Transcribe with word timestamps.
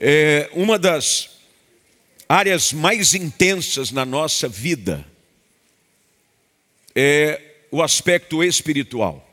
é 0.00 0.48
uma 0.54 0.78
das 0.78 1.28
áreas 2.26 2.72
mais 2.72 3.12
intensas 3.12 3.90
na 3.90 4.04
nossa 4.06 4.48
vida 4.48 5.06
é 6.96 7.40
o 7.70 7.82
aspecto 7.82 8.42
espiritual. 8.42 9.26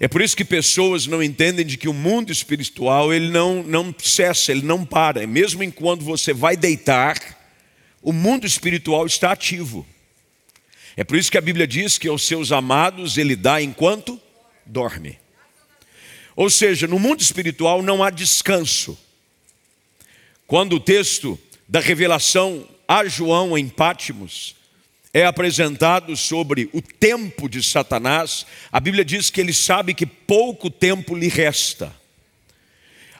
É 0.00 0.08
por 0.08 0.22
isso 0.22 0.36
que 0.36 0.44
pessoas 0.44 1.06
não 1.06 1.22
entendem 1.22 1.64
de 1.64 1.76
que 1.76 1.88
o 1.88 1.92
mundo 1.92 2.32
espiritual 2.32 3.12
ele 3.12 3.28
não, 3.28 3.62
não 3.62 3.94
cessa, 3.98 4.50
ele 4.50 4.62
não 4.62 4.84
para. 4.84 5.26
Mesmo 5.26 5.62
enquanto 5.62 6.02
você 6.02 6.32
vai 6.32 6.56
deitar, 6.56 7.18
o 8.02 8.12
mundo 8.12 8.46
espiritual 8.46 9.06
está 9.06 9.32
ativo. 9.32 9.86
É 10.96 11.04
por 11.04 11.16
isso 11.16 11.30
que 11.30 11.38
a 11.38 11.42
Bíblia 11.42 11.66
diz 11.66 11.98
que 11.98 12.08
aos 12.08 12.26
seus 12.26 12.50
amados 12.50 13.18
ele 13.18 13.36
dá 13.36 13.62
enquanto 13.62 14.20
dorme. 14.64 15.18
Ou 16.36 16.48
seja, 16.48 16.86
no 16.86 16.98
mundo 16.98 17.20
espiritual 17.20 17.82
não 17.82 18.02
há 18.02 18.10
descanso. 18.10 18.98
Quando 20.46 20.76
o 20.76 20.80
texto 20.80 21.38
da 21.68 21.80
revelação 21.80 22.66
a 22.88 23.04
João 23.06 23.56
em 23.56 23.68
Pátimos 23.68 24.56
é 25.12 25.24
apresentado 25.24 26.16
sobre 26.16 26.68
o 26.72 26.80
tempo 26.80 27.48
de 27.48 27.62
Satanás, 27.62 28.46
a 28.70 28.80
Bíblia 28.80 29.04
diz 29.04 29.30
que 29.30 29.40
ele 29.40 29.52
sabe 29.52 29.94
que 29.94 30.06
pouco 30.06 30.70
tempo 30.70 31.16
lhe 31.16 31.28
resta. 31.28 31.94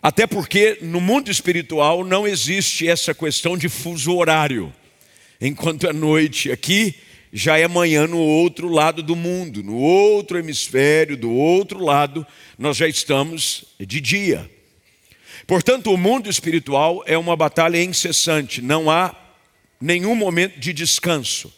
Até 0.03 0.27
porque 0.27 0.79
no 0.81 1.01
mundo 1.01 1.31
espiritual 1.31 2.05
não 2.05 2.27
existe 2.27 2.89
essa 2.89 3.15
questão 3.15 3.57
de 3.57 3.69
fuso 3.69 4.17
horário. 4.17 4.73
Enquanto 5.41 5.87
é 5.87 5.93
noite 5.93 6.51
aqui, 6.51 6.95
já 7.33 7.59
é 7.59 7.69
manhã 7.69 8.07
no 8.07 8.19
outro 8.19 8.69
lado 8.69 9.03
do 9.03 9.15
mundo, 9.15 9.63
no 9.63 9.77
outro 9.77 10.39
hemisfério, 10.39 11.17
do 11.17 11.31
outro 11.31 11.83
lado, 11.85 12.27
nós 12.59 12.77
já 12.77 12.89
estamos 12.89 13.65
de 13.79 14.01
dia. 14.01 14.51
Portanto, 15.47 15.93
o 15.93 15.97
mundo 15.97 16.29
espiritual 16.29 17.03
é 17.07 17.17
uma 17.17 17.37
batalha 17.37 17.83
incessante, 17.83 18.61
não 18.61 18.91
há 18.91 19.15
nenhum 19.81 20.15
momento 20.15 20.59
de 20.59 20.73
descanso. 20.73 21.53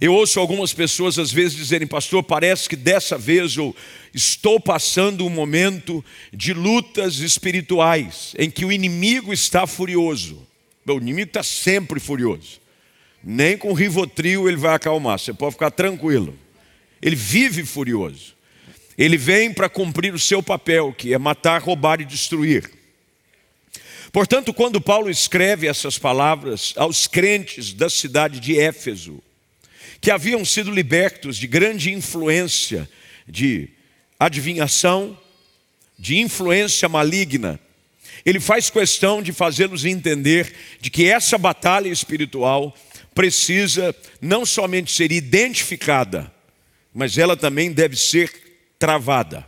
Eu 0.00 0.14
ouço 0.14 0.38
algumas 0.38 0.72
pessoas 0.72 1.18
às 1.18 1.32
vezes 1.32 1.56
dizerem, 1.56 1.86
pastor, 1.86 2.22
parece 2.22 2.68
que 2.68 2.76
dessa 2.76 3.18
vez 3.18 3.56
eu 3.56 3.74
estou 4.14 4.60
passando 4.60 5.26
um 5.26 5.30
momento 5.30 6.04
de 6.32 6.52
lutas 6.52 7.18
espirituais, 7.18 8.32
em 8.38 8.48
que 8.48 8.64
o 8.64 8.70
inimigo 8.70 9.32
está 9.32 9.66
furioso. 9.66 10.46
O 10.86 10.92
inimigo 10.92 11.28
está 11.28 11.42
sempre 11.42 11.98
furioso. 11.98 12.57
Nem 13.22 13.56
com 13.56 13.72
Rivotril 13.72 14.48
ele 14.48 14.56
vai 14.56 14.74
acalmar, 14.74 15.18
você 15.18 15.32
pode 15.32 15.52
ficar 15.52 15.70
tranquilo. 15.70 16.38
Ele 17.00 17.16
vive 17.16 17.64
furioso. 17.64 18.34
Ele 18.96 19.16
vem 19.16 19.52
para 19.52 19.68
cumprir 19.68 20.12
o 20.12 20.18
seu 20.18 20.42
papel, 20.42 20.92
que 20.92 21.14
é 21.14 21.18
matar, 21.18 21.62
roubar 21.62 22.00
e 22.00 22.04
destruir. 22.04 22.68
Portanto, 24.10 24.52
quando 24.52 24.80
Paulo 24.80 25.10
escreve 25.10 25.68
essas 25.68 25.98
palavras 25.98 26.72
aos 26.76 27.06
crentes 27.06 27.72
da 27.72 27.88
cidade 27.88 28.40
de 28.40 28.58
Éfeso, 28.58 29.22
que 30.00 30.10
haviam 30.10 30.44
sido 30.44 30.70
libertos 30.70 31.36
de 31.36 31.46
grande 31.46 31.92
influência 31.92 32.88
de 33.26 33.68
adivinhação, 34.18 35.16
de 35.98 36.18
influência 36.18 36.88
maligna, 36.88 37.60
ele 38.24 38.40
faz 38.40 38.70
questão 38.70 39.22
de 39.22 39.32
fazê-los 39.32 39.84
entender 39.84 40.52
de 40.80 40.90
que 40.90 41.08
essa 41.08 41.38
batalha 41.38 41.88
espiritual 41.88 42.74
precisa 43.18 43.92
não 44.20 44.46
somente 44.46 44.92
ser 44.92 45.10
identificada, 45.10 46.32
mas 46.94 47.18
ela 47.18 47.36
também 47.36 47.72
deve 47.72 47.96
ser 47.96 48.30
travada. 48.78 49.44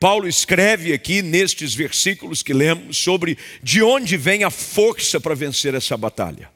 Paulo 0.00 0.26
escreve 0.26 0.94
aqui 0.94 1.20
nestes 1.20 1.74
versículos 1.74 2.42
que 2.42 2.54
lemos 2.54 2.96
sobre 2.96 3.36
de 3.62 3.82
onde 3.82 4.16
vem 4.16 4.44
a 4.44 4.50
força 4.50 5.20
para 5.20 5.34
vencer 5.34 5.74
essa 5.74 5.94
batalha. 5.94 6.50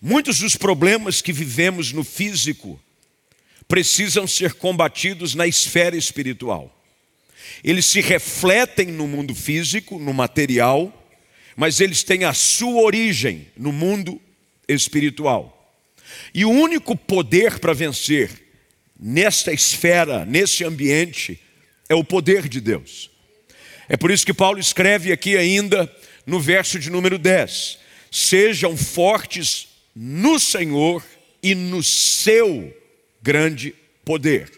Muitos 0.00 0.38
dos 0.38 0.54
problemas 0.54 1.20
que 1.20 1.32
vivemos 1.32 1.90
no 1.90 2.04
físico 2.04 2.80
precisam 3.66 4.28
ser 4.28 4.54
combatidos 4.54 5.34
na 5.34 5.44
esfera 5.44 5.96
espiritual. 5.96 6.72
Eles 7.64 7.86
se 7.86 8.00
refletem 8.00 8.86
no 8.92 9.08
mundo 9.08 9.34
físico, 9.34 9.98
no 9.98 10.14
material, 10.14 11.10
mas 11.56 11.80
eles 11.80 12.04
têm 12.04 12.22
a 12.22 12.32
sua 12.32 12.80
origem 12.80 13.48
no 13.56 13.72
mundo 13.72 14.20
espiritual. 14.68 15.50
E 16.32 16.44
o 16.44 16.50
único 16.50 16.96
poder 16.96 17.58
para 17.58 17.72
vencer 17.72 18.30
nesta 18.98 19.52
esfera, 19.52 20.24
nesse 20.24 20.64
ambiente, 20.64 21.40
é 21.88 21.94
o 21.94 22.04
poder 22.04 22.48
de 22.48 22.60
Deus. 22.60 23.10
É 23.88 23.96
por 23.96 24.10
isso 24.10 24.24
que 24.24 24.32
Paulo 24.32 24.58
escreve 24.58 25.12
aqui 25.12 25.36
ainda 25.36 25.90
no 26.26 26.40
verso 26.40 26.78
de 26.78 26.90
número 26.90 27.18
10: 27.18 27.78
Sejam 28.10 28.76
fortes 28.76 29.68
no 29.94 30.38
Senhor 30.38 31.04
e 31.42 31.54
no 31.54 31.82
seu 31.82 32.74
grande 33.22 33.74
poder. 34.04 34.50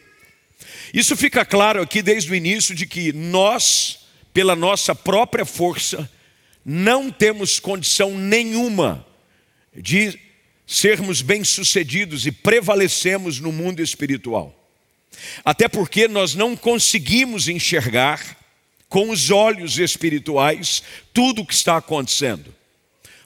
Isso 0.95 1.17
fica 1.17 1.45
claro 1.45 1.83
aqui 1.83 2.01
desde 2.03 2.31
o 2.31 2.35
início 2.35 2.75
de 2.75 2.87
que 2.87 3.13
nós, 3.13 4.07
pela 4.33 4.55
nossa 4.55 4.95
própria 4.95 5.45
força, 5.45 6.09
não 6.65 7.11
temos 7.11 7.59
condição 7.59 8.17
nenhuma 8.17 9.05
de 9.77 10.19
sermos 10.67 11.23
bem-sucedidos 11.23 12.27
e 12.27 12.33
prevalecemos 12.33 13.39
no 13.39 13.53
mundo 13.53 13.81
espiritual. 13.81 14.55
Até 15.45 15.69
porque 15.69 16.09
nós 16.09 16.35
não 16.35 16.57
conseguimos 16.57 17.49
enxergar 17.49 18.37
com 18.89 19.11
os 19.11 19.31
olhos 19.31 19.79
espirituais 19.79 20.83
tudo 21.13 21.43
o 21.43 21.47
que 21.47 21.55
está 21.55 21.77
acontecendo. 21.77 22.55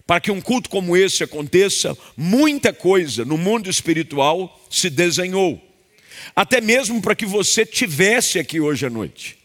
Para 0.07 0.21
que 0.21 0.31
um 0.31 0.41
culto 0.41 0.69
como 0.69 0.97
esse 0.97 1.23
aconteça, 1.23 1.97
muita 2.17 2.73
coisa 2.73 3.25
no 3.25 3.39
mundo 3.39 3.71
espiritual 3.71 4.61
se 4.69 4.91
desenhou. 4.91 5.61
Até 6.35 6.61
mesmo 6.61 7.01
para 7.01 7.15
que 7.15 7.27
você 7.27 7.65
tivesse 7.65 8.39
aqui 8.39 8.61
hoje 8.61 8.87
à 8.87 8.91
noite. 8.91 9.39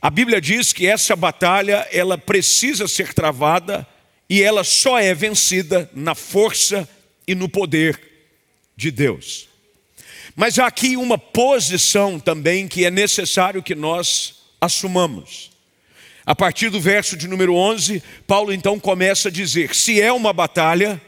A 0.00 0.10
Bíblia 0.10 0.40
diz 0.40 0.72
que 0.72 0.86
essa 0.86 1.16
batalha, 1.16 1.88
ela 1.90 2.18
precisa 2.18 2.86
ser 2.86 3.14
travada 3.14 3.86
e 4.28 4.42
ela 4.42 4.64
só 4.64 4.98
é 4.98 5.14
vencida 5.14 5.90
na 5.94 6.14
força 6.14 6.88
e 7.26 7.34
no 7.34 7.48
poder 7.48 8.00
de 8.76 8.90
Deus. 8.90 9.48
Mas 10.34 10.58
há 10.58 10.66
aqui 10.66 10.96
uma 10.96 11.16
posição 11.16 12.18
também 12.18 12.68
que 12.68 12.84
é 12.84 12.90
necessário 12.90 13.62
que 13.62 13.74
nós 13.74 14.42
assumamos. 14.60 15.50
A 16.24 16.34
partir 16.34 16.70
do 16.70 16.80
verso 16.80 17.16
de 17.16 17.28
número 17.28 17.54
11, 17.54 18.02
Paulo 18.26 18.52
então 18.52 18.78
começa 18.78 19.28
a 19.28 19.32
dizer: 19.32 19.74
se 19.74 20.00
é 20.00 20.12
uma 20.12 20.32
batalha, 20.32 21.00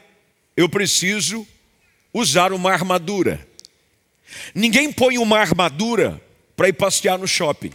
eu 0.56 0.68
preciso 0.68 1.46
usar 2.12 2.52
uma 2.52 2.72
armadura. 2.72 3.46
Ninguém 4.54 4.92
põe 4.92 5.18
uma 5.18 5.38
armadura 5.38 6.20
para 6.56 6.68
ir 6.68 6.72
passear 6.72 7.18
no 7.18 7.26
shopping. 7.26 7.72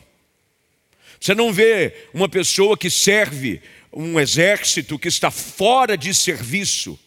Você 1.20 1.34
não 1.34 1.54
vê 1.54 2.08
uma 2.14 2.28
pessoa 2.28 2.78
que 2.78 2.90
serve 2.90 3.62
um 3.94 4.20
exército 4.20 4.98
que 4.98 5.08
está 5.08 5.30
fora 5.30 5.98
de 5.98 6.14
serviço 6.14 7.00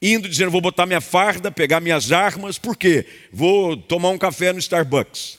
indo 0.00 0.28
dizendo: 0.28 0.50
vou 0.50 0.60
botar 0.60 0.86
minha 0.86 1.00
farda, 1.00 1.50
pegar 1.50 1.80
minhas 1.80 2.12
armas, 2.12 2.58
por 2.58 2.76
quê? 2.76 3.06
Vou 3.32 3.76
tomar 3.76 4.10
um 4.10 4.18
café 4.18 4.52
no 4.52 4.58
Starbucks. 4.58 5.38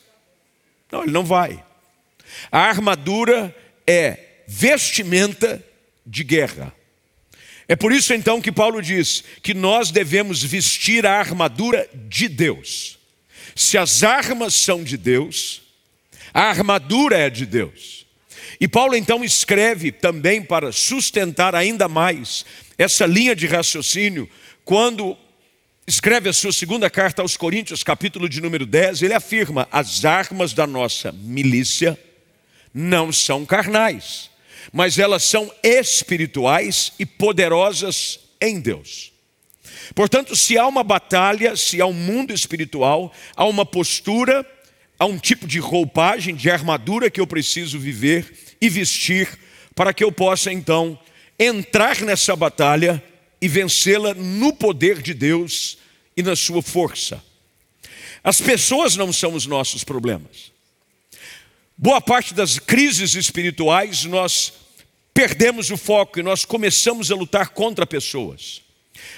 Não, 0.91 1.03
ele 1.03 1.11
não 1.11 1.23
vai. 1.23 1.63
A 2.51 2.59
armadura 2.59 3.55
é 3.87 4.43
vestimenta 4.47 5.63
de 6.05 6.23
guerra. 6.23 6.73
É 7.67 7.75
por 7.75 7.93
isso 7.93 8.13
então 8.13 8.41
que 8.41 8.51
Paulo 8.51 8.81
diz 8.81 9.23
que 9.41 9.53
nós 9.53 9.91
devemos 9.91 10.43
vestir 10.43 11.05
a 11.05 11.17
armadura 11.17 11.89
de 11.93 12.27
Deus. 12.27 12.99
Se 13.55 13.77
as 13.77 14.03
armas 14.03 14.53
são 14.53 14.83
de 14.83 14.97
Deus, 14.97 15.61
a 16.33 16.43
armadura 16.43 17.17
é 17.17 17.29
de 17.29 17.45
Deus. 17.45 18.00
E 18.61 18.67
Paulo 18.67 18.95
então 18.95 19.23
escreve 19.23 19.91
também 19.91 20.39
para 20.39 20.71
sustentar 20.71 21.55
ainda 21.55 21.87
mais 21.89 22.45
essa 22.77 23.07
linha 23.07 23.35
de 23.35 23.47
raciocínio 23.47 24.29
quando 24.63 25.17
escreve 25.87 26.29
a 26.29 26.33
sua 26.33 26.53
segunda 26.53 26.87
carta 26.87 27.23
aos 27.23 27.35
Coríntios, 27.35 27.83
capítulo 27.83 28.29
de 28.29 28.39
número 28.39 28.67
10, 28.67 29.01
ele 29.01 29.15
afirma: 29.15 29.67
as 29.71 30.05
armas 30.05 30.53
da 30.53 30.67
nossa 30.67 31.11
milícia 31.11 31.99
não 32.71 33.11
são 33.11 33.47
carnais, 33.47 34.29
mas 34.71 34.99
elas 34.99 35.23
são 35.23 35.51
espirituais 35.63 36.93
e 36.99 37.05
poderosas 37.05 38.19
em 38.39 38.59
Deus. 38.59 39.11
Portanto, 39.95 40.35
se 40.35 40.55
há 40.55 40.67
uma 40.67 40.83
batalha, 40.83 41.55
se 41.55 41.81
há 41.81 41.87
um 41.87 41.93
mundo 41.93 42.31
espiritual, 42.31 43.11
há 43.35 43.43
uma 43.43 43.65
postura, 43.65 44.45
há 44.99 45.05
um 45.07 45.17
tipo 45.17 45.47
de 45.47 45.57
roupagem, 45.57 46.35
de 46.35 46.47
armadura 46.51 47.09
que 47.09 47.19
eu 47.19 47.25
preciso 47.25 47.79
viver 47.79 48.50
e 48.61 48.69
vestir 48.69 49.27
para 49.75 49.93
que 49.93 50.03
eu 50.03 50.11
possa 50.11 50.51
então 50.51 50.97
entrar 51.39 51.99
nessa 52.01 52.35
batalha 52.35 53.03
e 53.41 53.47
vencê-la 53.47 54.13
no 54.13 54.53
poder 54.53 55.01
de 55.01 55.13
Deus 55.13 55.79
e 56.15 56.21
na 56.21 56.35
sua 56.35 56.61
força. 56.61 57.23
As 58.23 58.39
pessoas 58.39 58.95
não 58.95 59.11
são 59.11 59.33
os 59.33 59.47
nossos 59.47 59.83
problemas. 59.83 60.51
Boa 61.75 61.99
parte 61.99 62.35
das 62.35 62.59
crises 62.59 63.15
espirituais 63.15 64.05
nós 64.05 64.53
perdemos 65.13 65.71
o 65.71 65.77
foco 65.77 66.19
e 66.19 66.23
nós 66.23 66.45
começamos 66.45 67.11
a 67.11 67.15
lutar 67.15 67.49
contra 67.49 67.87
pessoas. 67.87 68.61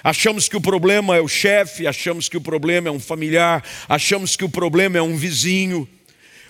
Achamos 0.01 0.47
que 0.47 0.55
o 0.55 0.61
problema 0.61 1.17
é 1.17 1.21
o 1.21 1.27
chefe, 1.27 1.85
achamos 1.85 2.29
que 2.29 2.37
o 2.37 2.41
problema 2.41 2.87
é 2.87 2.91
um 2.91 2.99
familiar, 2.99 3.63
achamos 3.89 4.37
que 4.37 4.45
o 4.45 4.49
problema 4.49 4.97
é 4.97 5.01
um 5.01 5.17
vizinho. 5.17 5.87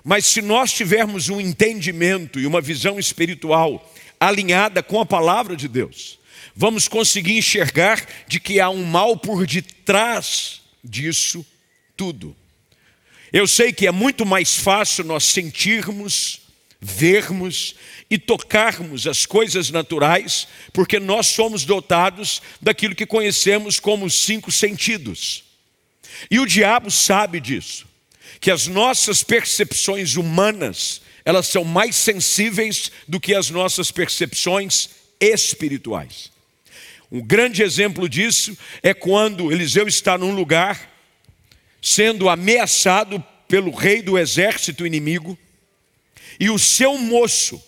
Mas 0.03 0.25
se 0.25 0.41
nós 0.41 0.73
tivermos 0.73 1.29
um 1.29 1.39
entendimento 1.39 2.39
e 2.39 2.45
uma 2.45 2.59
visão 2.59 3.00
espiritual 3.00 3.91
alinhada 4.19 4.83
com 4.83 5.00
a 5.00 5.05
palavra 5.05 5.55
de 5.55 5.67
Deus, 5.67 6.19
vamos 6.55 6.88
conseguir 6.88 7.38
enxergar 7.38 8.05
de 8.27 8.39
que 8.39 8.59
há 8.59 8.69
um 8.69 8.83
mal 8.83 9.15
por 9.17 9.47
detrás 9.47 10.61
disso 10.83 11.45
tudo. 11.95 12.35
Eu 13.31 13.47
sei 13.47 13.71
que 13.73 13.88
é 13.88 13.91
muito 13.91 14.25
mais 14.25 14.55
fácil 14.55 15.05
nós 15.05 15.23
sentirmos, 15.23 16.41
vermos 16.79 17.75
e 18.09 18.17
tocarmos 18.17 19.07
as 19.07 19.25
coisas 19.25 19.71
naturais, 19.71 20.47
porque 20.71 20.99
nós 20.99 21.27
somos 21.27 21.65
dotados 21.65 22.41
daquilo 22.61 22.94
que 22.94 23.06
conhecemos 23.06 23.79
como 23.79 24.06
os 24.06 24.13
cinco 24.25 24.51
sentidos. 24.51 25.45
E 26.29 26.39
o 26.39 26.45
diabo 26.45 26.91
sabe 26.91 27.39
disso, 27.39 27.88
que 28.44 28.51
as 28.51 28.68
nossas 28.68 29.24
percepções 29.24 30.18
humanas, 30.18 31.01
elas 31.24 31.48
são 31.48 31.63
mais 31.63 31.95
sensíveis 31.95 32.92
do 33.07 33.18
que 33.18 33.34
as 33.34 33.50
nossas 33.50 33.90
percepções 33.90 34.90
espirituais. 35.18 36.30
Um 37.10 37.22
grande 37.22 37.63
exemplo 37.63 38.10
disso 38.10 38.57
é 38.81 38.94
quando 38.94 39.50
Eliseu 39.50 39.88
está 39.88 40.18
num 40.18 40.36
lugar 40.36 40.92
sendo 41.81 42.28
ameaçado 42.28 43.24
pelo 43.48 43.72
rei 43.72 44.01
do 44.01 44.18
exército 44.19 44.86
inimigo, 44.86 45.40
e 46.38 46.50
o 46.50 46.60
seu 46.60 46.98
moço 46.98 47.63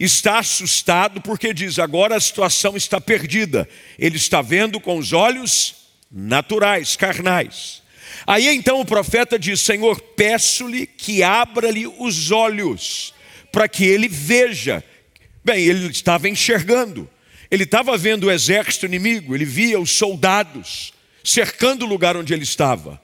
está 0.00 0.40
assustado 0.40 1.20
porque 1.20 1.54
diz: 1.54 1.78
agora 1.78 2.16
a 2.16 2.20
situação 2.20 2.76
está 2.76 3.00
perdida. 3.00 3.68
Ele 3.96 4.16
está 4.16 4.42
vendo 4.42 4.80
com 4.80 4.98
os 4.98 5.12
olhos 5.12 5.76
naturais, 6.10 6.96
carnais. 6.96 7.80
Aí 8.26 8.48
então 8.48 8.80
o 8.80 8.84
profeta 8.84 9.38
diz: 9.38 9.60
Senhor, 9.60 10.00
peço-lhe 10.00 10.86
que 10.86 11.22
abra-lhe 11.22 11.86
os 11.86 12.30
olhos, 12.30 13.14
para 13.52 13.68
que 13.68 13.84
ele 13.84 14.08
veja. 14.08 14.84
Bem, 15.44 15.64
ele 15.64 15.86
estava 15.86 16.28
enxergando, 16.28 17.08
ele 17.50 17.64
estava 17.64 17.96
vendo 17.96 18.24
o 18.24 18.30
exército 18.30 18.86
inimigo, 18.86 19.34
ele 19.34 19.44
via 19.44 19.80
os 19.80 19.90
soldados 19.90 20.92
cercando 21.24 21.84
o 21.84 21.88
lugar 21.88 22.16
onde 22.16 22.32
ele 22.32 22.44
estava. 22.44 23.00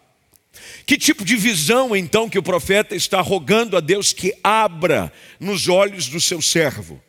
Que 0.84 0.96
tipo 0.96 1.24
de 1.24 1.36
visão 1.36 1.94
então 1.96 2.28
que 2.28 2.38
o 2.38 2.42
profeta 2.42 2.94
está 2.94 3.20
rogando 3.20 3.76
a 3.76 3.80
Deus 3.80 4.12
que 4.12 4.32
abra 4.42 5.12
nos 5.40 5.68
olhos 5.68 6.08
do 6.08 6.20
seu 6.20 6.40
servo? 6.40 7.02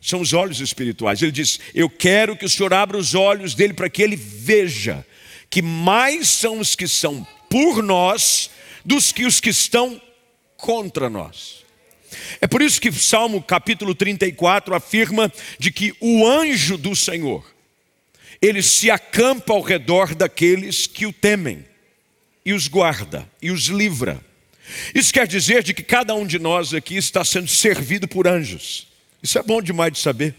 São 0.00 0.20
os 0.20 0.32
olhos 0.32 0.60
espirituais. 0.60 1.22
Ele 1.22 1.30
diz: 1.30 1.60
Eu 1.74 1.88
quero 1.88 2.36
que 2.36 2.44
o 2.44 2.50
Senhor 2.50 2.74
abra 2.74 2.98
os 2.98 3.14
olhos 3.14 3.54
dele 3.54 3.72
para 3.72 3.88
que 3.88 4.02
ele 4.02 4.16
veja 4.16 5.06
que 5.52 5.60
mais 5.60 6.28
são 6.28 6.60
os 6.60 6.74
que 6.74 6.88
são 6.88 7.26
por 7.50 7.82
nós 7.82 8.48
dos 8.82 9.12
que 9.12 9.26
os 9.26 9.38
que 9.38 9.50
estão 9.50 10.00
contra 10.56 11.10
nós. 11.10 11.62
É 12.40 12.46
por 12.46 12.62
isso 12.62 12.80
que 12.80 12.90
Salmo 12.90 13.42
capítulo 13.42 13.94
34 13.94 14.74
afirma 14.74 15.30
de 15.58 15.70
que 15.70 15.94
o 16.00 16.26
anjo 16.26 16.78
do 16.78 16.96
Senhor, 16.96 17.44
ele 18.40 18.62
se 18.62 18.90
acampa 18.90 19.52
ao 19.52 19.60
redor 19.60 20.14
daqueles 20.14 20.86
que 20.86 21.04
o 21.04 21.12
temem 21.12 21.66
e 22.46 22.54
os 22.54 22.66
guarda 22.66 23.30
e 23.42 23.50
os 23.50 23.66
livra. 23.66 24.24
Isso 24.94 25.12
quer 25.12 25.26
dizer 25.26 25.62
de 25.62 25.74
que 25.74 25.82
cada 25.82 26.14
um 26.14 26.26
de 26.26 26.38
nós 26.38 26.72
aqui 26.72 26.96
está 26.96 27.22
sendo 27.26 27.48
servido 27.48 28.08
por 28.08 28.26
anjos. 28.26 28.88
Isso 29.22 29.38
é 29.38 29.42
bom 29.42 29.60
demais 29.60 29.92
de 29.92 29.98
saber. 29.98 30.34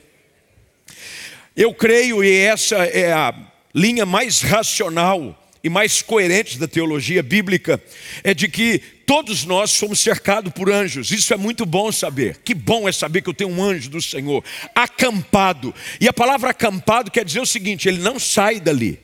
Eu 1.55 1.71
creio, 1.71 2.23
e 2.23 2.35
essa 2.35 2.77
é 2.77 3.13
a 3.13 3.52
linha 3.73 4.05
mais 4.05 4.41
racional 4.41 5.39
e 5.63 5.69
mais 5.69 6.01
coerente 6.01 6.59
da 6.59 6.67
teologia 6.67 7.23
bíblica, 7.23 7.81
é 8.21 8.33
de 8.33 8.49
que 8.49 8.79
todos 9.05 9.45
nós 9.45 9.71
somos 9.71 9.99
cercados 9.99 10.51
por 10.51 10.69
anjos. 10.69 11.09
Isso 11.11 11.33
é 11.33 11.37
muito 11.37 11.65
bom 11.65 11.89
saber. 11.91 12.39
Que 12.43 12.53
bom 12.53 12.87
é 12.87 12.91
saber 12.91 13.21
que 13.21 13.29
eu 13.29 13.33
tenho 13.33 13.49
um 13.49 13.63
anjo 13.63 13.89
do 13.89 14.01
Senhor 14.01 14.43
acampado. 14.75 15.73
E 16.01 16.07
a 16.07 16.13
palavra 16.13 16.49
acampado 16.49 17.09
quer 17.09 17.23
dizer 17.23 17.39
o 17.39 17.45
seguinte: 17.45 17.87
ele 17.87 17.99
não 17.99 18.19
sai 18.19 18.59
dali. 18.59 18.99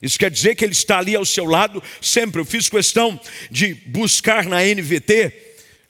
Isso 0.00 0.18
quer 0.18 0.30
dizer 0.30 0.54
que 0.54 0.64
ele 0.64 0.72
está 0.72 0.98
ali 0.98 1.16
ao 1.16 1.24
seu 1.24 1.44
lado 1.44 1.82
sempre. 2.00 2.40
Eu 2.40 2.44
fiz 2.44 2.68
questão 2.68 3.18
de 3.50 3.74
buscar 3.74 4.44
na 4.44 4.62
NVT 4.62 5.32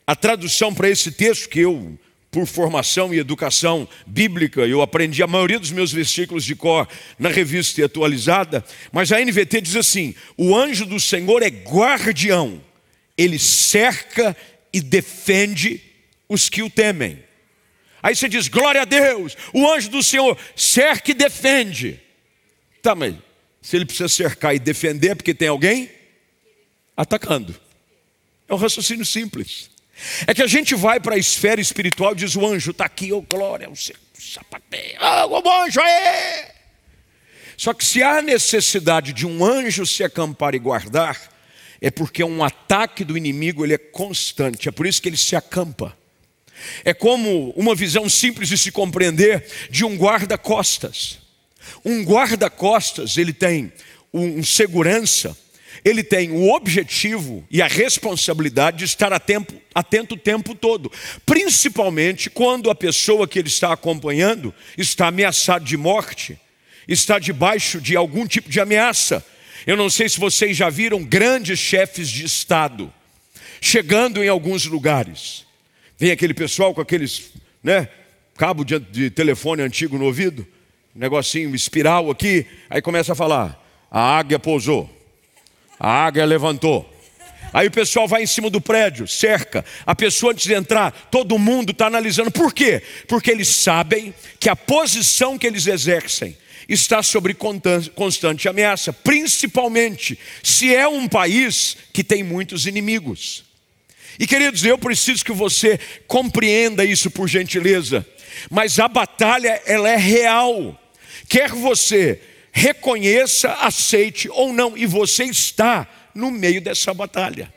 a 0.07 0.15
tradução 0.15 0.73
para 0.73 0.89
esse 0.89 1.11
texto 1.11 1.49
que 1.49 1.59
eu, 1.59 1.99
por 2.37 2.45
formação 2.45 3.11
e 3.11 3.17
educação 3.17 3.89
bíblica, 4.05 4.61
eu 4.61 4.79
aprendi 4.79 5.23
a 5.23 5.27
maioria 5.27 5.59
dos 5.59 5.71
meus 5.71 5.91
versículos 5.91 6.45
de 6.45 6.55
cor 6.55 6.87
na 7.17 7.29
revista 7.29 7.83
atualizada, 7.83 8.63
mas 8.91 9.11
a 9.11 9.19
NVT 9.19 9.59
diz 9.59 9.75
assim: 9.75 10.13
"O 10.37 10.55
anjo 10.55 10.85
do 10.85 10.99
Senhor 10.99 11.41
é 11.41 11.49
guardião. 11.49 12.61
Ele 13.17 13.39
cerca 13.39 14.37
e 14.71 14.79
defende 14.79 15.81
os 16.29 16.47
que 16.47 16.61
o 16.61 16.69
temem." 16.69 17.17
Aí 18.03 18.15
você 18.15 18.29
diz: 18.29 18.47
"Glória 18.47 18.83
a 18.83 18.85
Deus! 18.85 19.35
O 19.51 19.67
anjo 19.67 19.89
do 19.89 20.03
Senhor 20.03 20.37
cerca 20.55 21.09
e 21.09 21.15
defende." 21.15 21.99
Tá, 22.83 22.93
mas 22.93 23.15
se 23.63 23.75
ele 23.75 23.85
precisa 23.85 24.09
cercar 24.09 24.53
e 24.53 24.59
defender, 24.59 25.09
é 25.09 25.15
porque 25.15 25.33
tem 25.33 25.47
alguém 25.47 25.89
atacando. 26.95 27.59
É 28.47 28.53
um 28.53 28.57
raciocínio 28.57 29.07
simples. 29.07 29.71
É 30.25 30.33
que 30.33 30.43
a 30.43 30.47
gente 30.47 30.75
vai 30.75 30.99
para 30.99 31.15
a 31.15 31.17
esfera 31.17 31.59
espiritual 31.59 32.13
e 32.13 32.17
diz: 32.17 32.35
o 32.35 32.45
anjo 32.45 32.71
está 32.71 32.85
aqui, 32.85 33.11
oh 33.11 33.21
glória, 33.21 33.69
o 33.69 33.75
sapateio, 33.75 34.97
oh, 35.29 35.41
o 35.41 35.63
anjo 35.63 35.79
é. 35.81 36.53
Só 37.55 37.73
que 37.73 37.83
se 37.83 38.03
há 38.03 38.21
necessidade 38.21 39.11
de 39.13 39.25
um 39.25 39.43
anjo 39.43 39.85
se 39.85 40.03
acampar 40.03 40.53
e 40.53 40.59
guardar, 40.59 41.19
é 41.81 41.89
porque 41.89 42.23
um 42.23 42.43
ataque 42.43 43.03
do 43.03 43.17
inimigo 43.17 43.65
ele 43.65 43.73
é 43.73 43.77
constante, 43.79 44.69
é 44.69 44.71
por 44.71 44.85
isso 44.85 45.01
que 45.01 45.09
ele 45.09 45.17
se 45.17 45.35
acampa. 45.35 45.97
É 46.83 46.93
como 46.93 47.51
uma 47.51 47.75
visão 47.75 48.09
simples 48.09 48.49
de 48.49 48.57
se 48.57 48.71
compreender 48.71 49.45
de 49.69 49.85
um 49.85 49.95
guarda-costas. 49.95 51.19
Um 51.83 52.03
guarda-costas, 52.03 53.17
ele 53.17 53.33
tem 53.33 53.71
um 54.13 54.43
segurança, 54.43 55.37
ele 55.87 56.03
tem 56.03 56.31
o 56.31 56.53
objetivo 56.53 57.45
e 57.49 57.61
a 57.61 57.67
responsabilidade 57.67 58.77
de 58.77 58.85
estar 58.85 59.13
atento, 59.13 59.55
atento 59.73 60.15
o 60.15 60.17
tempo 60.17 60.53
todo, 60.55 60.91
principalmente 61.25 62.29
quando 62.29 62.69
a 62.69 62.75
pessoa 62.75 63.27
que 63.27 63.39
ele 63.39 63.47
está 63.47 63.73
acompanhando 63.73 64.53
está 64.77 65.07
ameaçada 65.07 65.63
de 65.63 65.77
morte, 65.77 66.39
está 66.87 67.19
debaixo 67.19 67.79
de 67.79 67.95
algum 67.95 68.25
tipo 68.27 68.49
de 68.49 68.59
ameaça. 68.59 69.25
Eu 69.65 69.75
não 69.75 69.89
sei 69.89 70.07
se 70.07 70.19
vocês 70.19 70.55
já 70.55 70.69
viram 70.69 71.03
grandes 71.03 71.59
chefes 71.59 72.09
de 72.09 72.25
Estado 72.25 72.93
chegando 73.59 74.23
em 74.23 74.27
alguns 74.27 74.65
lugares. 74.65 75.45
Vem 75.97 76.11
aquele 76.11 76.33
pessoal 76.33 76.73
com 76.73 76.81
aqueles, 76.81 77.31
né, 77.63 77.89
cabo 78.37 78.63
de, 78.63 78.79
de 78.79 79.09
telefone 79.09 79.63
antigo 79.63 79.97
no 79.97 80.05
ouvido 80.05 80.47
negocinho, 80.97 81.53
espiral 81.53 82.09
aqui, 82.09 82.45
aí 82.69 82.81
começa 82.81 83.13
a 83.13 83.15
falar: 83.15 83.63
a 83.89 84.17
águia 84.17 84.39
pousou, 84.39 84.89
a 85.79 86.05
águia 86.05 86.25
levantou. 86.25 86.93
Aí 87.53 87.67
o 87.67 87.71
pessoal 87.71 88.07
vai 88.07 88.23
em 88.23 88.27
cima 88.27 88.49
do 88.49 88.59
prédio, 88.59 89.07
cerca. 89.07 89.63
A 89.85 89.95
pessoa 89.95 90.33
antes 90.33 90.45
de 90.45 90.53
entrar, 90.53 90.91
todo 91.09 91.39
mundo 91.39 91.71
está 91.71 91.87
analisando. 91.87 92.29
Por 92.29 92.53
quê? 92.53 92.81
Porque 93.07 93.31
eles 93.31 93.47
sabem 93.47 94.13
que 94.39 94.49
a 94.49 94.55
posição 94.55 95.37
que 95.37 95.47
eles 95.47 95.65
exercem 95.65 96.37
está 96.67 97.01
sobre 97.01 97.35
constante 97.95 98.49
ameaça, 98.49 98.91
principalmente 98.91 100.19
se 100.43 100.75
é 100.75 100.87
um 100.87 101.07
país 101.07 101.77
que 101.93 102.03
tem 102.03 102.23
muitos 102.23 102.65
inimigos. 102.65 103.45
E 104.19 104.27
queridos, 104.27 104.65
eu 104.65 104.77
preciso 104.77 105.23
que 105.23 105.31
você 105.31 105.79
compreenda 106.07 106.83
isso 106.83 107.09
por 107.09 107.27
gentileza. 107.27 108.05
Mas 108.49 108.79
a 108.79 108.87
batalha 108.87 109.61
ela 109.65 109.89
é 109.89 109.95
real. 109.95 110.79
Quer 111.29 111.49
você 111.51 112.19
reconheça, 112.57 113.53
aceite 113.53 114.27
ou 114.29 114.51
não, 114.51 114.75
e 114.75 114.87
você 114.87 115.25
está 115.25 115.87
no 116.15 116.31
meio 116.31 116.59
dessa 116.59 116.91
batalha. 116.91 117.53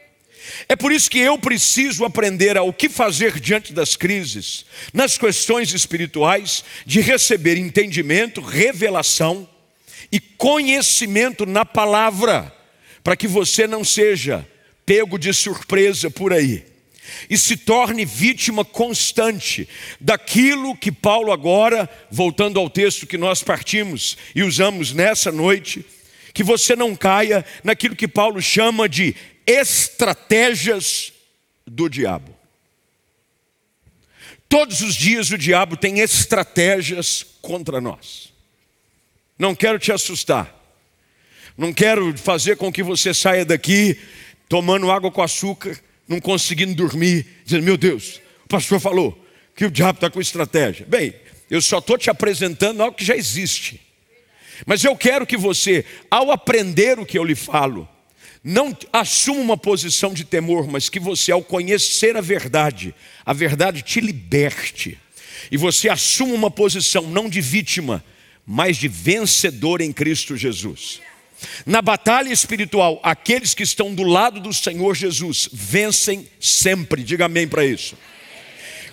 É 0.69 0.77
por 0.77 0.93
isso 0.93 1.11
que 1.11 1.19
eu 1.19 1.39
preciso 1.39 2.05
aprender 2.05 2.59
ao 2.59 2.71
que 2.71 2.87
fazer 2.87 3.41
diante 3.41 3.73
das 3.73 3.97
crises, 3.97 4.67
nas 4.93 5.17
questões 5.17 5.73
espirituais, 5.73 6.63
de 6.85 7.01
receber 7.01 7.57
entendimento, 7.57 8.43
revelação 8.43 9.49
e 10.13 10.21
conhecimento 10.21 11.47
na 11.47 11.65
palavra, 11.65 12.55
para 13.03 13.17
que 13.17 13.27
você 13.27 13.67
não 13.67 13.83
seja 13.83 14.47
pego 14.85 15.19
de 15.19 15.33
surpresa 15.33 16.11
por 16.11 16.31
aí 16.31 16.70
e 17.29 17.37
se 17.37 17.57
torne 17.57 18.05
vítima 18.05 18.65
constante 18.65 19.69
daquilo 20.01 20.77
que 20.77 20.93
Paulo, 20.93 21.33
agora, 21.33 21.89
voltando 22.11 22.59
ao 22.59 22.71
texto 22.71 23.07
que 23.07 23.19
nós 23.19 23.43
partimos 23.43 24.17
e 24.35 24.43
usamos 24.43 24.93
nessa 24.93 25.33
noite, 25.33 25.85
que 26.33 26.43
você 26.43 26.77
não 26.77 26.95
caia 26.95 27.45
naquilo 27.65 27.97
que 27.97 28.09
Paulo 28.09 28.41
chama 28.41 28.89
de 28.89 29.15
estratégias 29.47 31.13
do 31.67 31.89
diabo. 31.89 32.37
Todos 34.49 34.81
os 34.81 34.95
dias 34.95 35.31
o 35.31 35.39
diabo 35.39 35.77
tem 35.77 36.01
estratégias 36.01 37.25
contra 37.41 37.81
nós. 37.81 38.33
Não 39.39 39.55
quero 39.55 39.79
te 39.79 39.93
assustar. 39.93 40.57
Não 41.57 41.73
quero 41.73 42.17
fazer 42.19 42.57
com 42.57 42.73
que 42.73 42.83
você 42.83 43.15
saia 43.15 43.45
daqui 43.45 43.99
tomando 44.49 44.91
água 44.91 45.11
com 45.11 45.23
açúcar, 45.23 45.79
não 46.11 46.21
conseguindo 46.21 46.75
dormir, 46.75 47.25
dizendo: 47.45 47.63
Meu 47.63 47.77
Deus, 47.77 48.21
o 48.45 48.49
pastor 48.49 48.81
falou 48.81 49.17
que 49.55 49.65
o 49.65 49.71
diabo 49.71 49.99
está 49.99 50.11
com 50.11 50.21
estratégia. 50.21 50.85
Bem, 50.87 51.15
eu 51.49 51.63
só 51.63 51.79
estou 51.79 51.97
te 51.97 52.11
apresentando 52.11 52.83
algo 52.83 52.97
que 52.97 53.05
já 53.05 53.17
existe. 53.17 53.81
Mas 54.67 54.83
eu 54.83 54.97
quero 54.97 55.25
que 55.25 55.37
você, 55.37 55.85
ao 56.11 56.33
aprender 56.33 56.99
o 56.99 57.07
que 57.07 57.17
eu 57.17 57.25
lhe 57.25 57.37
falo, 57.37 57.89
não 58.43 58.77
assuma 58.93 59.41
uma 59.41 59.57
posição 59.57 60.13
de 60.13 60.25
temor, 60.25 60.67
mas 60.67 60.89
que 60.89 60.99
você, 60.99 61.31
ao 61.31 61.43
conhecer 61.43 62.17
a 62.17 62.21
verdade, 62.21 62.93
a 63.25 63.33
verdade 63.33 63.81
te 63.81 64.01
liberte. 64.01 64.99
E 65.51 65.57
você 65.57 65.89
assuma 65.89 66.35
uma 66.35 66.51
posição 66.51 67.03
não 67.03 67.29
de 67.29 67.41
vítima, 67.41 68.05
mas 68.45 68.77
de 68.77 68.89
vencedor 68.89 69.81
em 69.81 69.93
Cristo 69.93 70.37
Jesus. 70.37 71.01
Na 71.65 71.81
batalha 71.81 72.33
espiritual, 72.33 73.01
aqueles 73.03 73.55
que 73.55 73.63
estão 73.63 73.95
do 73.95 74.03
lado 74.03 74.41
do 74.41 74.53
Senhor 74.53 74.95
Jesus 74.95 75.49
vencem 75.53 76.29
sempre. 76.39 77.03
Diga 77.03 77.27
amém 77.27 77.49
para 77.49 77.65
isso. 77.65 77.97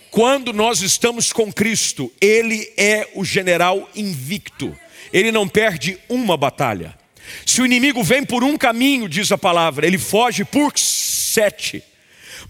Quando 0.09 0.53
nós 0.53 0.81
estamos 0.81 1.31
com 1.33 1.51
Cristo, 1.51 2.11
Ele 2.19 2.71
é 2.77 3.09
o 3.13 3.23
general 3.23 3.89
invicto, 3.95 4.75
ele 5.13 5.31
não 5.31 5.47
perde 5.47 5.97
uma 6.09 6.35
batalha. 6.35 6.97
Se 7.45 7.61
o 7.61 7.65
inimigo 7.65 8.03
vem 8.03 8.23
por 8.25 8.43
um 8.43 8.57
caminho, 8.57 9.09
diz 9.09 9.31
a 9.31 9.37
palavra, 9.37 9.85
ele 9.85 9.97
foge 9.97 10.45
por 10.45 10.77
sete. 10.77 11.83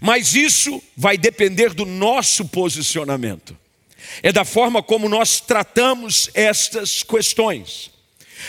Mas 0.00 0.34
isso 0.34 0.82
vai 0.96 1.18
depender 1.18 1.74
do 1.74 1.84
nosso 1.84 2.44
posicionamento, 2.46 3.56
é 4.22 4.32
da 4.32 4.44
forma 4.44 4.82
como 4.82 5.08
nós 5.08 5.40
tratamos 5.40 6.30
estas 6.34 7.02
questões. 7.02 7.90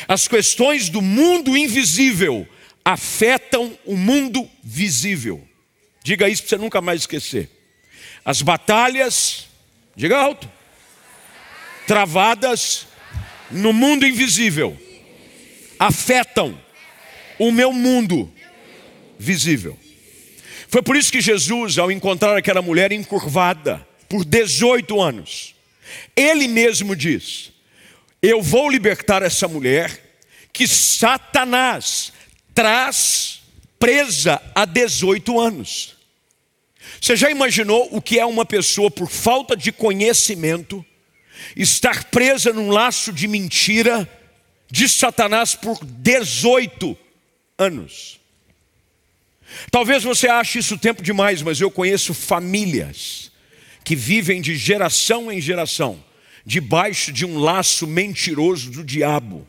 As 0.08 0.28
questões 0.28 0.90
do 0.90 1.02
mundo 1.02 1.58
invisível 1.58 2.48
afetam 2.84 3.78
o 3.86 3.96
mundo 3.96 4.50
visível. 4.64 5.46
Diga 6.04 6.30
isso 6.30 6.44
para 6.44 6.50
você 6.50 6.58
nunca 6.58 6.82
mais 6.82 7.02
esquecer. 7.02 7.50
As 8.24 8.42
batalhas, 8.42 9.48
diga 9.96 10.18
alto, 10.18 10.50
travadas 11.86 12.88
no 13.52 13.74
mundo 13.74 14.06
invisível 14.06 14.78
afetam 15.80 16.60
o 17.40 17.52
meu 17.52 17.72
mundo 17.72 18.32
visível. 19.18 19.80
Foi 20.68 20.84
por 20.84 20.96
isso 20.98 21.12
que 21.12 21.22
Jesus, 21.22 21.78
ao 21.78 21.92
encontrar 21.92 22.38
aquela 22.38 22.62
mulher 22.62 22.92
encurvada 22.92 23.88
por 24.10 24.26
18 24.26 25.02
anos, 25.02 25.56
ele 26.16 26.48
mesmo 26.48 26.96
diz: 26.96 27.52
Eu 28.22 28.42
vou 28.42 28.70
libertar 28.70 29.22
essa 29.22 29.48
mulher 29.48 30.18
que 30.52 30.68
Satanás 30.68 32.12
traz 32.54 33.42
presa 33.80 34.42
há 34.54 34.66
18 34.66 35.40
anos. 35.40 35.96
Você 37.00 37.16
já 37.16 37.30
imaginou 37.32 37.88
o 37.92 38.02
que 38.02 38.20
é 38.20 38.26
uma 38.26 38.46
pessoa, 38.46 38.92
por 38.92 39.10
falta 39.10 39.56
de 39.56 39.72
conhecimento, 39.72 40.86
estar 41.56 42.06
presa 42.06 42.52
num 42.52 42.70
laço 42.70 43.14
de 43.14 43.28
mentira 43.28 44.10
de 44.70 44.90
Satanás 44.90 45.56
por 45.56 45.80
18 45.84 46.98
anos. 47.58 48.20
Talvez 49.72 50.04
você 50.04 50.28
ache 50.28 50.60
isso 50.60 50.78
tempo 50.78 51.02
demais, 51.02 51.42
mas 51.42 51.60
eu 51.60 51.72
conheço 51.72 52.14
famílias 52.14 53.32
que 53.84 53.96
vivem 53.96 54.42
de 54.42 54.56
geração 54.56 55.32
em 55.32 55.42
geração, 55.42 56.04
debaixo 56.50 57.12
de 57.14 57.28
um 57.28 57.38
laço 57.38 57.86
mentiroso 57.86 58.72
do 58.72 58.84
diabo. 58.84 59.46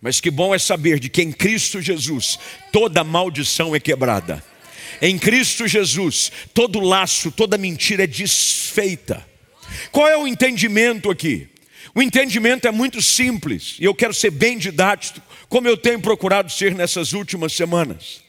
Mas 0.00 0.18
que 0.18 0.30
bom 0.30 0.54
é 0.54 0.58
saber 0.58 0.98
de 0.98 1.10
que 1.10 1.20
em 1.20 1.30
Cristo 1.30 1.78
Jesus 1.78 2.38
toda 2.72 3.04
maldição 3.04 3.76
é 3.76 3.78
quebrada. 3.78 4.42
Em 5.02 5.18
Cristo 5.18 5.68
Jesus, 5.68 6.32
todo 6.54 6.80
laço, 6.80 7.30
toda 7.30 7.58
mentira 7.58 8.04
é 8.04 8.06
desfeita. 8.06 9.22
Qual 9.90 10.08
é 10.08 10.16
o 10.16 10.26
entendimento 10.26 11.10
aqui? 11.10 11.48
O 11.94 12.00
entendimento 12.00 12.66
é 12.66 12.70
muito 12.70 13.02
simples, 13.02 13.76
e 13.78 13.84
eu 13.84 13.94
quero 13.94 14.14
ser 14.14 14.30
bem 14.30 14.56
didático, 14.56 15.20
como 15.50 15.68
eu 15.68 15.76
tenho 15.76 16.00
procurado 16.00 16.50
ser 16.50 16.74
nessas 16.74 17.12
últimas 17.12 17.52
semanas. 17.52 18.22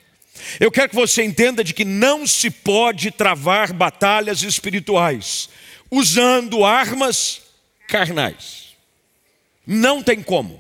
Eu 0.60 0.70
quero 0.70 0.90
que 0.90 0.96
você 0.96 1.24
entenda 1.24 1.64
de 1.64 1.74
que 1.74 1.86
não 1.86 2.28
se 2.28 2.50
pode 2.50 3.12
travar 3.12 3.72
batalhas 3.72 4.44
espirituais 4.44 5.48
usando 5.90 6.66
armas 6.66 7.43
carnais. 7.94 8.76
Não 9.68 10.02
tem 10.02 10.24
como. 10.24 10.60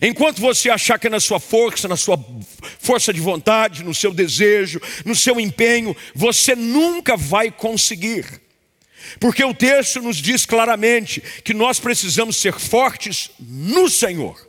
Enquanto 0.00 0.40
você 0.40 0.70
achar 0.70 0.98
que 0.98 1.06
é 1.06 1.10
na 1.10 1.20
sua 1.20 1.38
força, 1.38 1.86
na 1.86 1.98
sua 1.98 2.18
força 2.80 3.12
de 3.12 3.20
vontade, 3.20 3.84
no 3.84 3.94
seu 3.94 4.14
desejo, 4.14 4.80
no 5.04 5.14
seu 5.14 5.38
empenho, 5.38 5.94
você 6.14 6.56
nunca 6.56 7.14
vai 7.14 7.50
conseguir. 7.50 8.24
Porque 9.20 9.44
o 9.44 9.52
texto 9.52 10.00
nos 10.00 10.16
diz 10.16 10.46
claramente 10.46 11.20
que 11.44 11.52
nós 11.52 11.78
precisamos 11.78 12.36
ser 12.38 12.54
fortes 12.54 13.30
no 13.38 13.90
Senhor 13.90 14.48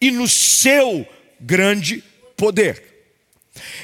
e 0.00 0.12
no 0.12 0.28
seu 0.28 1.04
grande 1.40 2.04
poder. 2.36 2.82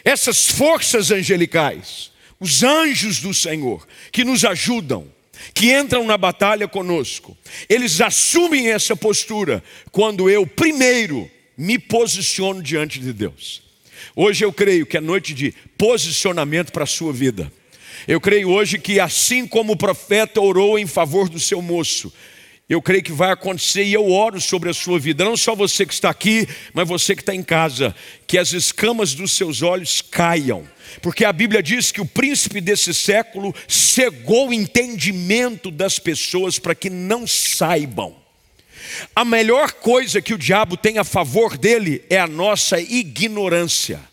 Essas 0.04 0.46
forças 0.46 1.10
angelicais, 1.10 2.12
os 2.38 2.62
anjos 2.62 3.20
do 3.20 3.34
Senhor, 3.34 3.86
que 4.12 4.24
nos 4.24 4.44
ajudam, 4.44 5.12
que 5.54 5.72
entram 5.72 6.06
na 6.06 6.16
batalha 6.16 6.68
conosco, 6.68 7.36
eles 7.68 8.00
assumem 8.00 8.68
essa 8.68 8.94
postura 8.94 9.62
quando 9.90 10.28
eu 10.28 10.46
primeiro 10.46 11.30
me 11.56 11.78
posiciono 11.78 12.62
diante 12.62 12.98
de 12.98 13.12
Deus. 13.12 13.62
Hoje 14.16 14.44
eu 14.44 14.52
creio 14.52 14.86
que 14.86 14.96
é 14.96 15.00
noite 15.00 15.34
de 15.34 15.54
posicionamento 15.76 16.72
para 16.72 16.84
a 16.84 16.86
sua 16.86 17.12
vida. 17.12 17.52
Eu 18.08 18.20
creio 18.20 18.48
hoje 18.50 18.78
que, 18.78 18.98
assim 18.98 19.46
como 19.46 19.74
o 19.74 19.76
profeta 19.76 20.40
orou 20.40 20.78
em 20.78 20.86
favor 20.86 21.28
do 21.28 21.38
seu 21.38 21.60
moço, 21.60 22.12
eu 22.70 22.80
creio 22.80 23.02
que 23.02 23.10
vai 23.10 23.32
acontecer 23.32 23.82
e 23.82 23.92
eu 23.92 24.12
oro 24.12 24.40
sobre 24.40 24.70
a 24.70 24.72
sua 24.72 24.96
vida, 24.96 25.24
não 25.24 25.36
só 25.36 25.56
você 25.56 25.84
que 25.84 25.92
está 25.92 26.08
aqui, 26.08 26.48
mas 26.72 26.86
você 26.86 27.16
que 27.16 27.22
está 27.22 27.34
em 27.34 27.42
casa, 27.42 27.92
que 28.28 28.38
as 28.38 28.52
escamas 28.52 29.12
dos 29.12 29.32
seus 29.32 29.60
olhos 29.60 30.00
caiam, 30.00 30.64
porque 31.02 31.24
a 31.24 31.32
Bíblia 31.32 31.64
diz 31.64 31.90
que 31.90 32.00
o 32.00 32.06
príncipe 32.06 32.60
desse 32.60 32.94
século 32.94 33.52
cegou 33.66 34.50
o 34.50 34.52
entendimento 34.52 35.68
das 35.68 35.98
pessoas 35.98 36.60
para 36.60 36.72
que 36.72 36.88
não 36.88 37.26
saibam. 37.26 38.14
A 39.16 39.24
melhor 39.24 39.72
coisa 39.72 40.22
que 40.22 40.32
o 40.32 40.38
diabo 40.38 40.76
tem 40.76 40.96
a 40.96 41.04
favor 41.04 41.58
dele 41.58 42.04
é 42.08 42.20
a 42.20 42.28
nossa 42.28 42.80
ignorância. 42.80 44.09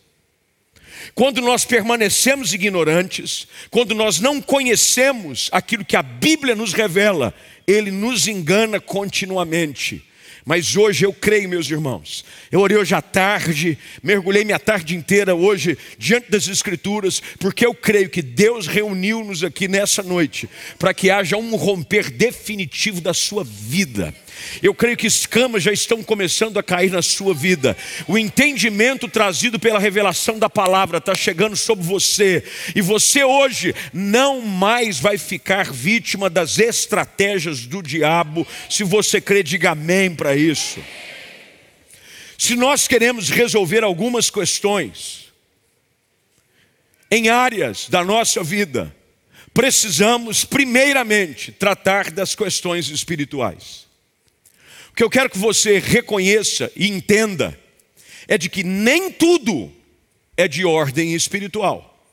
Quando 1.13 1.41
nós 1.41 1.65
permanecemos 1.65 2.53
ignorantes, 2.53 3.47
quando 3.69 3.95
nós 3.95 4.19
não 4.19 4.41
conhecemos 4.41 5.49
aquilo 5.51 5.85
que 5.85 5.95
a 5.95 6.03
Bíblia 6.03 6.55
nos 6.55 6.73
revela, 6.73 7.33
ele 7.65 7.91
nos 7.91 8.27
engana 8.27 8.79
continuamente. 8.79 10.03
Mas 10.47 10.77
hoje 10.77 11.05
eu 11.05 11.11
creio, 11.11 11.49
meus 11.49 11.69
irmãos. 11.69 12.23
Eu 12.49 12.61
orei 12.61 12.77
hoje 12.77 12.95
à 12.95 13.01
tarde, 13.01 13.77
mergulhei 14.01 14.45
minha 14.45 14.57
tarde 14.57 14.95
inteira 14.95 15.35
hoje 15.35 15.77
diante 15.97 16.31
das 16.31 16.47
Escrituras, 16.47 17.21
porque 17.37 17.65
eu 17.65 17.73
creio 17.73 18.09
que 18.09 18.21
Deus 18.21 18.65
reuniu-nos 18.65 19.43
aqui 19.43 19.67
nessa 19.67 20.01
noite 20.01 20.49
para 20.79 20.93
que 20.93 21.09
haja 21.09 21.35
um 21.35 21.53
romper 21.57 22.09
definitivo 22.09 23.01
da 23.01 23.13
sua 23.13 23.43
vida. 23.43 24.15
Eu 24.61 24.73
creio 24.73 24.97
que 24.97 25.07
escamas 25.07 25.63
já 25.63 25.71
estão 25.71 26.03
começando 26.03 26.57
a 26.57 26.63
cair 26.63 26.91
na 26.91 27.01
sua 27.01 27.33
vida. 27.33 27.77
O 28.07 28.17
entendimento 28.17 29.07
trazido 29.07 29.59
pela 29.59 29.79
revelação 29.79 30.39
da 30.39 30.49
palavra 30.49 30.97
está 30.97 31.13
chegando 31.13 31.55
sobre 31.55 31.85
você. 31.85 32.43
E 32.75 32.81
você 32.81 33.23
hoje 33.23 33.73
não 33.93 34.41
mais 34.41 34.99
vai 34.99 35.17
ficar 35.17 35.71
vítima 35.71 36.29
das 36.29 36.59
estratégias 36.59 37.65
do 37.65 37.81
diabo. 37.81 38.47
Se 38.69 38.83
você 38.83 39.21
crê, 39.21 39.43
diga 39.43 39.71
amém 39.71 40.13
para 40.13 40.35
isso. 40.35 40.79
Se 42.37 42.55
nós 42.55 42.87
queremos 42.87 43.29
resolver 43.29 43.83
algumas 43.83 44.29
questões 44.29 45.33
em 47.09 47.29
áreas 47.29 47.87
da 47.89 48.03
nossa 48.03 48.43
vida, 48.43 48.93
precisamos, 49.53 50.45
primeiramente, 50.45 51.51
tratar 51.51 52.11
das 52.11 52.35
questões 52.35 52.89
espirituais 52.89 53.86
que 54.97 55.03
eu 55.03 55.11
quero 55.11 55.29
que 55.29 55.37
você 55.37 55.77
reconheça 55.77 56.71
e 56.75 56.87
entenda 56.87 57.55
é 58.27 58.35
de 58.35 58.49
que 58.49 58.63
nem 58.63 59.11
tudo 59.11 59.71
é 60.35 60.47
de 60.47 60.65
ordem 60.65 61.13
espiritual. 61.13 62.03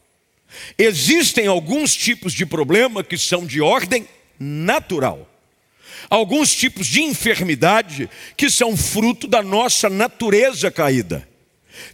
Existem 0.76 1.46
alguns 1.46 1.96
tipos 1.96 2.34
de 2.34 2.44
problema 2.44 3.02
que 3.02 3.16
são 3.16 3.46
de 3.46 3.62
ordem 3.62 4.06
natural. 4.38 5.26
Alguns 6.10 6.54
tipos 6.54 6.86
de 6.86 7.02
enfermidade 7.02 8.10
que 8.36 8.50
são 8.50 8.76
fruto 8.76 9.26
da 9.26 9.42
nossa 9.42 9.88
natureza 9.88 10.70
caída. 10.70 11.26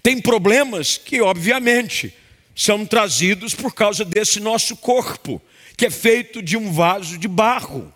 Tem 0.02 0.20
problemas 0.20 0.98
que, 0.98 1.20
obviamente, 1.20 2.12
são 2.52 2.84
trazidos 2.84 3.54
por 3.54 3.72
causa 3.72 4.04
desse 4.04 4.40
nosso 4.40 4.76
corpo 4.76 5.40
que 5.76 5.86
é 5.86 5.90
feito 5.90 6.42
de 6.42 6.56
um 6.56 6.72
vaso 6.72 7.16
de 7.16 7.28
barro 7.28 7.94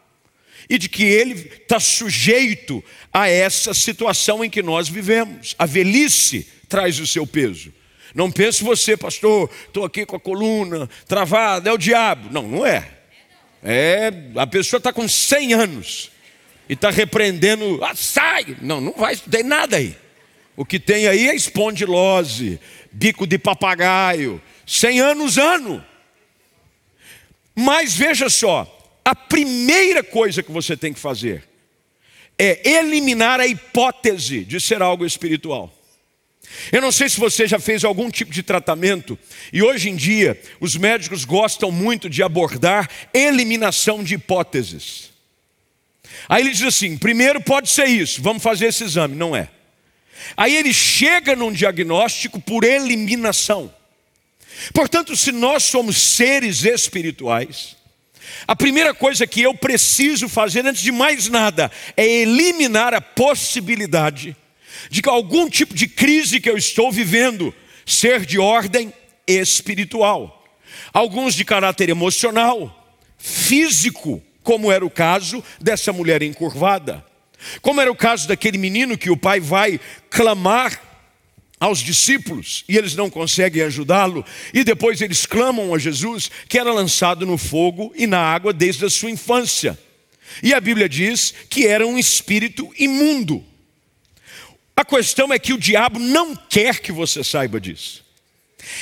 e 0.69 0.79
de 0.79 0.89
que 0.89 1.05
ele 1.05 1.35
está 1.35 1.79
sujeito 1.79 2.83
a 3.13 3.29
essa 3.29 3.75
situação 3.75 4.45
em 4.45 4.51
que 4.51 4.63
nós 4.63 4.89
vivemos. 4.89 5.55
A 5.59 5.67
velhice 5.67 6.49
traz 6.69 6.99
o 6.99 7.07
seu 7.07 7.27
peso. 7.27 7.73
Não 8.15 8.31
pense 8.31 8.63
você, 8.63 8.97
pastor, 8.97 9.51
estou 9.67 9.85
aqui 9.85 10.07
com 10.07 10.17
a 10.17 10.21
coluna 10.21 10.89
travada, 11.07 11.69
é 11.69 11.73
o 11.73 11.79
diabo. 11.79 12.33
Não, 12.33 12.43
não 12.43 12.65
é. 12.65 12.89
É, 13.63 14.13
a 14.37 14.47
pessoa 14.47 14.79
está 14.79 14.93
com 14.93 15.09
100 15.09 15.55
anos 15.55 16.11
e 16.69 16.75
está 16.75 16.91
repreendendo, 16.91 17.83
ah, 17.83 17.95
sai! 17.95 18.57
Não, 18.61 18.81
não 18.81 18.93
vai, 18.93 19.15
não 19.15 19.31
tem 19.31 19.43
nada 19.43 19.77
aí. 19.77 19.97
O 20.57 20.65
que 20.65 20.79
tem 20.79 21.09
aí 21.09 21.29
é 21.29 21.35
espondilose, 21.35 22.61
bico 22.93 23.27
de 23.27 23.39
papagaio, 23.39 24.41
100 24.67 25.01
anos 25.01 25.39
ano. 25.39 25.85
Mas 27.55 27.95
veja 27.95 28.29
só, 28.29 28.74
a 29.05 29.15
primeira 29.15 30.03
coisa 30.03 30.43
que 30.43 30.51
você 30.51 30.77
tem 30.77 30.93
que 30.93 31.01
fazer 31.01 31.45
é 32.39 32.69
eliminar 32.69 33.39
a 33.39 33.47
hipótese 33.47 34.45
de 34.45 34.61
ser 34.61 34.83
algo 34.83 35.05
espiritual. 35.05 35.73
Eu 36.73 36.81
não 36.81 36.93
sei 36.93 37.09
se 37.09 37.19
você 37.19 37.47
já 37.47 37.59
fez 37.59 37.85
algum 37.85 38.11
tipo 38.11 38.33
de 38.33 38.43
tratamento, 38.43 39.19
e 39.53 39.63
hoje 39.63 39.89
em 39.89 39.97
dia 39.97 40.41
os 40.61 40.77
médicos 40.77 41.25
gostam 41.25 41.71
muito 41.71 42.09
de 42.09 42.23
abordar 42.23 42.89
eliminação 43.13 44.03
de 44.03 44.15
hipóteses. 44.15 45.11
Aí 46.29 46.43
ele 46.43 46.53
diz 46.53 46.63
assim: 46.63 46.97
primeiro 46.97 47.41
pode 47.41 47.71
ser 47.71 47.87
isso, 47.87 48.23
vamos 48.23 48.43
fazer 48.43 48.67
esse 48.67 48.85
exame. 48.85 49.17
Não 49.17 49.35
é. 49.35 49.49
Aí 50.37 50.57
ele 50.57 50.73
chega 50.73 51.37
num 51.37 51.53
diagnóstico 51.53 52.41
por 52.41 52.65
eliminação. 52.65 53.73
Portanto, 54.73 55.17
se 55.17 55.33
nós 55.33 55.65
somos 55.65 55.97
seres 55.97 56.65
espirituais, 56.65 57.77
a 58.47 58.57
primeira 58.57 58.95
coisa 58.95 59.27
que 59.27 59.43
eu 59.43 59.55
preciso 59.55 60.29
fazer 60.29 60.67
antes 60.67 60.83
de 60.83 60.93
mais 60.93 61.29
nada 61.29 61.71
é 61.97 62.07
eliminar 62.07 62.95
a 62.95 63.01
possibilidade 63.01 64.37
de 64.91 65.03
que 65.03 65.09
algum 65.09 65.49
tipo 65.49 65.75
de 65.75 65.87
crise 65.87 66.41
que 66.41 66.51
eu 66.51 66.57
estou 66.57 66.91
vivendo 66.91 67.55
ser 67.87 68.25
de 68.25 68.39
ordem 68.39 68.93
espiritual. 69.27 70.43
Alguns 70.93 71.35
de 71.35 71.45
caráter 71.45 71.89
emocional, 71.89 72.99
físico, 73.19 74.23
como 74.43 74.71
era 74.71 74.85
o 74.85 74.91
caso 74.91 75.43
dessa 75.61 75.93
mulher 75.93 76.23
encurvada. 76.23 77.05
Como 77.61 77.81
era 77.81 77.91
o 77.91 77.97
caso 77.97 78.29
daquele 78.29 78.59
menino 78.59 78.97
que 78.97 79.11
o 79.11 79.17
pai 79.17 79.41
vai 79.41 79.81
clamar 80.11 80.81
aos 81.59 81.79
discípulos 81.79 82.65
e 82.69 82.77
eles 82.77 82.95
não 82.95 83.09
conseguem 83.09 83.63
ajudá-lo, 83.63 84.25
e 84.53 84.65
depois 84.65 85.01
eles 85.01 85.25
clamam 85.25 85.75
a 85.75 85.79
Jesus, 85.79 86.31
que 86.49 86.59
era 86.59 86.73
lançado 86.73 87.27
no 87.27 87.39
fogo 87.39 87.93
e 87.97 88.07
na 88.07 88.19
água 88.19 88.53
desde 88.53 88.85
a 88.85 88.91
sua 88.91 89.11
infância. 89.11 89.79
E 90.43 90.53
a 90.53 90.61
Bíblia 90.61 90.89
diz 90.89 91.33
que 91.49 91.67
era 91.67 91.87
um 91.87 91.99
espírito 91.99 92.71
imundo. 92.79 93.45
A 94.77 94.85
questão 94.85 95.33
é 95.33 95.39
que 95.39 95.53
o 95.53 95.59
diabo 95.59 95.99
não 95.99 96.35
quer 96.35 96.81
que 96.81 96.91
você 96.91 97.23
saiba 97.23 97.61
disso. 97.61 98.05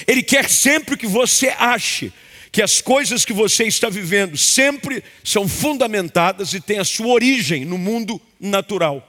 Ele 0.07 0.23
quer 0.23 0.49
sempre 0.49 0.97
que 0.97 1.07
você 1.07 1.49
ache 1.49 2.13
que 2.51 2.63
as 2.63 2.81
coisas 2.81 3.25
que 3.25 3.33
você 3.33 3.65
está 3.65 3.89
vivendo 3.89 4.37
sempre 4.37 5.03
são 5.25 5.49
fundamentadas 5.49 6.53
e 6.53 6.61
têm 6.61 6.79
a 6.79 6.85
sua 6.85 7.09
origem 7.09 7.65
no 7.65 7.79
mundo 7.79 8.21
natural. 8.39 9.09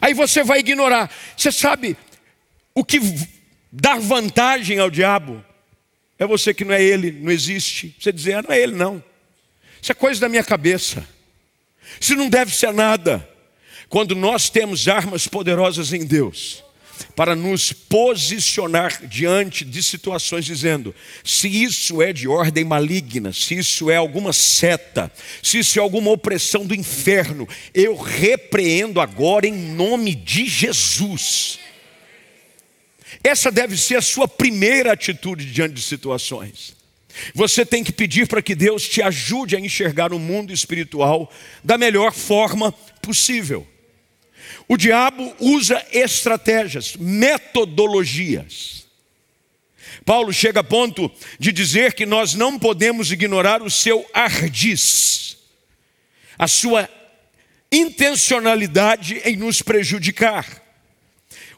Aí 0.00 0.14
você 0.14 0.42
vai 0.42 0.60
ignorar. 0.60 1.14
Você 1.36 1.52
sabe, 1.52 1.96
o 2.74 2.84
que 2.84 3.00
dá 3.70 3.96
vantagem 3.96 4.78
ao 4.78 4.90
diabo 4.90 5.44
é 6.18 6.26
você 6.26 6.52
que 6.52 6.64
não 6.64 6.74
é 6.74 6.82
ele, 6.82 7.12
não 7.12 7.30
existe. 7.30 7.94
Você 7.98 8.12
dizer, 8.12 8.34
ah, 8.34 8.42
não 8.42 8.52
é 8.52 8.60
ele, 8.60 8.74
não. 8.74 9.02
Isso 9.80 9.92
é 9.92 9.94
coisa 9.94 10.20
da 10.20 10.28
minha 10.28 10.44
cabeça. 10.44 11.06
Isso 12.00 12.14
não 12.14 12.28
deve 12.28 12.54
ser 12.54 12.72
nada. 12.72 13.28
Quando 13.88 14.14
nós 14.14 14.48
temos 14.48 14.88
armas 14.88 15.28
poderosas 15.28 15.92
em 15.92 16.04
Deus, 16.04 16.64
para 17.14 17.36
nos 17.36 17.72
posicionar 17.72 19.06
diante 19.06 19.64
de 19.64 19.82
situações, 19.82 20.44
dizendo: 20.44 20.94
se 21.22 21.48
isso 21.48 22.00
é 22.00 22.12
de 22.12 22.26
ordem 22.26 22.64
maligna, 22.64 23.32
se 23.32 23.58
isso 23.58 23.90
é 23.90 23.96
alguma 23.96 24.32
seta, 24.32 25.10
se 25.42 25.58
isso 25.58 25.78
é 25.78 25.82
alguma 25.82 26.10
opressão 26.10 26.64
do 26.64 26.74
inferno, 26.74 27.48
eu 27.72 27.96
repreendo 27.96 29.00
agora 29.00 29.46
em 29.46 29.52
nome 29.52 30.14
de 30.14 30.46
Jesus. 30.46 31.58
Essa 33.22 33.50
deve 33.50 33.76
ser 33.76 33.96
a 33.96 34.02
sua 34.02 34.26
primeira 34.26 34.92
atitude 34.92 35.44
diante 35.52 35.74
de 35.74 35.82
situações. 35.82 36.74
Você 37.34 37.64
tem 37.64 37.84
que 37.84 37.92
pedir 37.92 38.26
para 38.26 38.42
que 38.42 38.54
Deus 38.54 38.88
te 38.88 39.00
ajude 39.00 39.56
a 39.56 39.60
enxergar 39.60 40.12
o 40.12 40.18
mundo 40.18 40.52
espiritual 40.52 41.32
da 41.62 41.78
melhor 41.78 42.12
forma 42.12 42.72
possível. 43.00 43.66
O 44.66 44.76
diabo 44.76 45.34
usa 45.38 45.84
estratégias, 45.92 46.96
metodologias. 46.96 48.86
Paulo 50.04 50.32
chega 50.32 50.60
a 50.60 50.64
ponto 50.64 51.10
de 51.38 51.52
dizer 51.52 51.94
que 51.94 52.04
nós 52.04 52.34
não 52.34 52.58
podemos 52.58 53.12
ignorar 53.12 53.62
o 53.62 53.70
seu 53.70 54.04
ardiz, 54.12 55.38
a 56.38 56.48
sua 56.48 56.88
intencionalidade 57.70 59.20
em 59.24 59.36
nos 59.36 59.62
prejudicar. 59.62 60.63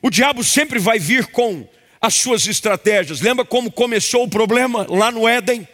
O 0.03 0.11
diabo 0.11 0.45
sempre 0.45 0.79
vai 0.79 0.99
vir 0.99 1.27
com 1.27 1.69
as 2.01 2.15
suas 2.15 2.47
estratégias. 2.47 3.21
Lembra 3.21 3.45
como 3.45 3.71
começou 3.71 4.25
o 4.25 4.31
problema 4.31 4.87
lá 4.89 5.11
no 5.11 5.27
Éden? 5.27 5.67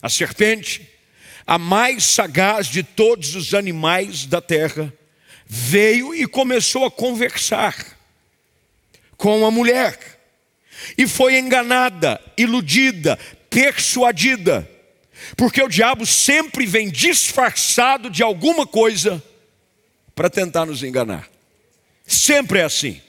A 0.00 0.08
serpente, 0.08 0.88
a 1.46 1.58
mais 1.58 2.04
sagaz 2.04 2.66
de 2.66 2.82
todos 2.82 3.34
os 3.34 3.54
animais 3.54 4.26
da 4.26 4.40
terra, 4.40 4.92
veio 5.46 6.14
e 6.14 6.26
começou 6.26 6.84
a 6.84 6.90
conversar 6.90 7.76
com 9.16 9.46
a 9.46 9.50
mulher. 9.50 9.98
E 10.96 11.06
foi 11.06 11.38
enganada, 11.38 12.20
iludida, 12.36 13.18
persuadida. 13.48 14.68
Porque 15.36 15.62
o 15.62 15.68
diabo 15.68 16.04
sempre 16.04 16.66
vem 16.66 16.90
disfarçado 16.90 18.10
de 18.10 18.22
alguma 18.22 18.66
coisa 18.66 19.22
para 20.14 20.28
tentar 20.28 20.66
nos 20.66 20.82
enganar. 20.82 21.28
Sempre 22.06 22.58
é 22.58 22.64
assim. 22.64 23.00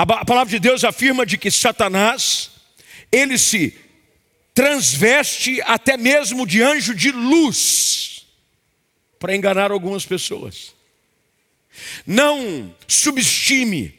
A 0.00 0.24
palavra 0.24 0.50
de 0.50 0.58
Deus 0.58 0.82
afirma 0.82 1.26
de 1.26 1.36
que 1.36 1.50
Satanás, 1.50 2.52
ele 3.12 3.36
se 3.36 3.74
transveste 4.54 5.60
até 5.66 5.98
mesmo 5.98 6.46
de 6.46 6.62
anjo 6.62 6.94
de 6.94 7.12
luz 7.12 8.24
para 9.18 9.36
enganar 9.36 9.70
algumas 9.70 10.06
pessoas. 10.06 10.74
Não 12.06 12.74
subestime 12.88 13.94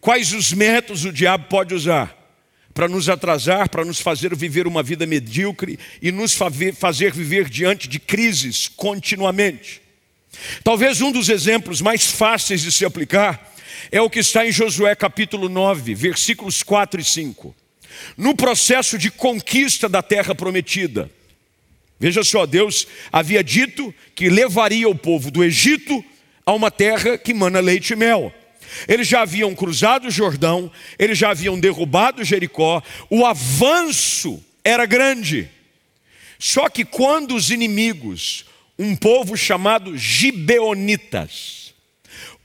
quais 0.00 0.32
os 0.32 0.50
métodos 0.50 1.04
o 1.04 1.12
diabo 1.12 1.44
pode 1.46 1.74
usar 1.74 2.16
para 2.72 2.88
nos 2.88 3.10
atrasar, 3.10 3.68
para 3.68 3.84
nos 3.84 4.00
fazer 4.00 4.34
viver 4.34 4.66
uma 4.66 4.82
vida 4.82 5.06
medíocre 5.06 5.78
e 6.00 6.10
nos 6.10 6.32
fazer 6.32 7.12
viver 7.12 7.50
diante 7.50 7.86
de 7.86 7.98
crises 7.98 8.66
continuamente. 8.66 9.82
Talvez 10.64 11.02
um 11.02 11.12
dos 11.12 11.28
exemplos 11.28 11.82
mais 11.82 12.06
fáceis 12.06 12.62
de 12.62 12.72
se 12.72 12.86
aplicar 12.86 13.51
é 13.90 14.00
o 14.00 14.10
que 14.10 14.20
está 14.20 14.46
em 14.46 14.52
Josué 14.52 14.94
capítulo 14.94 15.48
9, 15.48 15.94
versículos 15.94 16.62
4 16.62 17.00
e 17.00 17.04
5. 17.04 17.54
No 18.16 18.34
processo 18.34 18.98
de 18.98 19.10
conquista 19.10 19.88
da 19.88 20.02
terra 20.02 20.34
prometida, 20.34 21.10
veja 21.98 22.22
só, 22.22 22.46
Deus 22.46 22.86
havia 23.12 23.42
dito 23.42 23.94
que 24.14 24.28
levaria 24.28 24.88
o 24.88 24.94
povo 24.94 25.30
do 25.30 25.44
Egito 25.44 26.04
a 26.44 26.52
uma 26.52 26.70
terra 26.70 27.16
que 27.16 27.34
mana 27.34 27.60
leite 27.60 27.92
e 27.92 27.96
mel. 27.96 28.32
Eles 28.88 29.06
já 29.06 29.22
haviam 29.22 29.54
cruzado 29.54 30.08
o 30.08 30.10
Jordão, 30.10 30.70
eles 30.98 31.18
já 31.18 31.30
haviam 31.30 31.58
derrubado 31.60 32.24
Jericó, 32.24 32.82
o 33.10 33.26
avanço 33.26 34.42
era 34.64 34.86
grande. 34.86 35.48
Só 36.38 36.68
que 36.68 36.84
quando 36.84 37.36
os 37.36 37.50
inimigos, 37.50 38.46
um 38.78 38.96
povo 38.96 39.36
chamado 39.36 39.96
Gibeonitas, 39.96 41.61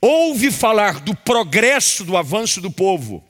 ouve 0.00 0.50
falar 0.50 1.00
do 1.00 1.14
progresso 1.14 2.04
do 2.04 2.16
avanço 2.16 2.60
do 2.60 2.70
povo. 2.70 3.24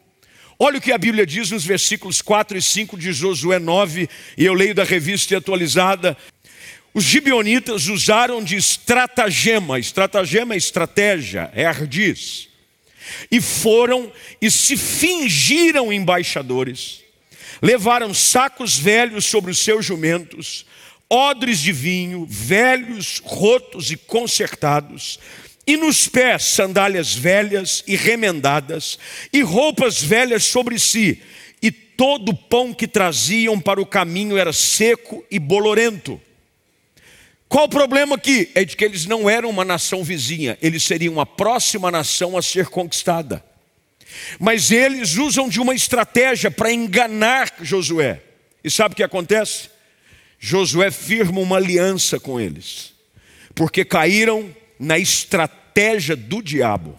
Olha 0.59 0.79
o 0.79 0.81
que 0.81 0.93
a 0.93 0.99
Bíblia 0.99 1.25
diz 1.25 1.51
nos 1.51 1.65
versículos 1.65 2.21
4 2.21 2.59
e 2.59 2.63
5 2.63 2.99
de 2.99 3.13
Josué 3.13 3.59
9, 3.59 4.09
e 4.37 4.45
eu 4.45 4.55
leio 4.55 4.75
da 4.75 4.83
revista 4.83 5.37
atualizada. 5.37 6.17
Os 6.93 7.05
gibeonitas 7.05 7.87
usaram 7.87 8.43
de 8.43 8.57
estratagema, 8.57 9.79
estratagema 9.79 10.55
é 10.55 10.57
estratégia, 10.57 11.51
é 11.55 11.65
ardiz, 11.65 12.49
e 13.31 13.41
foram 13.41 14.11
e 14.43 14.51
se 14.51 14.77
fingiram 14.77 15.93
embaixadores, 15.93 17.03
levaram 17.63 18.13
sacos 18.13 18.77
velhos 18.77 19.27
sobre 19.27 19.53
os 19.53 19.59
seus 19.59 19.87
jumentos, 19.87 20.67
odres 21.09 21.61
de 21.61 21.71
vinho, 21.71 22.27
velhos, 22.29 23.23
rotos 23.25 23.93
e 23.93 23.97
consertados, 23.97 25.21
e 25.69 25.77
nos 25.77 26.09
pés 26.09 26.45
sandálias 26.45 27.15
velhas 27.15 27.85
e 27.87 27.95
remendadas, 27.95 28.99
e 29.31 29.43
roupas 29.43 30.03
velhas 30.03 30.45
sobre 30.45 30.79
si, 30.79 31.23
e 31.61 31.71
todo 31.71 32.35
pão 32.35 32.73
que 32.73 32.89
traziam 32.89 33.61
para 33.61 33.79
o 33.79 33.85
caminho 33.85 34.39
era 34.39 34.51
seco 34.51 35.23
e 35.31 35.39
bolorento. 35.39 36.19
Qual 37.51 37.67
o 37.67 37.69
problema 37.69 38.17
aqui? 38.17 38.51
É 38.55 38.65
de 38.65 38.79
que 38.79 38.85
eles 38.85 39.05
não 39.05 39.29
eram 39.29 39.51
uma 39.51 39.63
nação 39.63 40.03
vizinha, 40.03 40.57
eles 40.63 40.85
seriam 40.85 41.21
a 41.21 41.27
próxima 41.27 41.91
nação 41.91 42.35
a 42.35 42.41
ser 42.41 42.69
conquistada. 42.69 43.45
Mas 44.41 44.71
eles 44.71 45.17
usam 45.17 45.51
de 45.51 45.61
uma 45.61 45.75
estratégia 45.75 46.51
para 46.51 46.73
enganar 46.73 47.53
Josué. 47.61 48.23
E 48.65 48.71
sabe 48.71 48.95
o 48.95 48.97
que 48.97 49.03
acontece? 49.03 49.69
Josué 50.41 50.91
firma 50.91 51.41
uma 51.41 51.57
aliança 51.57 52.19
com 52.19 52.41
eles, 52.41 52.95
porque 53.55 53.85
caíram 53.85 54.57
na 54.79 54.99
estratégia 54.99 55.58
do 56.17 56.43
diabo. 56.43 56.99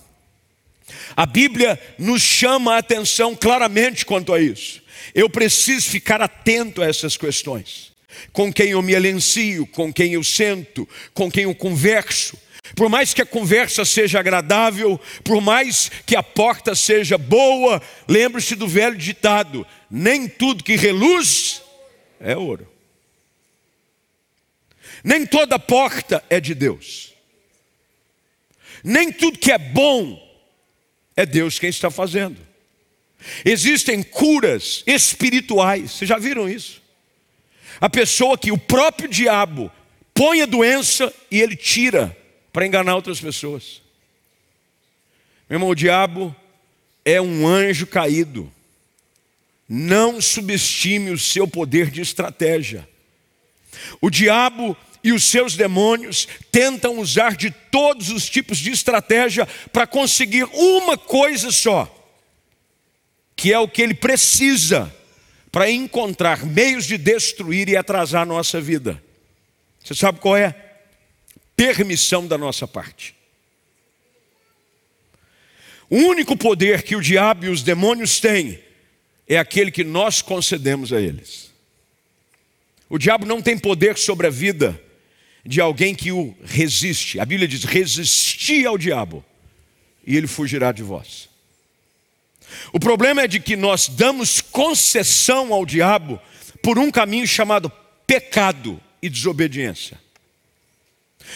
A 1.15 1.26
Bíblia 1.26 1.80
nos 1.98 2.22
chama 2.22 2.76
a 2.76 2.78
atenção 2.78 3.36
claramente 3.36 4.06
quanto 4.06 4.34
a 4.34 4.39
isso. 4.39 4.82
Eu 5.13 5.30
preciso 5.30 5.89
ficar 5.89 6.22
atento 6.22 6.82
a 6.82 6.86
essas 6.86 7.18
questões. 7.18 7.92
Com 8.34 8.52
quem 8.52 8.70
eu 8.70 8.82
me 8.82 8.96
alencio, 8.96 9.65
com 9.68 9.94
quem 9.94 10.13
eu 10.13 10.24
sento, 10.24 10.88
com 11.13 11.32
quem 11.32 11.44
eu 11.44 11.56
converso. 11.56 12.38
Por 12.76 12.89
mais 12.89 13.13
que 13.13 13.22
a 13.22 13.26
conversa 13.26 13.86
seja 13.86 14.20
agradável, 14.20 15.00
por 15.24 15.42
mais 15.42 15.89
que 16.06 16.15
a 16.15 16.24
porta 16.24 16.76
seja 16.76 17.18
boa, 17.18 17.82
lembre-se 18.08 18.56
do 18.56 18.68
velho 18.68 18.98
ditado: 18.98 19.65
nem 19.89 20.28
tudo 20.28 20.63
que 20.63 20.76
reluz 20.76 21.62
é 22.20 22.36
ouro. 22.36 22.68
Nem 25.04 25.26
toda 25.26 25.58
porta 25.58 26.24
é 26.30 26.39
de 26.39 26.54
Deus. 26.54 27.13
Nem 28.84 29.12
tudo 29.12 29.39
que 29.39 29.52
é 29.52 29.58
bom 29.58 30.18
é 31.15 31.26
Deus 31.26 31.60
quem 31.60 31.70
está 31.70 31.92
fazendo. 31.92 32.38
Existem 33.44 34.02
curas 34.02 34.84
espirituais, 34.88 35.92
vocês 35.92 36.08
já 36.08 36.18
viram 36.18 36.50
isso? 36.50 36.82
A 37.82 37.89
pessoa 37.89 38.38
que 38.38 38.52
o 38.52 38.58
próprio 38.58 39.10
diabo 39.10 39.72
põe 40.13 40.42
a 40.42 40.46
doença 40.46 41.13
e 41.30 41.42
ele 41.42 41.56
tira 41.56 42.15
para 42.52 42.65
enganar 42.65 42.96
outras 42.96 43.20
pessoas. 43.20 43.82
Meu 45.50 45.58
irmão, 45.58 45.70
o 45.70 45.76
diabo 45.76 46.36
é 47.06 47.22
um 47.22 47.48
anjo 47.48 47.88
caído. 47.88 48.52
Não 49.68 50.20
subestime 50.20 51.12
o 51.12 51.18
seu 51.18 51.48
poder 51.48 51.89
de 51.89 52.02
estratégia. 52.02 52.88
O 54.02 54.10
diabo 54.10 54.76
e 55.04 55.12
os 55.12 55.24
seus 55.24 55.56
demônios 55.56 56.28
tentam 56.52 57.00
usar 57.00 57.36
de 57.36 57.52
todos 57.52 58.10
os 58.10 58.30
tipos 58.30 58.58
de 58.58 58.72
estratégia 58.72 59.46
para 59.72 59.88
conseguir 59.88 60.44
uma 60.54 60.98
coisa 60.98 61.52
só, 61.52 61.96
que 63.36 63.54
é 63.54 63.60
o 63.60 63.68
que 63.68 63.82
ele 63.82 63.94
precisa 63.94 64.94
para 65.52 65.70
encontrar 65.70 66.46
meios 66.46 66.86
de 66.86 66.98
destruir 66.98 67.70
e 67.70 67.78
atrasar 67.78 68.24
a 68.24 68.26
nossa 68.26 68.60
vida. 68.60 69.02
Você 69.84 69.96
sabe 69.96 70.20
qual 70.20 70.38
é? 70.38 70.54
Permissão 71.56 72.28
da 72.28 72.38
nossa 72.38 72.68
parte. 72.68 73.16
O 75.90 75.96
único 75.96 76.38
poder 76.38 76.84
que 76.84 76.96
o 76.96 77.02
diabo 77.02 77.46
e 77.46 77.50
os 77.50 77.64
demônios 77.64 78.20
têm 78.20 78.60
é 79.28 79.38
aquele 79.38 79.72
que 79.72 79.84
nós 79.84 80.22
concedemos 80.22 80.94
a 80.94 81.02
eles. 81.02 81.52
O 82.88 82.98
diabo 82.98 83.26
não 83.26 83.42
tem 83.42 83.58
poder 83.58 83.98
sobre 83.98 84.28
a 84.28 84.30
vida 84.30 84.80
de 85.45 85.62
alguém 85.62 85.95
que 85.95 86.12
o 86.12 86.36
resiste. 86.43 87.19
A 87.19 87.25
Bíblia 87.25 87.47
diz: 87.47 87.63
resisti 87.63 88.65
ao 88.65 88.78
diabo 88.78 89.23
e 90.06 90.15
ele 90.15 90.28
fugirá 90.28 90.71
de 90.71 90.84
vós. 90.84 91.30
O 92.73 92.80
problema 92.80 93.21
é 93.21 93.28
de 93.28 93.39
que 93.39 93.56
nós 93.56 93.88
damos 93.88 94.41
concessão 94.41 95.54
ao 95.54 95.65
diabo 95.65 96.19
por 96.62 96.80
um 96.80 96.89
caminho 96.91 97.28
chamado 97.28 97.71
pecado 98.06 98.82
e 99.02 99.10
desobediência. 99.10 99.99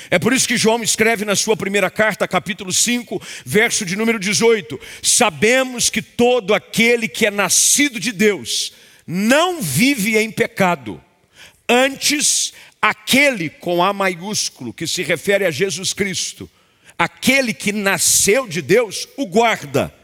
É 0.09 0.17
por 0.17 0.33
isso 0.33 0.47
que 0.47 0.57
João 0.57 0.81
escreve 0.81 1.23
na 1.23 1.35
sua 1.35 1.55
primeira 1.55 1.89
carta, 1.89 2.27
capítulo 2.27 2.73
5, 2.73 3.21
verso 3.45 3.85
de 3.85 3.95
número 3.95 4.19
18: 4.19 4.79
Sabemos 5.01 5.89
que 5.89 6.01
todo 6.01 6.53
aquele 6.53 7.07
que 7.07 7.25
é 7.25 7.31
nascido 7.31 7.99
de 7.99 8.11
Deus 8.11 8.73
não 9.05 9.61
vive 9.61 10.17
em 10.17 10.31
pecado, 10.31 11.01
antes 11.69 12.53
aquele 12.83 13.49
com 13.49 13.81
A 13.81 13.93
maiúsculo, 13.93 14.73
que 14.73 14.85
se 14.85 15.03
refere 15.03 15.45
a 15.45 15.51
Jesus 15.51 15.93
Cristo, 15.93 16.49
aquele 16.99 17.53
que 17.53 17.71
nasceu 17.71 18.45
de 18.45 18.61
Deus, 18.61 19.07
o 19.15 19.25
guarda, 19.25 19.95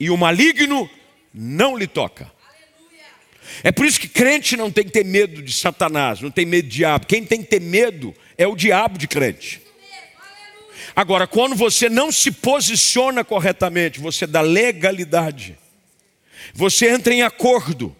e 0.00 0.08
o 0.08 0.16
maligno 0.16 0.88
não 1.34 1.76
lhe 1.76 1.86
toca. 1.86 2.32
É 3.62 3.70
por 3.70 3.84
isso 3.84 4.00
que 4.00 4.08
crente 4.08 4.56
não 4.56 4.70
tem 4.70 4.82
que 4.82 4.90
ter 4.90 5.04
medo 5.04 5.42
de 5.42 5.52
Satanás, 5.52 6.22
não 6.22 6.30
tem 6.30 6.46
medo 6.46 6.68
de 6.68 6.76
diabo. 6.76 7.06
Quem 7.06 7.22
tem 7.22 7.42
que 7.42 7.50
ter 7.50 7.60
medo 7.60 8.14
é 8.38 8.46
o 8.46 8.56
diabo 8.56 8.96
de 8.96 9.06
crente. 9.06 9.60
Agora, 10.96 11.26
quando 11.26 11.54
você 11.54 11.90
não 11.90 12.10
se 12.10 12.30
posiciona 12.30 13.22
corretamente, 13.22 14.00
você 14.00 14.26
dá 14.26 14.40
legalidade, 14.40 15.58
você 16.54 16.88
entra 16.88 17.12
em 17.12 17.20
acordo, 17.20 17.94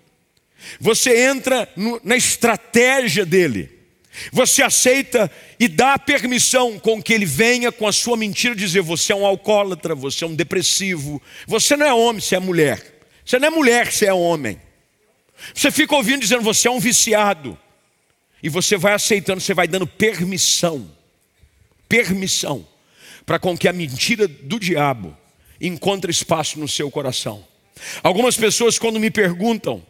você 0.80 1.26
entra 1.26 1.68
no, 1.76 2.00
na 2.02 2.16
estratégia 2.16 3.26
dele. 3.26 3.81
Você 4.30 4.62
aceita 4.62 5.30
e 5.58 5.68
dá 5.68 5.98
permissão 5.98 6.78
com 6.78 7.02
que 7.02 7.12
ele 7.12 7.24
venha 7.24 7.72
com 7.72 7.86
a 7.86 7.92
sua 7.92 8.16
mentira 8.16 8.54
dizer: 8.54 8.82
você 8.82 9.12
é 9.12 9.16
um 9.16 9.24
alcoólatra, 9.24 9.94
você 9.94 10.24
é 10.24 10.26
um 10.26 10.34
depressivo, 10.34 11.20
você 11.46 11.76
não 11.76 11.86
é 11.86 11.94
homem, 11.94 12.20
você 12.20 12.36
é 12.36 12.40
mulher. 12.40 13.00
Você 13.24 13.38
não 13.38 13.48
é 13.48 13.50
mulher, 13.50 13.90
você 13.90 14.06
é 14.06 14.12
homem. 14.12 14.60
Você 15.54 15.70
fica 15.70 15.94
ouvindo 15.94 16.20
dizendo: 16.20 16.42
você 16.42 16.68
é 16.68 16.70
um 16.70 16.80
viciado. 16.80 17.58
E 18.42 18.48
você 18.48 18.76
vai 18.76 18.92
aceitando, 18.92 19.40
você 19.40 19.54
vai 19.54 19.68
dando 19.68 19.86
permissão, 19.86 20.90
permissão, 21.88 22.66
para 23.24 23.38
com 23.38 23.56
que 23.56 23.68
a 23.68 23.72
mentira 23.72 24.26
do 24.26 24.58
diabo 24.58 25.16
encontre 25.60 26.10
espaço 26.10 26.58
no 26.58 26.66
seu 26.66 26.90
coração. 26.90 27.46
Algumas 28.02 28.36
pessoas, 28.36 28.80
quando 28.80 28.98
me 28.98 29.12
perguntam, 29.12 29.84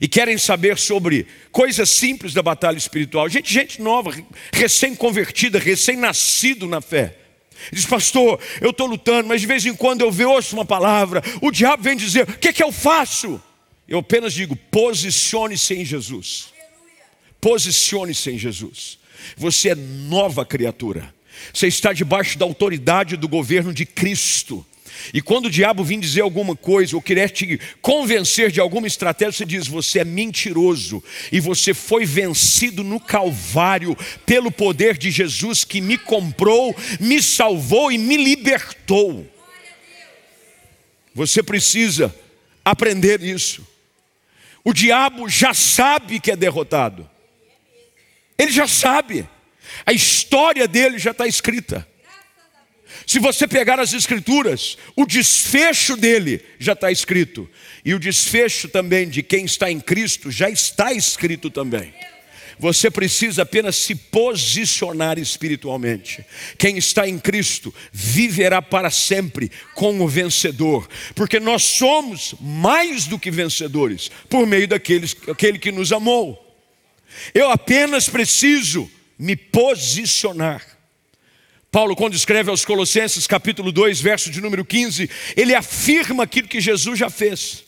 e 0.00 0.08
querem 0.08 0.36
saber 0.36 0.78
sobre 0.78 1.26
coisas 1.50 1.88
simples 1.88 2.34
da 2.34 2.42
batalha 2.42 2.76
espiritual. 2.76 3.28
Gente, 3.28 3.52
gente 3.52 3.80
nova, 3.80 4.12
recém-convertida, 4.52 5.58
recém-nascido 5.58 6.66
na 6.66 6.80
fé. 6.80 7.16
Diz, 7.72 7.84
pastor, 7.86 8.40
eu 8.60 8.70
estou 8.70 8.86
lutando, 8.86 9.28
mas 9.28 9.40
de 9.40 9.46
vez 9.46 9.64
em 9.66 9.74
quando 9.74 10.02
eu 10.02 10.30
ouço 10.30 10.54
uma 10.56 10.64
palavra, 10.64 11.22
o 11.40 11.50
diabo 11.50 11.82
vem 11.82 11.96
dizer: 11.96 12.28
o 12.28 12.38
que, 12.38 12.48
é 12.48 12.52
que 12.52 12.62
eu 12.62 12.72
faço? 12.72 13.40
Eu 13.86 13.98
apenas 13.98 14.32
digo: 14.32 14.56
posicione-se 14.56 15.74
em 15.74 15.84
Jesus. 15.84 16.52
Posicione-se 17.40 18.30
em 18.30 18.38
Jesus. 18.38 18.98
Você 19.36 19.70
é 19.70 19.74
nova 19.74 20.44
criatura. 20.44 21.14
Você 21.52 21.66
está 21.66 21.92
debaixo 21.92 22.38
da 22.38 22.44
autoridade 22.44 23.16
do 23.16 23.28
governo 23.28 23.72
de 23.72 23.86
Cristo. 23.86 24.64
E 25.12 25.20
quando 25.20 25.46
o 25.46 25.50
diabo 25.50 25.84
vir 25.84 25.98
dizer 25.98 26.20
alguma 26.20 26.54
coisa 26.54 26.96
ou 26.96 27.02
querer 27.02 27.30
te 27.30 27.58
convencer 27.80 28.50
de 28.50 28.60
alguma 28.60 28.86
estratégia, 28.86 29.32
você 29.32 29.44
diz: 29.44 29.66
você 29.66 30.00
é 30.00 30.04
mentiroso 30.04 31.02
e 31.30 31.40
você 31.40 31.74
foi 31.74 32.04
vencido 32.04 32.84
no 32.84 33.00
Calvário 33.00 33.96
pelo 34.24 34.50
poder 34.50 34.96
de 34.96 35.10
Jesus 35.10 35.64
que 35.64 35.80
me 35.80 35.98
comprou, 35.98 36.74
me 36.98 37.22
salvou 37.22 37.90
e 37.90 37.98
me 37.98 38.16
libertou. 38.16 39.26
Você 41.14 41.42
precisa 41.42 42.14
aprender 42.64 43.22
isso. 43.22 43.66
O 44.62 44.72
diabo 44.72 45.28
já 45.28 45.54
sabe 45.54 46.20
que 46.20 46.30
é 46.30 46.36
derrotado, 46.36 47.08
ele 48.38 48.50
já 48.50 48.66
sabe, 48.66 49.28
a 49.84 49.92
história 49.92 50.68
dele 50.68 50.98
já 50.98 51.10
está 51.10 51.26
escrita. 51.26 51.89
Se 53.06 53.18
você 53.18 53.46
pegar 53.46 53.80
as 53.80 53.92
Escrituras, 53.92 54.76
o 54.94 55.06
desfecho 55.06 55.96
dele 55.96 56.40
já 56.58 56.72
está 56.72 56.90
escrito. 56.90 57.48
E 57.84 57.94
o 57.94 57.98
desfecho 57.98 58.68
também 58.68 59.08
de 59.08 59.22
quem 59.22 59.44
está 59.44 59.70
em 59.70 59.80
Cristo 59.80 60.30
já 60.30 60.48
está 60.50 60.92
escrito 60.92 61.50
também. 61.50 61.92
Você 62.60 62.90
precisa 62.90 63.42
apenas 63.42 63.74
se 63.74 63.94
posicionar 63.94 65.18
espiritualmente. 65.18 66.22
Quem 66.58 66.76
está 66.76 67.08
em 67.08 67.18
Cristo 67.18 67.74
viverá 67.90 68.60
para 68.60 68.90
sempre 68.90 69.50
como 69.74 70.06
vencedor, 70.06 70.86
porque 71.14 71.40
nós 71.40 71.62
somos 71.62 72.34
mais 72.38 73.06
do 73.06 73.18
que 73.18 73.30
vencedores 73.30 74.10
por 74.28 74.46
meio 74.46 74.68
daqueles, 74.68 75.14
daquele 75.14 75.58
que 75.58 75.72
nos 75.72 75.90
amou. 75.90 76.46
Eu 77.32 77.50
apenas 77.50 78.10
preciso 78.10 78.90
me 79.18 79.34
posicionar. 79.36 80.69
Paulo, 81.70 81.94
quando 81.94 82.14
escreve 82.14 82.50
aos 82.50 82.64
Colossenses, 82.64 83.28
capítulo 83.28 83.70
2, 83.70 84.00
verso 84.00 84.28
de 84.28 84.40
número 84.40 84.64
15, 84.64 85.08
ele 85.36 85.54
afirma 85.54 86.24
aquilo 86.24 86.48
que 86.48 86.60
Jesus 86.60 86.98
já 86.98 87.08
fez. 87.08 87.64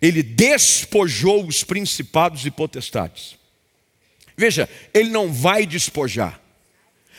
Ele 0.00 0.22
despojou 0.22 1.44
os 1.46 1.64
principados 1.64 2.46
e 2.46 2.50
potestades. 2.50 3.36
Veja, 4.36 4.68
ele 4.94 5.10
não 5.10 5.32
vai 5.32 5.66
despojar, 5.66 6.40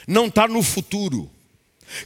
não 0.07 0.27
está 0.27 0.47
no 0.47 0.63
futuro. 0.63 1.29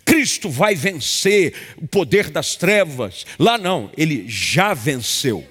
Cristo 0.06 0.50
vai 0.50 0.74
vencer 0.74 1.54
o 1.78 1.88
poder 1.88 2.30
das 2.30 2.56
trevas. 2.56 3.26
Lá 3.38 3.58
não, 3.58 3.92
ele 3.98 4.26
já 4.28 4.74
venceu. 4.74 5.48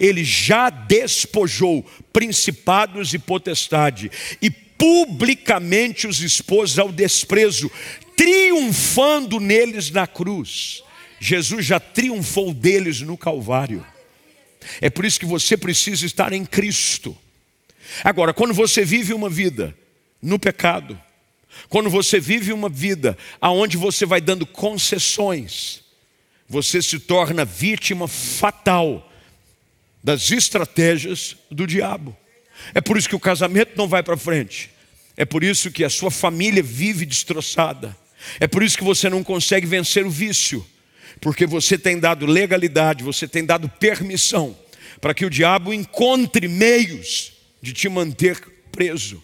ele 0.00 0.24
já 0.24 0.68
despojou 0.68 1.84
principados 2.12 3.14
e 3.14 3.18
potestade 3.20 4.10
e 4.42 4.50
publicamente 4.78 6.06
os 6.06 6.20
expôs 6.20 6.78
ao 6.78 6.92
desprezo, 6.92 7.70
triunfando 8.16 9.38
neles 9.40 9.90
na 9.90 10.06
cruz. 10.06 10.82
Jesus 11.20 11.64
já 11.64 11.80
triunfou 11.80 12.52
deles 12.52 13.00
no 13.00 13.16
Calvário. 13.16 13.84
É 14.80 14.90
por 14.90 15.04
isso 15.04 15.20
que 15.20 15.26
você 15.26 15.56
precisa 15.56 16.04
estar 16.04 16.32
em 16.32 16.44
Cristo. 16.44 17.16
Agora, 18.02 18.34
quando 18.34 18.52
você 18.52 18.84
vive 18.84 19.14
uma 19.14 19.30
vida 19.30 19.76
no 20.20 20.38
pecado, 20.38 21.00
quando 21.68 21.88
você 21.88 22.20
vive 22.20 22.52
uma 22.52 22.68
vida 22.68 23.16
aonde 23.40 23.76
você 23.76 24.04
vai 24.04 24.20
dando 24.20 24.44
concessões, 24.44 25.82
você 26.48 26.82
se 26.82 26.98
torna 26.98 27.44
vítima 27.44 28.06
fatal 28.06 29.10
das 30.02 30.30
estratégias 30.30 31.36
do 31.50 31.66
diabo. 31.66 32.16
É 32.74 32.80
por 32.80 32.96
isso 32.96 33.08
que 33.08 33.16
o 33.16 33.20
casamento 33.20 33.72
não 33.76 33.88
vai 33.88 34.02
para 34.02 34.16
frente. 34.16 34.70
É 35.16 35.24
por 35.24 35.42
isso 35.42 35.70
que 35.70 35.84
a 35.84 35.90
sua 35.90 36.10
família 36.10 36.62
vive 36.62 37.06
destroçada. 37.06 37.96
É 38.40 38.46
por 38.46 38.62
isso 38.62 38.76
que 38.76 38.84
você 38.84 39.08
não 39.08 39.22
consegue 39.22 39.66
vencer 39.66 40.04
o 40.04 40.10
vício, 40.10 40.66
porque 41.20 41.46
você 41.46 41.78
tem 41.78 41.98
dado 41.98 42.26
legalidade, 42.26 43.04
você 43.04 43.26
tem 43.26 43.44
dado 43.44 43.68
permissão 43.68 44.56
para 45.00 45.14
que 45.14 45.24
o 45.24 45.30
diabo 45.30 45.72
encontre 45.72 46.48
meios 46.48 47.32
de 47.60 47.72
te 47.72 47.88
manter 47.88 48.40
preso. 48.72 49.22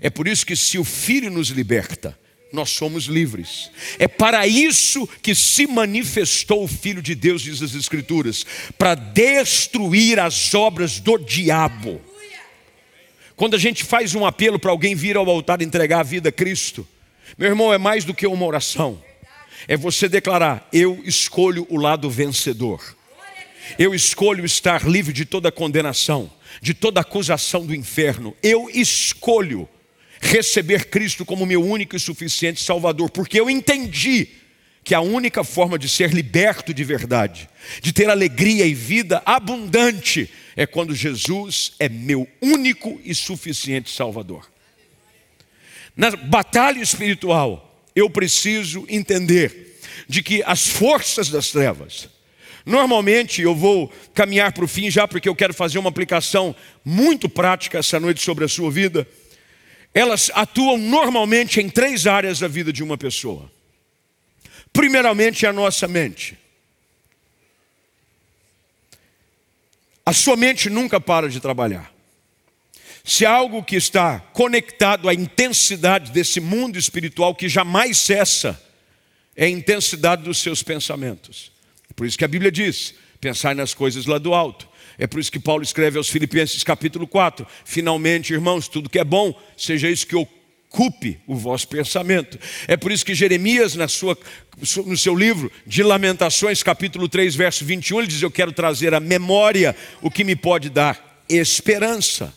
É 0.00 0.10
por 0.10 0.28
isso 0.28 0.44
que, 0.44 0.56
se 0.56 0.78
o 0.78 0.84
Filho 0.84 1.30
nos 1.30 1.48
liberta, 1.48 2.18
nós 2.52 2.70
somos 2.70 3.04
livres. 3.04 3.70
É 3.98 4.06
para 4.06 4.46
isso 4.46 5.06
que 5.22 5.34
se 5.34 5.66
manifestou 5.66 6.64
o 6.64 6.68
Filho 6.68 7.02
de 7.02 7.14
Deus, 7.14 7.42
diz 7.42 7.62
as 7.62 7.74
Escrituras, 7.74 8.44
para 8.78 8.94
destruir 8.94 10.20
as 10.20 10.54
obras 10.54 11.00
do 11.00 11.18
diabo. 11.18 12.00
Quando 13.36 13.54
a 13.54 13.58
gente 13.58 13.84
faz 13.84 14.14
um 14.14 14.24
apelo 14.24 14.58
para 14.58 14.70
alguém 14.70 14.94
vir 14.94 15.16
ao 15.16 15.28
altar 15.28 15.60
e 15.60 15.64
entregar 15.64 16.00
a 16.00 16.04
vida 16.04 16.28
a 16.28 16.32
Cristo, 16.32 16.86
meu 17.36 17.48
irmão, 17.48 17.72
é 17.72 17.78
mais 17.78 18.04
do 18.04 18.14
que 18.14 18.26
uma 18.26 18.46
oração. 18.46 19.02
É 19.66 19.76
você 19.76 20.08
declarar: 20.08 20.68
Eu 20.72 21.00
escolho 21.04 21.66
o 21.68 21.76
lado 21.76 22.08
vencedor. 22.08 22.96
Eu 23.78 23.94
escolho 23.94 24.44
estar 24.44 24.86
livre 24.86 25.12
de 25.12 25.24
toda 25.24 25.50
condenação, 25.50 26.30
de 26.60 26.74
toda 26.74 27.00
acusação 27.00 27.64
do 27.64 27.74
inferno. 27.74 28.36
Eu 28.42 28.68
escolho 28.70 29.68
receber 30.20 30.86
Cristo 30.86 31.24
como 31.24 31.46
meu 31.46 31.62
único 31.62 31.96
e 31.96 32.00
suficiente 32.00 32.62
Salvador, 32.62 33.10
porque 33.10 33.40
eu 33.40 33.48
entendi 33.48 34.28
que 34.84 34.94
a 34.94 35.00
única 35.00 35.42
forma 35.42 35.78
de 35.78 35.88
ser 35.88 36.12
liberto 36.12 36.74
de 36.74 36.84
verdade, 36.84 37.48
de 37.80 37.92
ter 37.92 38.10
alegria 38.10 38.66
e 38.66 38.74
vida 38.74 39.22
abundante, 39.24 40.30
é 40.56 40.66
quando 40.66 40.94
Jesus 40.94 41.72
é 41.78 41.88
meu 41.88 42.28
único 42.40 43.00
e 43.04 43.14
suficiente 43.14 43.90
Salvador. 43.90 44.50
Na 45.96 46.10
batalha 46.10 46.80
espiritual, 46.80 47.84
eu 47.94 48.10
preciso 48.10 48.84
entender 48.88 49.78
de 50.08 50.22
que 50.22 50.42
as 50.44 50.66
forças 50.66 51.28
das 51.28 51.50
trevas, 51.50 52.08
normalmente 52.66 53.42
eu 53.42 53.54
vou 53.54 53.92
caminhar 54.12 54.52
para 54.52 54.64
o 54.64 54.68
fim 54.68 54.90
já, 54.90 55.06
porque 55.06 55.28
eu 55.28 55.36
quero 55.36 55.54
fazer 55.54 55.78
uma 55.78 55.88
aplicação 55.88 56.54
muito 56.84 57.28
prática 57.28 57.78
essa 57.78 58.00
noite 58.00 58.22
sobre 58.22 58.44
a 58.44 58.48
sua 58.48 58.70
vida. 58.70 59.06
Elas 59.92 60.30
atuam 60.34 60.76
normalmente 60.76 61.60
em 61.60 61.68
três 61.68 62.06
áreas 62.06 62.40
da 62.40 62.48
vida 62.48 62.72
de 62.72 62.82
uma 62.82 62.98
pessoa. 62.98 63.50
Primeiramente, 64.72 65.46
é 65.46 65.48
a 65.48 65.52
nossa 65.52 65.86
mente. 65.86 66.36
A 70.06 70.12
sua 70.12 70.36
mente 70.36 70.68
nunca 70.68 71.00
para 71.00 71.28
de 71.28 71.40
trabalhar. 71.40 71.92
Se 73.02 73.26
algo 73.26 73.62
que 73.62 73.76
está 73.76 74.18
conectado 74.32 75.08
à 75.08 75.14
intensidade 75.14 76.10
desse 76.10 76.40
mundo 76.40 76.78
espiritual 76.78 77.34
que 77.34 77.48
jamais 77.48 77.98
cessa, 77.98 78.60
é 79.36 79.46
a 79.46 79.48
intensidade 79.48 80.22
dos 80.22 80.38
seus 80.38 80.62
pensamentos. 80.62 81.52
Por 81.94 82.06
isso 82.06 82.16
que 82.18 82.24
a 82.24 82.28
Bíblia 82.28 82.50
diz: 82.50 82.94
pensar 83.20 83.54
nas 83.54 83.74
coisas 83.74 84.06
lá 84.06 84.18
do 84.18 84.34
alto. 84.34 84.68
É 84.96 85.06
por 85.06 85.18
isso 85.18 85.32
que 85.32 85.40
Paulo 85.40 85.62
escreve 85.62 85.98
aos 85.98 86.08
Filipenses 86.08 86.62
capítulo 86.62 87.06
4: 87.06 87.46
Finalmente, 87.64 88.32
irmãos, 88.32 88.68
tudo 88.68 88.88
que 88.88 88.98
é 88.98 89.04
bom, 89.04 89.38
seja 89.56 89.88
isso 89.88 90.06
que 90.06 90.16
ocupe 90.74 91.20
o 91.26 91.36
vosso 91.36 91.68
pensamento. 91.68 92.38
É 92.66 92.76
por 92.76 92.90
isso 92.90 93.06
que 93.06 93.14
Jeremias, 93.14 93.76
na 93.76 93.86
sua, 93.86 94.18
no 94.84 94.96
seu 94.96 95.14
livro 95.14 95.50
de 95.64 95.84
Lamentações, 95.84 96.62
capítulo 96.62 97.08
3, 97.08 97.34
verso 97.36 97.64
21, 97.64 98.00
ele 98.00 98.08
diz: 98.08 98.20
Eu 98.20 98.30
quero 98.30 98.52
trazer 98.52 98.92
à 98.92 98.98
memória 98.98 99.76
o 100.02 100.10
que 100.10 100.24
me 100.24 100.34
pode 100.34 100.68
dar 100.68 101.22
esperança. 101.28 102.34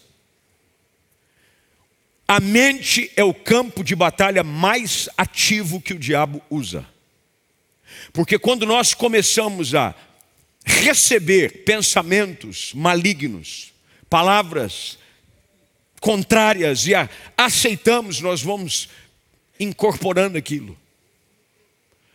A 2.28 2.40
mente 2.40 3.12
é 3.16 3.24
o 3.24 3.34
campo 3.34 3.84
de 3.84 3.96
batalha 3.96 4.44
mais 4.44 5.10
ativo 5.18 5.82
que 5.82 5.94
o 5.94 6.00
diabo 6.00 6.42
usa. 6.50 6.86
Porque 8.14 8.38
quando 8.38 8.66
nós 8.66 8.94
começamos 8.94 9.74
a 9.74 9.96
receber 10.64 11.64
pensamentos 11.64 12.74
malignos, 12.76 13.74
palavras 14.10 15.00
contrárias 16.00 16.88
e 16.88 16.96
a 16.96 17.10
aceitamos, 17.36 18.22
nós 18.22 18.42
vamos 18.42 18.90
incorporando 19.60 20.38
aquilo. 20.38 20.78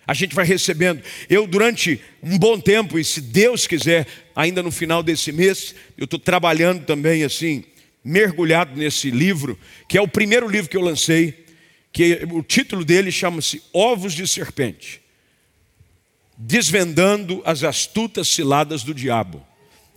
A 0.07 0.15
gente 0.15 0.35
vai 0.35 0.45
recebendo. 0.45 1.03
Eu, 1.29 1.47
durante 1.47 2.01
um 2.23 2.37
bom 2.39 2.59
tempo, 2.59 2.99
e 2.99 3.05
se 3.05 3.21
Deus 3.21 3.67
quiser, 3.67 4.07
ainda 4.35 4.63
no 4.63 4.71
final 4.71 5.03
desse 5.03 5.31
mês, 5.31 5.75
eu 5.97 6.05
estou 6.05 6.19
trabalhando 6.19 6.85
também 6.85 7.23
assim, 7.23 7.65
mergulhado 8.05 8.77
nesse 8.77 9.11
livro, 9.11 9.59
que 9.89 9.97
é 9.97 10.03
o 10.03 10.09
primeiro 10.09 10.49
livro 10.49 10.69
que 10.69 10.77
eu 10.77 10.83
lancei, 10.83 11.47
que 11.93 12.27
o 12.31 12.43
título 12.43 12.85
dele 12.85 13.13
chama-se 13.13 13.63
Ovos 13.73 14.15
de 14.15 14.27
Serpente 14.27 15.01
Desvendando 16.37 17.41
as 17.45 17.63
astutas 17.63 18.27
ciladas 18.27 18.83
do 18.83 18.93
diabo. 18.93 19.47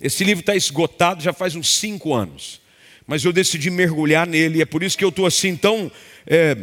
Esse 0.00 0.22
livro 0.22 0.40
está 0.40 0.54
esgotado 0.54 1.22
já 1.22 1.32
faz 1.32 1.56
uns 1.56 1.74
cinco 1.76 2.14
anos, 2.14 2.60
mas 3.06 3.24
eu 3.24 3.32
decidi 3.32 3.70
mergulhar 3.70 4.26
nele, 4.26 4.58
e 4.58 4.62
é 4.62 4.66
por 4.66 4.82
isso 4.82 4.96
que 4.98 5.04
eu 5.04 5.10
estou 5.10 5.26
assim 5.26 5.56
tão. 5.56 5.90
É, 6.26 6.56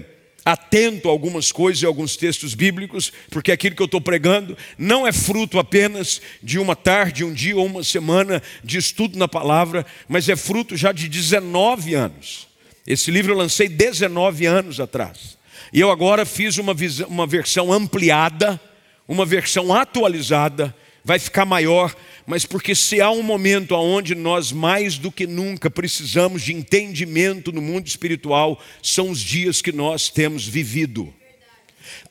atento 0.45 1.07
a 1.07 1.11
algumas 1.11 1.51
coisas 1.51 1.81
e 1.81 1.85
alguns 1.85 2.17
textos 2.17 2.53
bíblicos, 2.53 3.13
porque 3.29 3.51
aquilo 3.51 3.75
que 3.75 3.81
eu 3.81 3.85
estou 3.85 4.01
pregando 4.01 4.57
não 4.77 5.07
é 5.07 5.11
fruto 5.11 5.57
apenas 5.57 6.21
de 6.41 6.59
uma 6.59 6.75
tarde, 6.75 7.23
um 7.23 7.33
dia 7.33 7.55
ou 7.55 7.65
uma 7.65 7.83
semana 7.83 8.43
de 8.63 8.77
estudo 8.77 9.17
na 9.17 9.27
palavra, 9.27 9.85
mas 10.07 10.27
é 10.27 10.35
fruto 10.35 10.75
já 10.75 10.91
de 10.91 11.07
19 11.07 11.93
anos. 11.93 12.47
Esse 12.85 13.09
livro 13.09 13.31
eu 13.31 13.37
lancei 13.37 13.69
19 13.69 14.45
anos 14.45 14.79
atrás. 14.79 15.37
E 15.71 15.79
eu 15.79 15.89
agora 15.89 16.25
fiz 16.25 16.57
uma, 16.57 16.75
uma 17.07 17.25
versão 17.25 17.71
ampliada, 17.71 18.59
uma 19.07 19.25
versão 19.25 19.73
atualizada, 19.73 20.75
vai 21.03 21.19
ficar 21.19 21.45
maior, 21.45 21.95
mas 22.25 22.45
porque 22.45 22.73
se 22.73 23.01
há 23.01 23.11
um 23.11 23.21
momento 23.21 23.75
onde 23.75 24.15
nós 24.15 24.51
mais 24.51 24.97
do 24.97 25.11
que 25.11 25.27
nunca 25.27 25.69
precisamos 25.69 26.41
de 26.41 26.53
entendimento 26.53 27.51
no 27.51 27.61
mundo 27.61 27.87
espiritual, 27.87 28.61
são 28.81 29.09
os 29.09 29.19
dias 29.19 29.61
que 29.61 29.71
nós 29.71 30.09
temos 30.09 30.47
vivido. 30.47 31.13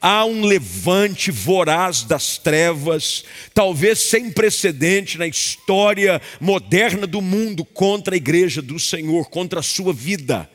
Há 0.00 0.24
um 0.24 0.44
levante 0.44 1.30
voraz 1.30 2.02
das 2.02 2.36
trevas, 2.36 3.24
talvez 3.54 3.98
sem 3.98 4.30
precedente 4.30 5.16
na 5.16 5.26
história 5.26 6.20
moderna 6.40 7.06
do 7.06 7.22
mundo, 7.22 7.64
contra 7.64 8.14
a 8.14 8.16
igreja 8.16 8.60
do 8.60 8.78
Senhor, 8.78 9.30
contra 9.30 9.60
a 9.60 9.62
sua 9.62 9.92
vida. 9.92 10.48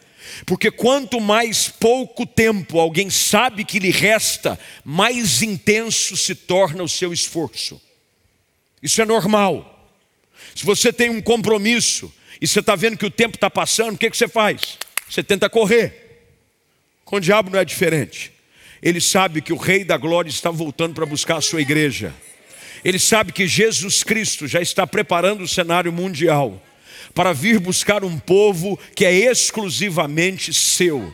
Porque 0.45 0.69
quanto 0.69 1.19
mais 1.19 1.67
pouco 1.67 2.25
tempo 2.25 2.79
alguém 2.79 3.09
sabe 3.09 3.63
que 3.63 3.79
lhe 3.79 3.89
resta, 3.89 4.59
mais 4.83 5.41
intenso 5.41 6.15
se 6.15 6.35
torna 6.35 6.83
o 6.83 6.89
seu 6.89 7.11
esforço. 7.11 7.81
Isso 8.81 9.01
é 9.01 9.05
normal. 9.05 9.73
Se 10.55 10.65
você 10.65 10.93
tem 10.93 11.09
um 11.09 11.21
compromisso 11.21 12.13
e 12.41 12.47
você 12.47 12.59
está 12.59 12.75
vendo 12.75 12.97
que 12.97 13.05
o 13.05 13.11
tempo 13.11 13.35
está 13.35 13.49
passando, 13.49 13.95
o 13.95 13.97
que, 13.97 14.09
que 14.09 14.17
você 14.17 14.27
faz? 14.27 14.77
Você 15.09 15.23
tenta 15.23 15.49
correr. 15.49 16.25
Com 17.03 17.17
o 17.17 17.21
diabo 17.21 17.49
não 17.49 17.59
é 17.59 17.65
diferente. 17.65 18.31
Ele 18.81 19.01
sabe 19.01 19.41
que 19.41 19.53
o 19.53 19.57
Rei 19.57 19.83
da 19.83 19.97
Glória 19.97 20.29
está 20.29 20.51
voltando 20.51 20.93
para 20.93 21.05
buscar 21.05 21.37
a 21.37 21.41
sua 21.41 21.61
igreja. 21.61 22.13
Ele 22.83 22.99
sabe 22.99 23.31
que 23.31 23.47
Jesus 23.47 24.03
Cristo 24.03 24.47
já 24.47 24.61
está 24.61 24.85
preparando 24.85 25.43
o 25.43 25.47
cenário 25.47 25.91
mundial 25.91 26.61
para 27.13 27.33
vir 27.33 27.59
buscar 27.59 28.03
um 28.03 28.19
povo 28.19 28.77
que 28.95 29.03
é 29.03 29.11
exclusivamente 29.11 30.53
seu. 30.53 31.13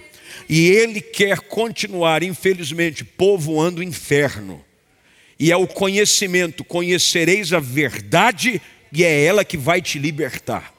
E 0.49 0.67
ele 0.69 0.99
quer 0.99 1.39
continuar, 1.39 2.23
infelizmente, 2.23 3.05
povoando 3.05 3.79
o 3.79 3.83
inferno 3.83 4.63
e 5.39 5.51
é 5.51 5.57
o 5.57 5.67
conhecimento. 5.67 6.63
Conhecereis 6.63 7.53
a 7.53 7.59
verdade 7.59 8.61
e 8.91 9.03
é 9.03 9.25
ela 9.25 9.43
que 9.43 9.57
vai 9.57 9.81
te 9.81 9.97
libertar. 9.97 10.73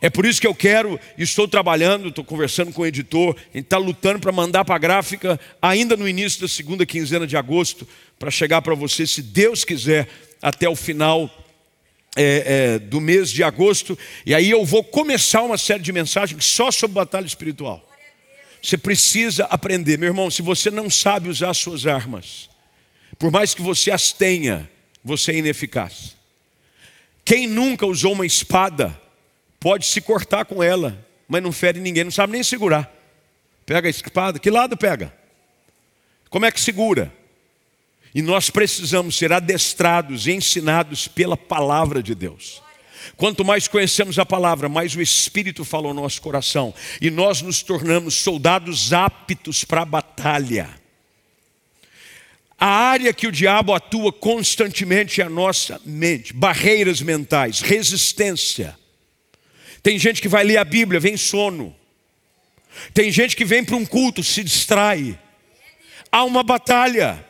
É 0.00 0.10
por 0.10 0.26
isso 0.26 0.40
que 0.40 0.46
eu 0.48 0.54
quero, 0.54 0.98
estou 1.16 1.46
trabalhando, 1.46 2.08
estou 2.08 2.24
conversando 2.24 2.72
com 2.72 2.82
o 2.82 2.86
editor, 2.86 3.36
a 3.36 3.56
gente 3.56 3.66
está 3.66 3.78
lutando 3.78 4.18
para 4.18 4.32
mandar 4.32 4.64
para 4.64 4.74
a 4.74 4.78
gráfica 4.78 5.38
ainda 5.62 5.96
no 5.96 6.08
início 6.08 6.40
da 6.40 6.48
segunda 6.48 6.84
quinzena 6.84 7.24
de 7.24 7.36
agosto, 7.36 7.86
para 8.18 8.28
chegar 8.28 8.62
para 8.62 8.74
você, 8.74 9.06
se 9.06 9.22
Deus 9.22 9.64
quiser, 9.64 10.08
até 10.42 10.68
o 10.68 10.74
final 10.74 11.30
é, 12.16 12.74
é, 12.74 12.78
do 12.80 13.00
mês 13.00 13.30
de 13.30 13.44
agosto, 13.44 13.96
e 14.26 14.34
aí 14.34 14.50
eu 14.50 14.64
vou 14.64 14.82
começar 14.82 15.42
uma 15.42 15.56
série 15.56 15.84
de 15.84 15.92
mensagens 15.92 16.44
só 16.44 16.72
sobre 16.72 16.96
batalha 16.96 17.26
espiritual. 17.26 17.88
Você 18.60 18.76
precisa 18.76 19.44
aprender, 19.44 19.98
meu 19.98 20.08
irmão, 20.08 20.30
se 20.30 20.42
você 20.42 20.68
não 20.68 20.90
sabe 20.90 21.28
usar 21.28 21.54
suas 21.54 21.86
armas, 21.86 22.50
por 23.18 23.30
mais 23.30 23.54
que 23.54 23.62
você 23.62 23.90
as 23.90 24.12
tenha, 24.12 24.70
você 25.04 25.32
é 25.32 25.36
ineficaz. 25.36 26.16
Quem 27.24 27.46
nunca 27.46 27.86
usou 27.86 28.12
uma 28.12 28.26
espada 28.26 28.98
pode 29.60 29.86
se 29.86 30.00
cortar 30.00 30.44
com 30.44 30.62
ela, 30.62 31.06
mas 31.28 31.42
não 31.42 31.52
fere 31.52 31.80
ninguém, 31.80 32.04
não 32.04 32.10
sabe 32.10 32.32
nem 32.32 32.42
segurar. 32.42 32.92
Pega 33.64 33.88
a 33.88 33.90
espada, 33.90 34.38
que 34.38 34.50
lado 34.50 34.76
pega? 34.76 35.14
Como 36.28 36.44
é 36.44 36.50
que 36.50 36.60
segura? 36.60 37.12
E 38.14 38.20
nós 38.20 38.50
precisamos 38.50 39.16
ser 39.16 39.32
adestrados 39.32 40.26
e 40.26 40.32
ensinados 40.32 41.08
pela 41.08 41.36
palavra 41.36 42.02
de 42.02 42.14
Deus. 42.14 42.62
Quanto 43.16 43.44
mais 43.44 43.66
conhecemos 43.68 44.18
a 44.18 44.26
palavra, 44.26 44.68
mais 44.68 44.94
o 44.94 45.00
Espírito 45.00 45.64
fala 45.64 45.88
ao 45.88 45.94
nosso 45.94 46.20
coração. 46.20 46.74
E 47.00 47.10
nós 47.10 47.42
nos 47.42 47.62
tornamos 47.62 48.14
soldados 48.14 48.92
aptos 48.92 49.64
para 49.64 49.82
a 49.82 49.86
batalha. 49.86 50.81
A 52.62 52.66
área 52.66 53.12
que 53.12 53.26
o 53.26 53.32
diabo 53.32 53.74
atua 53.74 54.12
constantemente 54.12 55.20
é 55.20 55.24
a 55.24 55.28
nossa 55.28 55.80
mente, 55.84 56.32
barreiras 56.32 57.00
mentais, 57.02 57.58
resistência. 57.58 58.78
Tem 59.82 59.98
gente 59.98 60.22
que 60.22 60.28
vai 60.28 60.44
ler 60.44 60.58
a 60.58 60.64
Bíblia, 60.64 61.00
vem 61.00 61.16
sono. 61.16 61.74
Tem 62.94 63.10
gente 63.10 63.34
que 63.34 63.44
vem 63.44 63.64
para 63.64 63.74
um 63.74 63.84
culto, 63.84 64.22
se 64.22 64.44
distrai. 64.44 65.18
Há 66.12 66.22
uma 66.22 66.44
batalha. 66.44 67.26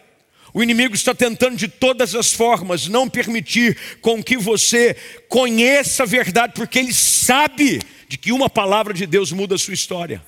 O 0.53 0.63
inimigo 0.63 0.95
está 0.95 1.15
tentando 1.15 1.57
de 1.57 1.67
todas 1.67 2.15
as 2.15 2.35
formas 2.35 2.87
não 2.87 3.09
permitir 3.09 3.79
com 4.03 4.23
que 4.23 4.37
você 4.37 4.95
conheça 5.31 6.03
a 6.03 6.07
verdade, 6.07 6.53
porque 6.55 6.79
ele 6.79 6.93
sabe 6.93 7.81
de 8.07 8.19
que 8.19 8.33
uma 8.33 8.51
palavra 8.51 8.93
de 8.93 9.07
Deus 9.07 9.33
muda 9.33 9.55
a 9.55 9.59
sua 9.59 9.73
história. 9.73 10.23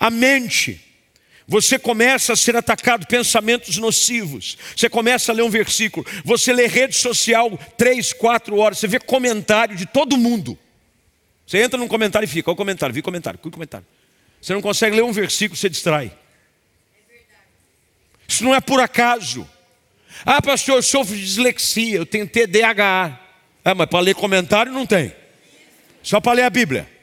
A 0.00 0.08
mente, 0.08 0.85
você 1.48 1.78
começa 1.78 2.32
a 2.32 2.36
ser 2.36 2.56
atacado 2.56 3.06
pensamentos 3.06 3.76
nocivos. 3.78 4.58
Você 4.74 4.88
começa 4.88 5.30
a 5.30 5.34
ler 5.34 5.42
um 5.42 5.50
versículo, 5.50 6.04
você 6.24 6.52
lê 6.52 6.66
rede 6.66 6.96
social 6.96 7.58
três, 7.76 8.12
quatro 8.12 8.56
horas, 8.56 8.78
você 8.78 8.88
vê 8.88 8.98
comentário 8.98 9.76
de 9.76 9.86
todo 9.86 10.16
mundo. 10.16 10.58
Você 11.46 11.58
entra 11.58 11.78
num 11.78 11.86
comentário 11.86 12.26
e 12.26 12.28
fica, 12.28 12.50
olha 12.50 12.54
o 12.54 12.56
comentário, 12.56 12.92
vi 12.92 13.02
comentário, 13.02 13.38
vi 13.42 13.50
comentário. 13.50 13.86
Você 14.40 14.52
não 14.52 14.60
consegue 14.60 14.96
ler 14.96 15.04
um 15.04 15.12
versículo, 15.12 15.56
você 15.56 15.68
distrai. 15.68 16.12
Isso 18.26 18.42
não 18.42 18.54
é 18.54 18.60
por 18.60 18.80
acaso. 18.80 19.48
Ah, 20.24 20.42
pastor, 20.42 20.76
eu 20.76 20.82
sofro 20.82 21.14
de 21.14 21.22
dislexia, 21.22 21.96
eu 21.96 22.06
tenho 22.06 22.26
TDAH. 22.26 23.20
Ah, 23.64 23.74
mas 23.74 23.88
para 23.88 24.00
ler 24.00 24.14
comentário 24.14 24.72
não 24.72 24.84
tem. 24.84 25.14
Só 26.02 26.20
para 26.20 26.32
ler 26.32 26.42
a 26.42 26.50
Bíblia. 26.50 26.95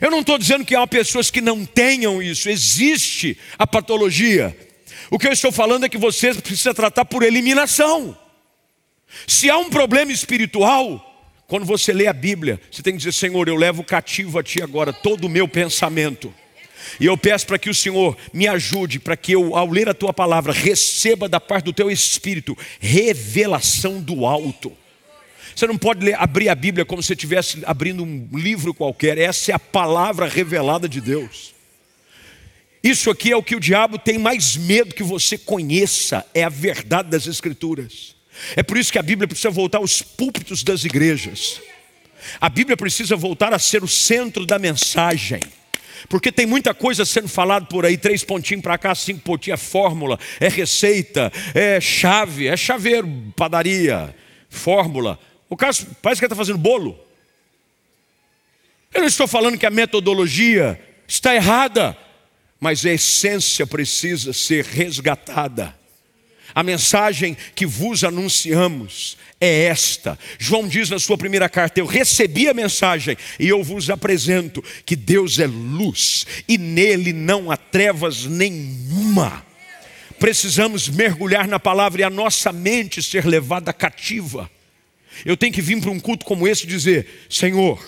Eu 0.00 0.10
não 0.10 0.20
estou 0.20 0.38
dizendo 0.38 0.64
que 0.64 0.74
há 0.74 0.86
pessoas 0.86 1.30
que 1.30 1.40
não 1.40 1.64
tenham 1.64 2.22
isso, 2.22 2.48
existe 2.48 3.36
a 3.58 3.66
patologia. 3.66 4.56
O 5.10 5.18
que 5.18 5.26
eu 5.26 5.32
estou 5.32 5.50
falando 5.50 5.84
é 5.84 5.88
que 5.88 5.98
você 5.98 6.34
precisa 6.34 6.72
tratar 6.72 7.04
por 7.04 7.22
eliminação. 7.22 8.16
Se 9.26 9.50
há 9.50 9.58
um 9.58 9.70
problema 9.70 10.12
espiritual, 10.12 11.06
quando 11.46 11.66
você 11.66 11.92
lê 11.92 12.06
a 12.06 12.12
Bíblia, 12.12 12.60
você 12.70 12.82
tem 12.82 12.92
que 12.92 12.98
dizer: 12.98 13.12
Senhor, 13.12 13.48
eu 13.48 13.56
levo 13.56 13.82
cativo 13.82 14.38
a 14.38 14.42
Ti 14.42 14.62
agora 14.62 14.92
todo 14.92 15.24
o 15.24 15.28
meu 15.28 15.48
pensamento. 15.48 16.32
E 16.98 17.06
eu 17.06 17.16
peço 17.16 17.46
para 17.46 17.58
que 17.58 17.68
o 17.68 17.74
Senhor 17.74 18.16
me 18.32 18.48
ajude, 18.48 18.98
para 18.98 19.16
que 19.16 19.32
eu, 19.32 19.56
ao 19.56 19.68
ler 19.68 19.88
a 19.88 19.94
tua 19.94 20.12
palavra, 20.12 20.52
receba 20.52 21.28
da 21.28 21.40
parte 21.40 21.64
do 21.64 21.72
teu 21.72 21.90
espírito 21.90 22.56
revelação 22.78 24.00
do 24.00 24.24
alto. 24.24 24.72
Você 25.54 25.66
não 25.66 25.76
pode 25.76 26.04
ler, 26.04 26.14
abrir 26.18 26.48
a 26.48 26.54
Bíblia 26.54 26.84
como 26.84 27.02
se 27.02 27.12
estivesse 27.12 27.62
abrindo 27.64 28.02
um 28.02 28.28
livro 28.32 28.72
qualquer, 28.72 29.18
essa 29.18 29.52
é 29.52 29.54
a 29.54 29.58
palavra 29.58 30.26
revelada 30.26 30.88
de 30.88 31.00
Deus. 31.00 31.54
Isso 32.82 33.10
aqui 33.10 33.30
é 33.30 33.36
o 33.36 33.42
que 33.42 33.54
o 33.54 33.60
diabo 33.60 33.98
tem 33.98 34.18
mais 34.18 34.56
medo 34.56 34.94
que 34.94 35.02
você 35.02 35.36
conheça, 35.36 36.24
é 36.32 36.42
a 36.42 36.48
verdade 36.48 37.10
das 37.10 37.26
Escrituras. 37.26 38.16
É 38.56 38.62
por 38.62 38.78
isso 38.78 38.90
que 38.90 38.98
a 38.98 39.02
Bíblia 39.02 39.28
precisa 39.28 39.50
voltar 39.50 39.78
aos 39.78 40.00
púlpitos 40.00 40.62
das 40.62 40.84
igrejas. 40.84 41.60
A 42.40 42.48
Bíblia 42.48 42.76
precisa 42.76 43.16
voltar 43.16 43.52
a 43.52 43.58
ser 43.58 43.82
o 43.82 43.88
centro 43.88 44.46
da 44.46 44.58
mensagem. 44.58 45.40
Porque 46.08 46.32
tem 46.32 46.46
muita 46.46 46.72
coisa 46.72 47.04
sendo 47.04 47.28
falada 47.28 47.66
por 47.66 47.84
aí, 47.84 47.98
três 47.98 48.24
pontinhos 48.24 48.62
para 48.62 48.78
cá, 48.78 48.94
cinco 48.94 49.20
pontinhos, 49.20 49.60
é 49.60 49.62
fórmula, 49.62 50.18
é 50.38 50.48
receita, 50.48 51.30
é 51.54 51.78
chave, 51.80 52.46
é 52.46 52.56
chaveiro, 52.56 53.08
padaria, 53.36 54.14
fórmula. 54.48 55.18
O 55.50 55.56
caso 55.56 55.86
parece 56.00 56.20
que 56.20 56.24
ele 56.24 56.32
está 56.32 56.36
fazendo 56.36 56.58
bolo. 56.58 56.96
Eu 58.94 59.00
não 59.00 59.08
estou 59.08 59.26
falando 59.26 59.58
que 59.58 59.66
a 59.66 59.70
metodologia 59.70 60.80
está 61.06 61.34
errada, 61.34 61.96
mas 62.60 62.86
a 62.86 62.92
essência 62.92 63.66
precisa 63.66 64.32
ser 64.32 64.64
resgatada. 64.64 65.78
A 66.54 66.62
mensagem 66.62 67.36
que 67.54 67.66
vos 67.66 68.02
anunciamos 68.04 69.16
é 69.40 69.64
esta. 69.64 70.18
João 70.38 70.66
diz 70.68 70.90
na 70.90 70.98
sua 70.98 71.18
primeira 71.18 71.48
carta: 71.48 71.80
Eu 71.80 71.86
recebi 71.86 72.48
a 72.48 72.54
mensagem 72.54 73.16
e 73.38 73.48
eu 73.48 73.62
vos 73.62 73.90
apresento 73.90 74.62
que 74.84 74.94
Deus 74.96 75.38
é 75.38 75.46
luz 75.46 76.26
e 76.48 76.58
nele 76.58 77.12
não 77.12 77.50
há 77.50 77.56
trevas 77.56 78.24
nenhuma. 78.24 79.44
Precisamos 80.18 80.88
mergulhar 80.88 81.48
na 81.48 81.58
palavra 81.58 82.02
e 82.02 82.04
a 82.04 82.10
nossa 82.10 82.52
mente 82.52 83.02
ser 83.02 83.24
levada 83.24 83.72
cativa. 83.72 84.50
Eu 85.24 85.36
tenho 85.36 85.52
que 85.52 85.62
vir 85.62 85.80
para 85.80 85.90
um 85.90 86.00
culto 86.00 86.24
como 86.24 86.46
esse 86.46 86.64
e 86.64 86.68
dizer: 86.68 87.06
Senhor, 87.28 87.82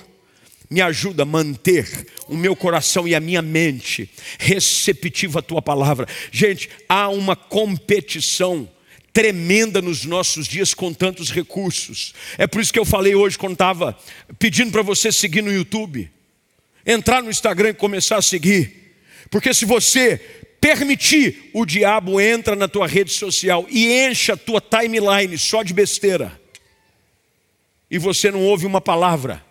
me 0.72 0.80
ajuda 0.80 1.22
a 1.22 1.26
manter 1.26 2.06
o 2.28 2.36
meu 2.36 2.56
coração 2.56 3.06
e 3.06 3.14
a 3.14 3.20
minha 3.20 3.42
mente 3.42 4.08
receptiva 4.38 5.40
à 5.40 5.42
tua 5.42 5.60
palavra. 5.60 6.06
Gente, 6.30 6.70
há 6.88 7.08
uma 7.10 7.36
competição 7.36 8.68
tremenda 9.12 9.82
nos 9.82 10.06
nossos 10.06 10.48
dias 10.48 10.72
com 10.72 10.92
tantos 10.92 11.30
recursos. 11.30 12.14
É 12.38 12.46
por 12.46 12.62
isso 12.62 12.72
que 12.72 12.78
eu 12.78 12.86
falei 12.86 13.14
hoje 13.14 13.36
quando 13.36 13.52
estava 13.52 13.96
pedindo 14.38 14.72
para 14.72 14.80
você 14.80 15.12
seguir 15.12 15.42
no 15.42 15.52
YouTube, 15.52 16.10
entrar 16.86 17.22
no 17.22 17.30
Instagram 17.30 17.70
e 17.70 17.74
começar 17.74 18.16
a 18.16 18.22
seguir. 18.22 18.96
Porque 19.30 19.52
se 19.52 19.66
você 19.66 20.18
permitir, 20.58 21.50
o 21.52 21.66
diabo 21.66 22.20
entra 22.20 22.56
na 22.56 22.66
tua 22.66 22.86
rede 22.86 23.12
social 23.12 23.66
e 23.68 23.92
enche 23.92 24.32
a 24.32 24.36
tua 24.36 24.60
timeline 24.60 25.36
só 25.36 25.62
de 25.62 25.74
besteira. 25.74 26.40
E 27.92 27.98
você 27.98 28.28
não 28.32 28.42
ouve 28.42 28.66
uma 28.66 28.80
palavra 28.80 29.44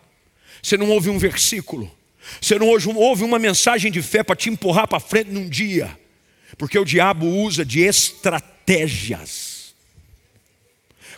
você 0.62 0.78
não 0.78 0.90
ouve 0.90 1.10
um 1.10 1.18
versículo, 1.18 1.92
você 2.40 2.60
não 2.60 2.68
ouve 2.68 3.24
uma 3.24 3.40
mensagem 3.40 3.92
de 3.92 4.02
fé 4.02 4.24
para 4.24 4.36
te 4.36 4.50
empurrar 4.50 4.88
para 4.88 5.00
frente 5.00 5.32
num 5.32 5.50
dia, 5.50 5.98
porque 6.58 6.78
o 6.78 6.86
diabo 6.86 7.26
usa 7.26 7.66
de 7.66 7.82
estratégias, 7.82 9.74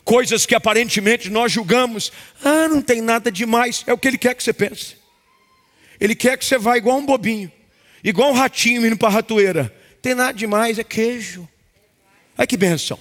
coisas 0.06 0.46
que 0.46 0.56
aparentemente 0.56 1.30
nós 1.30 1.52
julgamos, 1.52 2.12
ah, 2.44 2.70
não 2.70 2.82
tem 2.82 3.02
nada 3.02 3.30
demais, 3.32 3.84
é 3.86 3.92
o 3.92 3.98
que 3.98 4.08
ele 4.08 4.18
quer 4.18 4.34
que 4.34 4.44
você 4.44 4.54
pense. 4.54 4.96
Ele 6.00 6.16
quer 6.16 6.38
que 6.38 6.46
você 6.46 6.58
vá 6.58 6.78
igual 6.78 6.98
um 6.98 7.06
bobinho, 7.06 7.52
igual 8.04 8.32
um 8.32 8.34
ratinho 8.34 8.86
indo 8.86 8.98
para 8.98 9.10
a 9.10 9.12
ratoeira. 9.12 9.74
Tem 10.02 10.14
nada 10.14 10.34
demais, 10.34 10.80
é 10.80 10.84
queijo. 10.84 11.48
Olha 12.38 12.48
que 12.48 12.58
benção. 12.58 13.00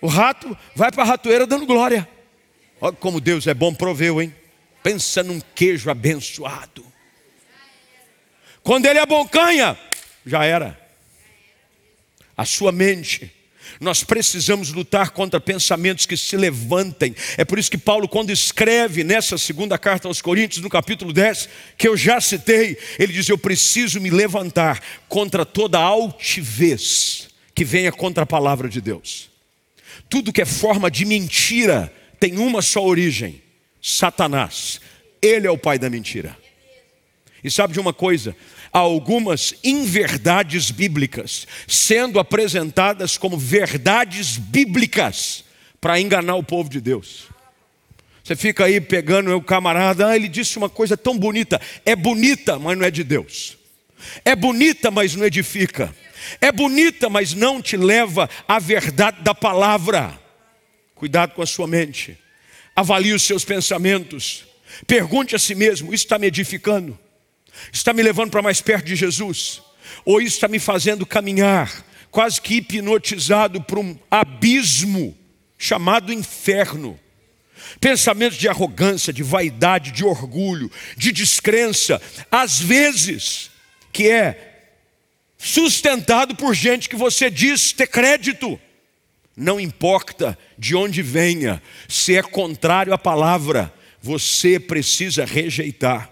O 0.00 0.08
rato 0.08 0.56
vai 0.74 0.90
para 0.90 1.02
a 1.02 1.06
ratoeira 1.06 1.46
dando 1.46 1.66
glória. 1.66 2.08
Olha 2.84 2.96
como 2.96 3.20
Deus 3.20 3.46
é 3.46 3.54
bom, 3.54 3.72
proveu, 3.72 4.20
hein? 4.20 4.34
Pensa 4.82 5.22
num 5.22 5.40
queijo 5.54 5.88
abençoado. 5.88 6.84
Quando 8.60 8.86
ele 8.86 8.98
abocanha, 8.98 9.78
já 10.26 10.44
era. 10.44 10.76
A 12.36 12.44
sua 12.44 12.72
mente. 12.72 13.32
Nós 13.78 14.02
precisamos 14.02 14.72
lutar 14.72 15.10
contra 15.10 15.40
pensamentos 15.40 16.06
que 16.06 16.16
se 16.16 16.36
levantem. 16.36 17.14
É 17.36 17.44
por 17.44 17.56
isso 17.56 17.70
que 17.70 17.78
Paulo, 17.78 18.08
quando 18.08 18.30
escreve 18.30 19.04
nessa 19.04 19.38
segunda 19.38 19.78
carta 19.78 20.08
aos 20.08 20.20
Coríntios, 20.20 20.60
no 20.60 20.68
capítulo 20.68 21.12
10, 21.12 21.48
que 21.78 21.86
eu 21.86 21.96
já 21.96 22.20
citei, 22.20 22.76
ele 22.98 23.12
diz: 23.12 23.28
Eu 23.28 23.38
preciso 23.38 24.00
me 24.00 24.10
levantar 24.10 24.82
contra 25.08 25.46
toda 25.46 25.78
altivez 25.78 27.28
que 27.54 27.64
venha 27.64 27.92
contra 27.92 28.24
a 28.24 28.26
palavra 28.26 28.68
de 28.68 28.80
Deus. 28.80 29.30
Tudo 30.08 30.32
que 30.32 30.42
é 30.42 30.46
forma 30.46 30.90
de 30.90 31.04
mentira 31.04 31.92
tem 32.22 32.38
uma 32.38 32.62
só 32.62 32.84
origem: 32.84 33.42
Satanás. 33.82 34.80
Ele 35.20 35.44
é 35.44 35.50
o 35.50 35.58
pai 35.58 35.76
da 35.76 35.90
mentira. 35.90 36.36
E 37.42 37.50
sabe 37.50 37.72
de 37.72 37.80
uma 37.80 37.92
coisa? 37.92 38.36
Há 38.72 38.78
algumas 38.78 39.54
inverdades 39.62 40.70
bíblicas 40.70 41.48
sendo 41.66 42.20
apresentadas 42.20 43.18
como 43.18 43.36
verdades 43.36 44.36
bíblicas 44.36 45.44
para 45.80 46.00
enganar 46.00 46.36
o 46.36 46.44
povo 46.44 46.70
de 46.70 46.80
Deus. 46.80 47.24
Você 48.22 48.36
fica 48.36 48.66
aí 48.66 48.80
pegando 48.80 49.36
o 49.36 49.42
camarada, 49.42 50.08
ah, 50.08 50.16
ele 50.16 50.28
disse 50.28 50.58
uma 50.58 50.68
coisa 50.68 50.96
tão 50.96 51.18
bonita. 51.18 51.60
É 51.84 51.96
bonita, 51.96 52.56
mas 52.58 52.78
não 52.78 52.84
é 52.84 52.90
de 52.90 53.02
Deus. 53.02 53.58
É 54.24 54.36
bonita, 54.36 54.92
mas 54.92 55.16
não 55.16 55.24
edifica. 55.24 55.92
É 56.40 56.52
bonita, 56.52 57.08
mas 57.08 57.34
não 57.34 57.60
te 57.60 57.76
leva 57.76 58.30
à 58.46 58.60
verdade 58.60 59.22
da 59.22 59.34
palavra. 59.34 60.21
Cuidado 61.02 61.34
com 61.34 61.42
a 61.42 61.46
sua 61.46 61.66
mente. 61.66 62.16
Avalie 62.76 63.12
os 63.12 63.24
seus 63.24 63.44
pensamentos. 63.44 64.44
Pergunte 64.86 65.34
a 65.34 65.38
si 65.40 65.52
mesmo: 65.52 65.92
isso 65.92 66.04
está 66.04 66.16
me 66.16 66.28
edificando? 66.28 66.96
Está 67.72 67.92
me 67.92 68.04
levando 68.04 68.30
para 68.30 68.40
mais 68.40 68.60
perto 68.60 68.84
de 68.84 68.94
Jesus? 68.94 69.60
Ou 70.04 70.20
isso 70.20 70.36
está 70.36 70.46
me 70.46 70.60
fazendo 70.60 71.04
caminhar, 71.04 71.84
quase 72.08 72.40
que 72.40 72.54
hipnotizado 72.54 73.60
por 73.60 73.80
um 73.80 73.98
abismo 74.08 75.18
chamado 75.58 76.12
inferno? 76.12 76.96
Pensamentos 77.80 78.38
de 78.38 78.48
arrogância, 78.48 79.12
de 79.12 79.24
vaidade, 79.24 79.90
de 79.90 80.04
orgulho, 80.04 80.70
de 80.96 81.10
descrença, 81.10 82.00
às 82.30 82.60
vezes, 82.60 83.50
que 83.92 84.08
é 84.08 84.68
sustentado 85.36 86.36
por 86.36 86.54
gente 86.54 86.88
que 86.88 86.94
você 86.94 87.28
diz 87.28 87.72
ter 87.72 87.88
crédito. 87.88 88.56
Não 89.36 89.58
importa 89.58 90.38
de 90.58 90.76
onde 90.76 91.00
venha, 91.02 91.62
se 91.88 92.16
é 92.16 92.22
contrário 92.22 92.92
à 92.92 92.98
palavra, 92.98 93.72
você 94.00 94.60
precisa 94.60 95.24
rejeitar. 95.24 96.10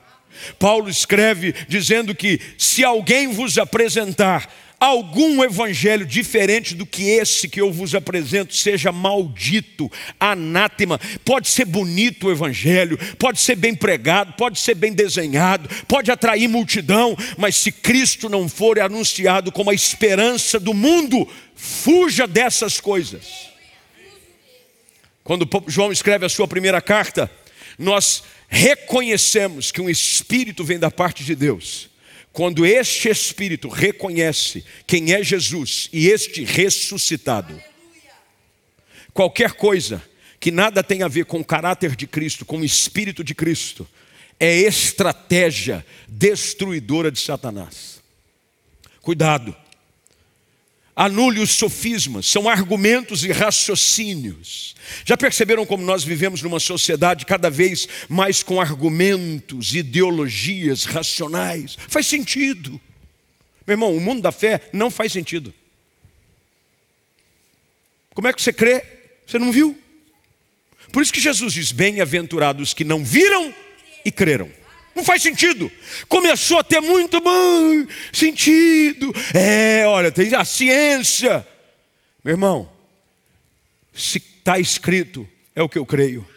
Paulo 0.59 0.89
escreve 0.89 1.55
dizendo 1.69 2.15
que 2.15 2.41
se 2.57 2.83
alguém 2.83 3.29
vos 3.29 3.59
apresentar 3.59 4.49
algum 4.81 5.45
evangelho 5.45 6.07
diferente 6.07 6.75
do 6.75 6.87
que 6.87 7.11
esse 7.11 7.47
que 7.47 7.61
eu 7.61 7.71
vos 7.71 7.95
apresento, 7.95 8.57
seja 8.57 8.91
maldito, 8.91 9.93
anátema. 10.19 10.99
Pode 11.23 11.49
ser 11.49 11.67
bonito 11.67 12.27
o 12.27 12.33
evangelho, 12.33 12.99
pode 13.19 13.39
ser 13.39 13.57
bem 13.57 13.75
pregado, 13.75 14.33
pode 14.33 14.59
ser 14.59 14.75
bem 14.75 14.95
desenhado, 14.95 15.69
pode 15.87 16.11
atrair 16.11 16.49
multidão, 16.49 17.15
mas 17.37 17.57
se 17.57 17.71
Cristo 17.71 18.31
não 18.31 18.49
for 18.49 18.81
anunciado 18.81 19.53
como 19.53 19.71
a 19.71 19.75
esperança 19.75 20.59
do 20.59 20.73
mundo, 20.73 21.29
fuja 21.55 22.27
dessas 22.27 22.81
coisas. 22.81 23.51
Quando 25.23 25.47
João 25.69 25.93
escreve 25.93 26.25
a 26.25 26.31
sua 26.31 26.49
primeira 26.49 26.81
carta, 26.81 27.31
nós 27.79 28.25
reconhecemos 28.49 29.71
que 29.71 29.81
um 29.81 29.91
espírito 29.91 30.65
vem 30.65 30.79
da 30.79 30.91
parte 30.91 31.23
de 31.23 31.35
Deus 31.35 31.90
quando 32.33 32.65
este 32.65 33.09
espírito 33.09 33.69
reconhece 33.69 34.65
quem 34.87 35.13
é 35.13 35.23
Jesus 35.23 35.89
e 35.93 36.09
este 36.09 36.45
ressuscitado, 36.45 37.61
qualquer 39.13 39.53
coisa 39.53 40.03
que 40.39 40.51
nada 40.51 40.83
tem 40.83 41.03
a 41.03 41.09
ver 41.09 41.27
com 41.27 41.41
o 41.41 41.45
caráter 41.45 41.95
de 41.95 42.07
Cristo, 42.07 42.45
com 42.47 42.59
o 42.59 42.65
espírito 42.65 43.23
de 43.23 43.35
Cristo, 43.35 43.87
é 44.39 44.57
estratégia 44.61 45.85
destruidora 46.09 47.11
de 47.11 47.21
Satanás. 47.21 48.01
Cuidado. 49.03 49.55
Anule 51.03 51.41
os 51.41 51.53
sofismas, 51.53 52.27
são 52.27 52.47
argumentos 52.47 53.25
e 53.25 53.33
raciocínios. 53.33 54.75
Já 55.03 55.17
perceberam 55.17 55.65
como 55.65 55.83
nós 55.83 56.05
vivemos 56.05 56.43
numa 56.43 56.61
sociedade 56.61 57.25
cada 57.25 57.49
vez 57.49 57.89
mais 58.07 58.43
com 58.43 58.61
argumentos, 58.61 59.75
ideologias 59.75 60.85
racionais? 60.85 61.79
Faz 61.89 62.07
sentido. 62.07 62.79
Meu 63.67 63.73
irmão, 63.73 63.97
o 63.97 64.01
mundo 64.01 64.21
da 64.21 64.31
fé 64.31 64.61
não 64.75 64.91
faz 64.91 65.11
sentido. 65.11 65.55
Como 68.13 68.29
é 68.29 68.33
que 68.35 68.43
você 68.43 68.53
crê? 68.53 68.85
Você 69.27 69.39
não 69.39 69.51
viu? 69.51 69.81
Por 70.93 71.03
isso 71.03 71.15
que 71.15 71.21
Jesus 71.21 71.55
diz: 71.55 71.73
Bem-aventurados 71.73 72.75
que 72.75 72.85
não 72.85 73.03
viram 73.03 73.55
e 74.05 74.13
creram. 74.13 74.51
Não 75.01 75.05
faz 75.05 75.23
sentido. 75.23 75.73
Começou 76.11 76.59
a 76.59 76.63
ter 76.63 76.79
muito 76.79 77.23
bom 77.23 77.87
sentido. 78.13 79.11
É, 79.33 79.87
olha, 79.87 80.13
tem 80.13 80.35
a 80.35 80.45
ciência. 80.45 81.47
Meu 82.23 82.35
irmão, 82.35 82.71
se 83.95 84.19
está 84.19 84.59
escrito, 84.59 85.27
é 85.57 85.63
o 85.63 85.71
que 85.71 85.79
eu 85.79 85.87
creio. 85.87 86.29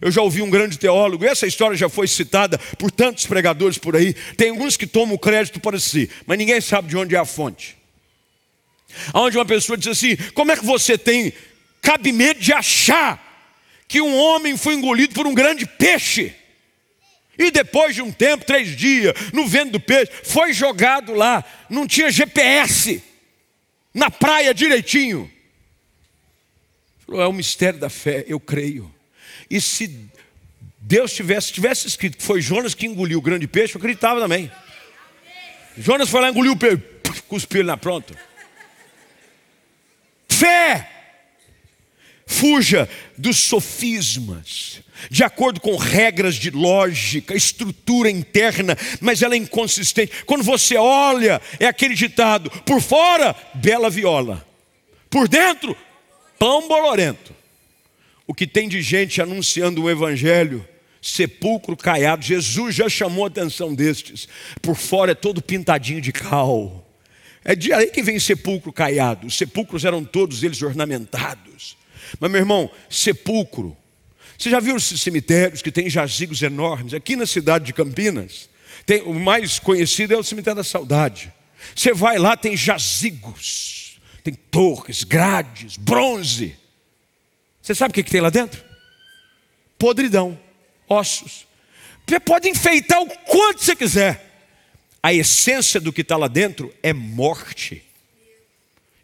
Eu 0.00 0.10
já 0.10 0.22
ouvi 0.22 0.40
um 0.40 0.48
grande 0.48 0.78
teólogo, 0.78 1.26
essa 1.26 1.46
história 1.46 1.76
já 1.76 1.90
foi 1.90 2.08
citada 2.08 2.56
por 2.78 2.90
tantos 2.90 3.26
pregadores 3.26 3.76
por 3.76 3.94
aí. 3.94 4.14
Tem 4.38 4.48
alguns 4.48 4.78
que 4.78 4.86
tomam 4.86 5.18
crédito 5.18 5.60
para 5.60 5.78
si, 5.78 6.08
mas 6.24 6.38
ninguém 6.38 6.62
sabe 6.62 6.88
de 6.88 6.96
onde 6.96 7.14
é 7.14 7.18
a 7.18 7.26
fonte. 7.26 7.76
Onde 9.12 9.36
uma 9.36 9.44
pessoa 9.44 9.76
diz 9.76 9.88
assim: 9.88 10.16
como 10.32 10.50
é 10.50 10.56
que 10.56 10.64
você 10.64 10.96
tem 10.96 11.34
cabimento 11.82 12.40
de 12.40 12.54
achar 12.54 13.52
que 13.86 14.00
um 14.00 14.16
homem 14.16 14.56
foi 14.56 14.72
engolido 14.72 15.12
por 15.12 15.26
um 15.26 15.34
grande 15.34 15.66
peixe? 15.66 16.39
E 17.40 17.50
depois 17.50 17.94
de 17.94 18.02
um 18.02 18.12
tempo, 18.12 18.44
três 18.44 18.76
dias, 18.76 19.14
no 19.32 19.48
vento 19.48 19.72
do 19.72 19.80
peixe, 19.80 20.12
foi 20.24 20.52
jogado 20.52 21.14
lá, 21.14 21.42
não 21.70 21.86
tinha 21.86 22.10
GPS, 22.10 23.02
na 23.94 24.10
praia 24.10 24.52
direitinho. 24.52 25.32
Falou, 27.06 27.22
é 27.22 27.26
o 27.26 27.32
mistério 27.32 27.80
da 27.80 27.88
fé, 27.88 28.26
eu 28.28 28.38
creio. 28.38 28.94
E 29.48 29.58
se 29.58 30.10
Deus 30.78 31.14
tivesse, 31.14 31.50
tivesse 31.50 31.86
escrito 31.86 32.18
que 32.18 32.22
foi 32.22 32.42
Jonas 32.42 32.74
que 32.74 32.84
engoliu 32.84 33.18
o 33.18 33.22
grande 33.22 33.46
peixe, 33.46 33.74
eu 33.74 33.78
acreditava 33.78 34.20
também. 34.20 34.52
Jonas 35.78 36.10
foi 36.10 36.20
lá, 36.20 36.28
engoliu 36.28 36.52
o 36.52 36.58
peixe, 36.58 36.82
cuspiu 37.26 37.64
na 37.64 37.78
pronta. 37.78 38.14
Fé! 40.28 40.99
Fuja 42.30 42.88
dos 43.18 43.38
sofismas, 43.38 44.82
de 45.10 45.24
acordo 45.24 45.60
com 45.60 45.74
regras 45.74 46.36
de 46.36 46.48
lógica, 46.48 47.34
estrutura 47.34 48.08
interna, 48.08 48.78
mas 49.00 49.20
ela 49.20 49.34
é 49.34 49.36
inconsistente. 49.36 50.22
Quando 50.24 50.44
você 50.44 50.76
olha, 50.76 51.42
é 51.58 51.66
aquele 51.66 51.92
ditado: 51.92 52.48
por 52.64 52.80
fora, 52.80 53.34
bela 53.54 53.90
viola, 53.90 54.46
por 55.10 55.26
dentro, 55.26 55.76
pão 56.38 56.68
bolorento. 56.68 57.34
O 58.28 58.32
que 58.32 58.46
tem 58.46 58.68
de 58.68 58.80
gente 58.80 59.20
anunciando 59.20 59.82
o 59.82 59.90
evangelho, 59.90 60.66
sepulcro 61.02 61.76
caiado, 61.76 62.24
Jesus 62.24 62.76
já 62.76 62.88
chamou 62.88 63.24
a 63.24 63.28
atenção 63.28 63.74
destes. 63.74 64.28
Por 64.62 64.76
fora 64.76 65.10
é 65.10 65.16
todo 65.16 65.42
pintadinho 65.42 66.00
de 66.00 66.12
cal. 66.12 66.88
É 67.44 67.56
de 67.56 67.72
aí 67.72 67.88
que 67.88 68.04
vem 68.04 68.20
sepulcro 68.20 68.72
caiado. 68.72 69.26
Os 69.26 69.36
sepulcros 69.36 69.84
eram 69.84 70.04
todos 70.04 70.44
eles 70.44 70.62
ornamentados. 70.62 71.79
Mas, 72.18 72.30
meu 72.30 72.40
irmão, 72.40 72.70
sepulcro. 72.88 73.76
Você 74.38 74.48
já 74.48 74.58
viu 74.58 74.76
esses 74.76 75.00
cemitérios 75.00 75.60
que 75.60 75.70
tem 75.70 75.90
jazigos 75.90 76.40
enormes? 76.42 76.94
Aqui 76.94 77.14
na 77.14 77.26
cidade 77.26 77.66
de 77.66 77.72
Campinas, 77.74 78.48
tem, 78.86 79.02
o 79.02 79.12
mais 79.12 79.58
conhecido 79.58 80.14
é 80.14 80.16
o 80.16 80.24
cemitério 80.24 80.56
da 80.56 80.64
Saudade. 80.64 81.32
Você 81.74 81.92
vai 81.92 82.18
lá, 82.18 82.36
tem 82.36 82.56
jazigos, 82.56 84.00
tem 84.24 84.32
torres, 84.32 85.04
grades, 85.04 85.76
bronze. 85.76 86.56
Você 87.60 87.74
sabe 87.74 87.92
o 87.92 87.94
que, 87.94 88.02
que 88.02 88.10
tem 88.10 88.20
lá 88.20 88.30
dentro? 88.30 88.64
Podridão, 89.78 90.38
ossos. 90.88 91.46
Você 92.06 92.18
pode 92.18 92.48
enfeitar 92.48 93.00
o 93.00 93.06
quanto 93.06 93.62
você 93.62 93.76
quiser. 93.76 94.26
A 95.02 95.12
essência 95.12 95.80
do 95.80 95.92
que 95.92 96.00
está 96.00 96.16
lá 96.16 96.28
dentro 96.28 96.74
é 96.82 96.92
morte. 96.92 97.84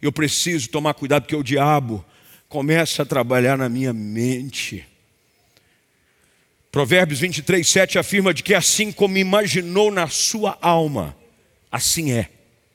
Eu 0.01 0.13
preciso 0.13 0.69
tomar 0.69 0.95
cuidado, 0.95 1.23
porque 1.23 1.37
o 1.37 1.43
diabo 1.43 2.05
começa 2.49 3.03
a 3.03 3.07
trabalhar 3.07 3.59
na 3.59 3.69
minha 3.69 3.93
mente. 3.93 4.87
Provérbios 6.71 7.21
23, 7.21 7.67
7 7.67 7.99
afirma 7.99 8.35
de 8.35 8.43
que 8.43 8.55
assim 8.55 8.93
como 8.93 9.17
imaginou 9.17 9.91
na 9.91 10.09
sua 10.09 10.59
alma, 10.61 11.17
assim 11.73 12.13
é. 12.13 12.29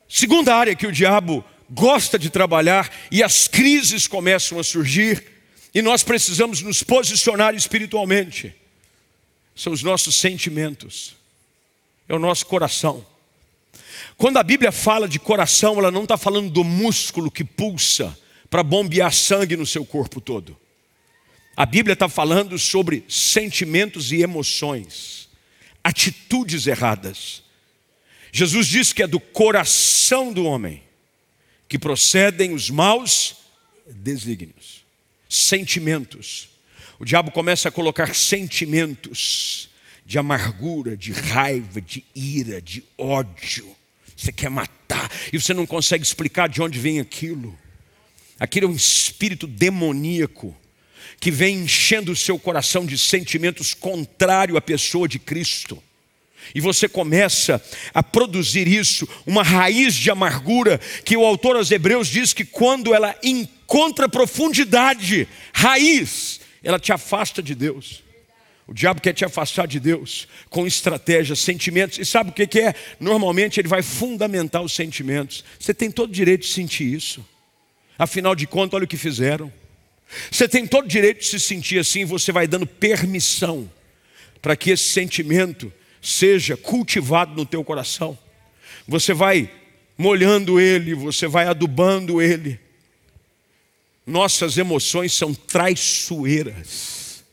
Segunda 0.09 0.55
área 0.55 0.75
que 0.75 0.87
o 0.87 0.91
diabo 0.91 1.45
gosta 1.69 2.19
de 2.19 2.29
trabalhar 2.29 2.91
e 3.11 3.23
as 3.23 3.47
crises 3.47 4.07
começam 4.07 4.59
a 4.59 4.63
surgir, 4.63 5.23
e 5.73 5.81
nós 5.81 6.03
precisamos 6.03 6.61
nos 6.61 6.83
posicionar 6.83 7.55
espiritualmente, 7.55 8.53
são 9.55 9.71
os 9.71 9.81
nossos 9.83 10.15
sentimentos, 10.15 11.15
é 12.09 12.13
o 12.13 12.19
nosso 12.19 12.45
coração. 12.45 13.05
Quando 14.17 14.37
a 14.37 14.43
Bíblia 14.43 14.71
fala 14.71 15.07
de 15.07 15.17
coração, 15.17 15.77
ela 15.77 15.91
não 15.91 16.03
está 16.03 16.17
falando 16.17 16.49
do 16.49 16.63
músculo 16.63 17.31
que 17.31 17.43
pulsa, 17.43 18.17
para 18.51 18.63
bombear 18.63 19.13
sangue 19.13 19.55
no 19.55 19.65
seu 19.65 19.85
corpo 19.85 20.19
todo. 20.19 20.57
A 21.55 21.65
Bíblia 21.65 21.93
está 21.93 22.09
falando 22.09 22.59
sobre 22.59 23.05
sentimentos 23.07 24.11
e 24.11 24.21
emoções, 24.21 25.29
atitudes 25.81 26.67
erradas. 26.67 27.43
Jesus 28.29 28.67
diz 28.67 28.91
que 28.91 29.03
é 29.03 29.07
do 29.07 29.21
coração 29.21 30.33
do 30.33 30.43
homem 30.43 30.83
que 31.69 31.79
procedem 31.79 32.53
os 32.53 32.69
maus 32.69 33.37
desígnios, 33.87 34.83
sentimentos. 35.29 36.49
O 36.99 37.05
diabo 37.05 37.31
começa 37.31 37.69
a 37.69 37.71
colocar 37.71 38.13
sentimentos 38.13 39.69
de 40.05 40.17
amargura, 40.17 40.97
de 40.97 41.13
raiva, 41.13 41.79
de 41.79 42.03
ira, 42.13 42.61
de 42.61 42.83
ódio. 42.97 43.73
Você 44.13 44.33
quer 44.33 44.49
matar 44.49 45.09
e 45.31 45.39
você 45.39 45.53
não 45.53 45.65
consegue 45.65 46.03
explicar 46.03 46.49
de 46.49 46.61
onde 46.61 46.77
vem 46.77 46.99
aquilo. 46.99 47.57
Aquele 48.41 48.65
é 48.65 48.69
um 48.69 48.75
espírito 48.75 49.45
demoníaco 49.45 50.57
que 51.19 51.29
vem 51.29 51.59
enchendo 51.59 52.11
o 52.11 52.15
seu 52.15 52.39
coração 52.39 52.87
de 52.87 52.97
sentimentos 52.97 53.75
contrários 53.75 54.57
à 54.57 54.61
pessoa 54.61 55.07
de 55.07 55.19
Cristo. 55.19 55.77
E 56.55 56.59
você 56.59 56.89
começa 56.89 57.63
a 57.93 58.01
produzir 58.01 58.67
isso, 58.67 59.07
uma 59.27 59.43
raiz 59.43 59.93
de 59.93 60.09
amargura, 60.09 60.79
que 61.05 61.15
o 61.15 61.23
autor 61.23 61.55
aos 61.55 61.69
Hebreus 61.69 62.07
diz 62.07 62.33
que 62.33 62.43
quando 62.43 62.95
ela 62.95 63.15
encontra 63.21 64.09
profundidade, 64.09 65.27
raiz, 65.53 66.41
ela 66.63 66.79
te 66.79 66.91
afasta 66.91 67.43
de 67.43 67.53
Deus. 67.53 68.01
O 68.65 68.73
diabo 68.73 69.01
quer 69.01 69.13
te 69.13 69.23
afastar 69.23 69.67
de 69.67 69.79
Deus 69.79 70.27
com 70.49 70.65
estratégias, 70.65 71.37
sentimentos. 71.41 71.99
E 71.99 72.05
sabe 72.05 72.31
o 72.31 72.33
que 72.33 72.59
é? 72.59 72.73
Normalmente 72.99 73.59
ele 73.59 73.67
vai 73.67 73.83
fundamentar 73.83 74.63
os 74.63 74.73
sentimentos. 74.73 75.43
Você 75.59 75.75
tem 75.75 75.91
todo 75.91 76.09
o 76.09 76.13
direito 76.13 76.41
de 76.41 76.51
sentir 76.51 76.91
isso. 76.91 77.23
Afinal 78.01 78.33
de 78.33 78.47
contas, 78.47 78.73
olha 78.73 78.85
o 78.85 78.87
que 78.87 78.97
fizeram. 78.97 79.53
Você 80.31 80.49
tem 80.49 80.65
todo 80.65 80.85
o 80.85 80.87
direito 80.87 81.19
de 81.19 81.27
se 81.27 81.39
sentir 81.39 81.77
assim, 81.77 82.03
você 82.03 82.31
vai 82.31 82.47
dando 82.47 82.65
permissão 82.65 83.71
para 84.41 84.55
que 84.55 84.71
esse 84.71 84.89
sentimento 84.89 85.71
seja 86.01 86.57
cultivado 86.57 87.35
no 87.35 87.45
teu 87.45 87.63
coração. 87.63 88.17
Você 88.87 89.13
vai 89.13 89.51
molhando 89.95 90.59
ele, 90.59 90.95
você 90.95 91.27
vai 91.27 91.45
adubando 91.45 92.19
ele. 92.19 92.59
Nossas 94.03 94.57
emoções 94.57 95.13
são 95.13 95.31
traiçoeiras. 95.31 97.23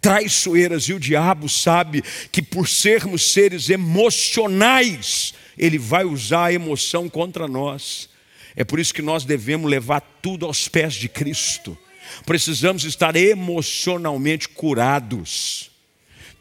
Traiçoeiras, 0.00 0.84
e 0.84 0.94
o 0.94 0.98
diabo 0.98 1.50
sabe 1.50 2.02
que 2.32 2.40
por 2.40 2.66
sermos 2.66 3.30
seres 3.30 3.68
emocionais, 3.68 5.34
ele 5.58 5.76
vai 5.76 6.04
usar 6.06 6.46
a 6.46 6.52
emoção 6.54 7.10
contra 7.10 7.46
nós. 7.46 8.13
É 8.56 8.64
por 8.64 8.78
isso 8.78 8.94
que 8.94 9.02
nós 9.02 9.24
devemos 9.24 9.70
levar 9.70 10.00
tudo 10.22 10.46
aos 10.46 10.68
pés 10.68 10.94
de 10.94 11.08
Cristo. 11.08 11.76
Precisamos 12.24 12.84
estar 12.84 13.16
emocionalmente 13.16 14.48
curados. 14.48 15.70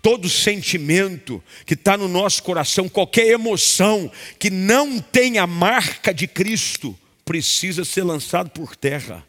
Todo 0.02 0.30
sentimento 0.30 1.42
que 1.66 1.74
está 1.74 1.98
no 1.98 2.08
nosso 2.08 2.44
coração, 2.44 2.90
qualquer 2.90 3.28
emoção 3.28 4.12
que 4.38 4.50
não 4.50 5.00
tem 5.00 5.38
a 5.38 5.48
marca 5.48 6.14
de 6.14 6.28
Cristo, 6.28 6.98
precisa 7.24 7.86
ser 7.86 8.04
lançado 8.04 8.50
por 8.50 8.76
terra. 8.76 9.26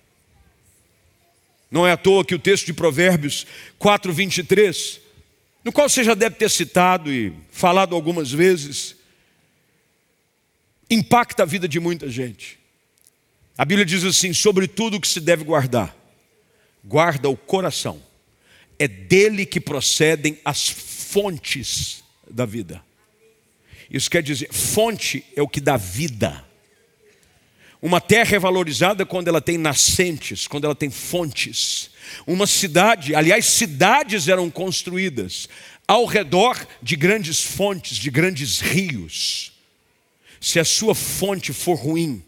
Não 1.70 1.86
é 1.86 1.92
à 1.92 1.96
toa 1.96 2.24
que 2.24 2.34
o 2.34 2.38
texto 2.38 2.66
de 2.66 2.72
Provérbios 2.72 3.46
4, 3.78 4.12
23, 4.12 5.00
no 5.64 5.72
qual 5.72 5.88
você 5.88 6.04
já 6.04 6.14
deve 6.14 6.36
ter 6.36 6.50
citado 6.50 7.12
e 7.12 7.32
falado 7.50 7.94
algumas 7.94 8.30
vezes, 8.30 8.96
impacta 10.90 11.44
a 11.44 11.46
vida 11.46 11.66
de 11.66 11.80
muita 11.80 12.10
gente. 12.10 12.63
A 13.56 13.64
Bíblia 13.64 13.86
diz 13.86 14.04
assim: 14.04 14.32
sobre 14.32 14.66
tudo 14.66 15.00
que 15.00 15.08
se 15.08 15.20
deve 15.20 15.44
guardar, 15.44 15.96
guarda 16.84 17.28
o 17.28 17.36
coração, 17.36 18.02
é 18.78 18.88
dele 18.88 19.46
que 19.46 19.60
procedem 19.60 20.38
as 20.44 20.68
fontes 20.68 22.02
da 22.28 22.44
vida. 22.44 22.82
Isso 23.90 24.10
quer 24.10 24.22
dizer, 24.22 24.52
fonte 24.52 25.24
é 25.36 25.42
o 25.42 25.48
que 25.48 25.60
dá 25.60 25.76
vida. 25.76 26.44
Uma 27.80 28.00
terra 28.00 28.36
é 28.36 28.38
valorizada 28.38 29.04
quando 29.04 29.28
ela 29.28 29.42
tem 29.42 29.58
nascentes, 29.58 30.46
quando 30.46 30.64
ela 30.64 30.74
tem 30.74 30.88
fontes. 30.88 31.90
Uma 32.26 32.46
cidade, 32.46 33.14
aliás, 33.14 33.44
cidades 33.44 34.26
eram 34.26 34.50
construídas 34.50 35.48
ao 35.86 36.06
redor 36.06 36.66
de 36.82 36.96
grandes 36.96 37.42
fontes, 37.42 37.98
de 37.98 38.10
grandes 38.10 38.60
rios. 38.60 39.52
Se 40.40 40.58
a 40.58 40.64
sua 40.64 40.94
fonte 40.94 41.52
for 41.52 41.74
ruim, 41.74 42.24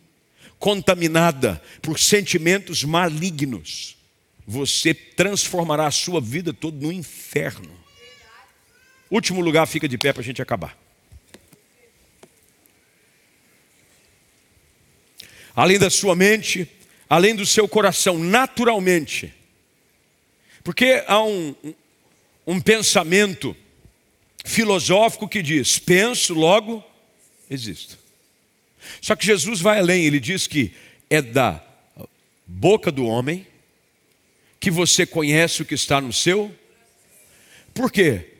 contaminada 0.67 1.63
por 1.81 1.97
sentimentos 1.97 2.83
malignos, 2.83 3.97
você 4.45 4.93
transformará 4.93 5.87
a 5.87 5.93
sua 5.93 6.21
vida 6.21 6.53
toda 6.53 6.85
no 6.85 6.91
inferno. 6.91 7.71
Último 9.09 9.41
lugar, 9.41 9.65
fica 9.69 9.87
de 9.87 9.97
pé 9.97 10.13
para 10.13 10.23
a 10.23 10.25
gente 10.25 10.43
acabar. 10.43 10.77
além 15.55 15.79
da 15.79 15.89
sua 15.89 16.17
mente, 16.17 16.69
além 17.09 17.37
do 17.37 17.47
seu 17.47 17.69
coração, 17.69 18.19
naturalmente. 18.19 19.33
Porque 20.65 21.05
há 21.07 21.23
um, 21.23 21.55
um 22.45 22.61
pensamento 22.61 23.57
filosófico 24.45 25.29
que 25.29 25.43
diz: 25.43 25.79
penso, 25.79 26.35
logo 26.35 26.85
existo. 27.49 28.06
Só 29.01 29.15
que 29.17 29.27
Jesus 29.27 29.61
vai 29.61 29.79
além, 29.79 30.05
ele 30.05 30.21
diz 30.21 30.47
que 30.47 30.73
é 31.09 31.23
da 31.23 31.63
boca 32.47 32.91
do 32.91 33.05
homem 33.05 33.47
que 34.61 34.71
você 34.71 35.07
conhece 35.07 35.63
o 35.63 35.65
que 35.65 35.75
está 35.75 36.01
no 36.01 36.13
seu. 36.13 36.55
Por 37.75 37.91
quê? 37.91 38.33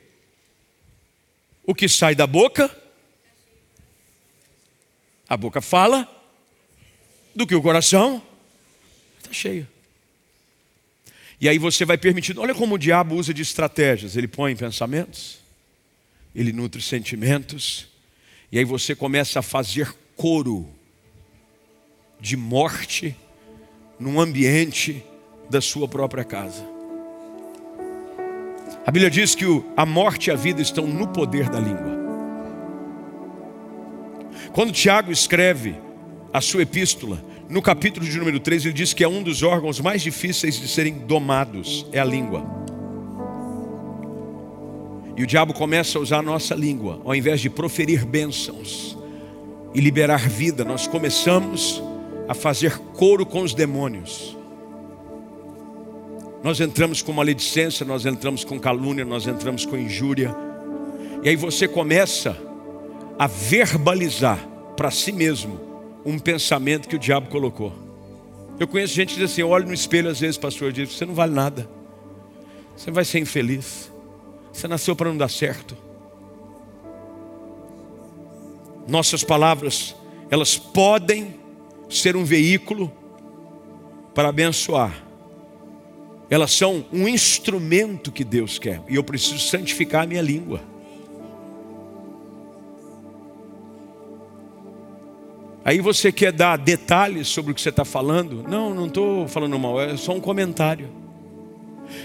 O 1.63 1.75
que 1.75 1.87
sai 1.87 2.15
da 2.15 2.25
boca, 2.25 2.75
a 5.27 5.35
boca 5.37 5.61
fala, 5.61 6.09
do 7.35 7.45
que 7.45 7.55
o 7.55 7.61
coração 7.61 8.21
está 9.19 9.31
cheio. 9.31 9.67
E 11.39 11.47
aí 11.47 11.59
você 11.59 11.85
vai 11.85 11.97
permitindo, 11.97 12.41
olha 12.41 12.55
como 12.55 12.75
o 12.75 12.79
diabo 12.79 13.15
usa 13.15 13.33
de 13.33 13.41
estratégias. 13.43 14.15
Ele 14.15 14.27
põe 14.27 14.55
pensamentos, 14.55 15.39
ele 16.33 16.51
nutre 16.51 16.81
sentimentos, 16.81 17.87
e 18.51 18.57
aí 18.57 18.65
você 18.65 18.95
começa 18.95 19.39
a 19.39 19.43
fazer 19.43 19.93
coro 20.17 20.67
de 22.19 22.35
morte 22.35 23.15
num 23.99 24.19
ambiente 24.19 25.03
da 25.47 25.61
sua 25.61 25.87
própria 25.87 26.23
casa. 26.23 26.65
A 28.85 28.91
Bíblia 28.91 29.11
diz 29.11 29.35
que 29.35 29.45
a 29.75 29.85
morte 29.85 30.27
e 30.27 30.31
a 30.31 30.35
vida 30.35 30.61
estão 30.61 30.87
no 30.87 31.07
poder 31.09 31.49
da 31.49 31.59
língua. 31.59 31.97
Quando 34.53 34.71
Tiago 34.71 35.11
escreve 35.11 35.75
a 36.33 36.41
sua 36.41 36.63
epístola, 36.63 37.23
no 37.47 37.61
capítulo 37.61 38.05
de 38.05 38.17
número 38.17 38.39
3, 38.39 38.65
ele 38.65 38.73
diz 38.73 38.93
que 38.93 39.03
é 39.03 39.07
um 39.07 39.21
dos 39.21 39.43
órgãos 39.43 39.79
mais 39.79 40.01
difíceis 40.01 40.59
de 40.59 40.67
serem 40.67 40.93
domados, 40.93 41.85
é 41.91 41.99
a 41.99 42.05
língua. 42.05 42.43
E 45.15 45.23
o 45.23 45.27
diabo 45.27 45.53
começa 45.53 45.97
a 45.97 46.01
usar 46.01 46.19
a 46.19 46.23
nossa 46.23 46.55
língua, 46.55 47.01
ao 47.05 47.15
invés 47.15 47.39
de 47.39 47.49
proferir 47.49 48.05
bênçãos 48.05 48.97
e 49.73 49.81
liberar 49.81 50.27
vida, 50.27 50.63
nós 50.63 50.87
começamos 50.87 51.81
a 52.27 52.33
fazer 52.33 52.77
coro 52.93 53.25
com 53.25 53.41
os 53.41 53.53
demônios. 53.53 54.35
Nós 56.43 56.59
entramos 56.59 57.01
com 57.01 57.11
maledicência, 57.11 57.85
nós 57.85 58.05
entramos 58.05 58.43
com 58.43 58.59
calúnia, 58.59 59.03
nós 59.03 59.27
entramos 59.27 59.65
com 59.65 59.77
injúria. 59.77 60.35
E 61.23 61.29
aí 61.29 61.35
você 61.35 61.67
começa 61.67 62.37
a 63.17 63.27
verbalizar 63.27 64.39
para 64.75 64.91
si 64.91 65.11
mesmo 65.11 65.59
um 66.05 66.19
pensamento 66.19 66.87
que 66.87 66.95
o 66.95 66.99
diabo 66.99 67.29
colocou. 67.29 67.73
Eu 68.59 68.67
conheço 68.67 68.93
gente 68.93 69.13
que 69.13 69.19
diz 69.19 69.31
assim: 69.31 69.43
olha 69.43 69.65
no 69.65 69.73
espelho 69.73 70.09
às 70.09 70.19
vezes, 70.19 70.37
pastor, 70.37 70.71
diz: 70.71 70.95
você 70.95 71.05
não 71.05 71.13
vale 71.13 71.33
nada, 71.33 71.69
você 72.75 72.91
vai 72.91 73.03
ser 73.03 73.19
infeliz, 73.19 73.91
você 74.51 74.67
nasceu 74.67 74.95
para 74.95 75.09
não 75.09 75.17
dar 75.17 75.29
certo. 75.29 75.75
Nossas 78.87 79.23
palavras, 79.23 79.95
elas 80.29 80.57
podem 80.57 81.35
ser 81.89 82.15
um 82.15 82.23
veículo 82.23 82.91
para 84.13 84.29
abençoar, 84.29 85.03
elas 86.29 86.51
são 86.51 86.85
um 86.91 87.07
instrumento 87.07 88.11
que 88.11 88.23
Deus 88.23 88.57
quer, 88.57 88.81
e 88.87 88.95
eu 88.95 89.03
preciso 89.03 89.39
santificar 89.39 90.03
a 90.03 90.07
minha 90.07 90.21
língua. 90.21 90.61
Aí 95.63 95.81
você 95.81 96.13
quer 96.13 96.31
dar 96.31 96.57
detalhes 96.57 97.27
sobre 97.27 97.51
o 97.51 97.55
que 97.55 97.61
você 97.61 97.69
está 97.69 97.83
falando? 97.83 98.41
Não, 98.47 98.73
não 98.73 98.87
estou 98.87 99.27
falando 99.27 99.59
mal, 99.59 99.81
é 99.81 99.97
só 99.97 100.13
um 100.13 100.21
comentário. 100.21 100.89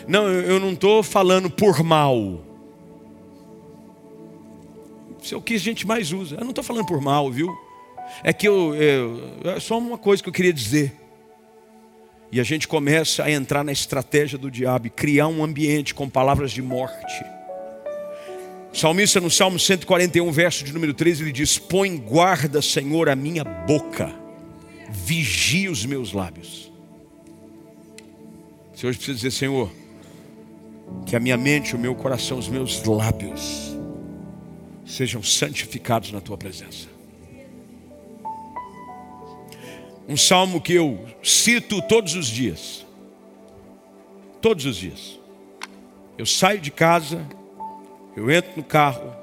Não, 0.06 0.28
eu 0.28 0.58
não 0.58 0.72
estou 0.72 1.02
falando 1.02 1.48
por 1.48 1.82
mal. 1.82 2.40
É 5.30 5.36
o 5.36 5.42
que 5.42 5.54
a 5.54 5.58
gente 5.58 5.86
mais 5.86 6.12
usa. 6.12 6.36
Eu 6.36 6.40
não 6.40 6.50
estou 6.50 6.64
falando 6.64 6.86
por 6.86 7.00
mal, 7.00 7.30
viu? 7.30 7.54
É 8.24 8.32
que 8.32 8.48
eu, 8.48 8.74
eu, 8.74 9.20
é 9.44 9.60
só 9.60 9.78
uma 9.78 9.96
coisa 9.96 10.22
que 10.22 10.28
eu 10.28 10.32
queria 10.32 10.52
dizer. 10.52 10.92
E 12.30 12.40
a 12.40 12.44
gente 12.44 12.66
começa 12.66 13.22
a 13.22 13.30
entrar 13.30 13.62
na 13.62 13.72
estratégia 13.72 14.38
do 14.38 14.50
diabo 14.50 14.90
criar 14.90 15.28
um 15.28 15.44
ambiente 15.44 15.94
com 15.94 16.08
palavras 16.08 16.50
de 16.50 16.62
morte. 16.62 17.24
Salmista 18.72 19.20
no 19.20 19.30
Salmo 19.30 19.58
141, 19.58 20.32
verso 20.32 20.64
de 20.64 20.72
número 20.72 20.94
13, 20.94 21.22
ele 21.22 21.32
diz: 21.32 21.58
Põe 21.58 21.94
guarda, 21.96 22.62
Senhor, 22.62 23.10
a 23.10 23.14
minha 23.14 23.44
boca, 23.44 24.10
vigia 24.88 25.70
os 25.70 25.84
meus 25.84 26.12
lábios. 26.12 26.72
Você 28.74 28.86
hoje 28.86 28.96
precisa 28.96 29.16
dizer, 29.16 29.30
Senhor, 29.30 29.70
que 31.04 31.14
a 31.14 31.20
minha 31.20 31.36
mente, 31.36 31.76
o 31.76 31.78
meu 31.78 31.94
coração, 31.94 32.38
os 32.38 32.48
meus 32.48 32.82
lábios 32.84 33.76
sejam 34.84 35.22
santificados 35.22 36.12
na 36.12 36.20
tua 36.20 36.36
presença. 36.36 36.88
Um 40.08 40.16
salmo 40.16 40.60
que 40.60 40.72
eu 40.72 41.06
cito 41.22 41.80
todos 41.82 42.14
os 42.14 42.26
dias. 42.26 42.84
Todos 44.40 44.66
os 44.66 44.76
dias. 44.76 45.18
Eu 46.18 46.26
saio 46.26 46.60
de 46.60 46.70
casa, 46.70 47.26
eu 48.16 48.30
entro 48.30 48.52
no 48.56 48.64
carro, 48.64 49.14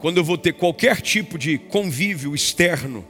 quando 0.00 0.18
eu 0.18 0.24
vou 0.24 0.38
ter 0.38 0.52
qualquer 0.52 1.00
tipo 1.00 1.36
de 1.36 1.58
convívio 1.58 2.34
externo, 2.34 3.04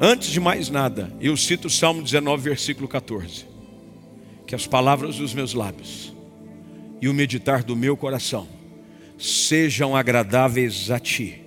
antes 0.00 0.28
de 0.28 0.40
mais 0.40 0.68
nada, 0.68 1.14
eu 1.20 1.36
cito 1.36 1.68
o 1.68 1.70
Salmo 1.70 2.02
19, 2.02 2.42
versículo 2.42 2.88
14, 2.88 3.46
que 4.46 4.54
as 4.54 4.66
palavras 4.66 5.16
dos 5.16 5.32
meus 5.32 5.54
lábios 5.54 6.12
e 7.00 7.08
o 7.08 7.14
meditar 7.14 7.62
do 7.62 7.76
meu 7.76 7.96
coração 7.96 8.59
sejam 9.20 9.94
agradáveis 9.94 10.90
a 10.90 10.98
Ti, 10.98 11.42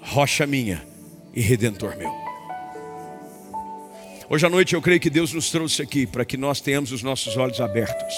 rocha 0.00 0.44
minha 0.46 0.82
e 1.32 1.40
redentor 1.40 1.96
meu. 1.96 2.12
Hoje 4.28 4.44
à 4.44 4.50
noite 4.50 4.74
eu 4.74 4.82
creio 4.82 4.98
que 4.98 5.08
Deus 5.08 5.32
nos 5.32 5.50
trouxe 5.50 5.80
aqui 5.80 6.04
para 6.04 6.24
que 6.24 6.36
nós 6.36 6.60
tenhamos 6.60 6.90
os 6.90 7.02
nossos 7.02 7.36
olhos 7.36 7.60
abertos. 7.60 8.14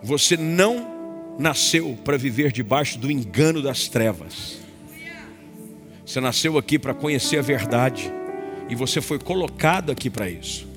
Você 0.00 0.36
não 0.36 1.34
nasceu 1.36 1.98
para 2.04 2.16
viver 2.16 2.52
debaixo 2.52 2.96
do 2.96 3.10
engano 3.10 3.60
das 3.60 3.88
trevas. 3.88 4.58
Você 6.06 6.20
nasceu 6.20 6.56
aqui 6.58 6.78
para 6.78 6.94
conhecer 6.94 7.38
a 7.38 7.42
verdade 7.42 8.12
e 8.68 8.76
você 8.76 9.00
foi 9.00 9.18
colocado 9.18 9.90
aqui 9.90 10.08
para 10.08 10.30
isso. 10.30 10.68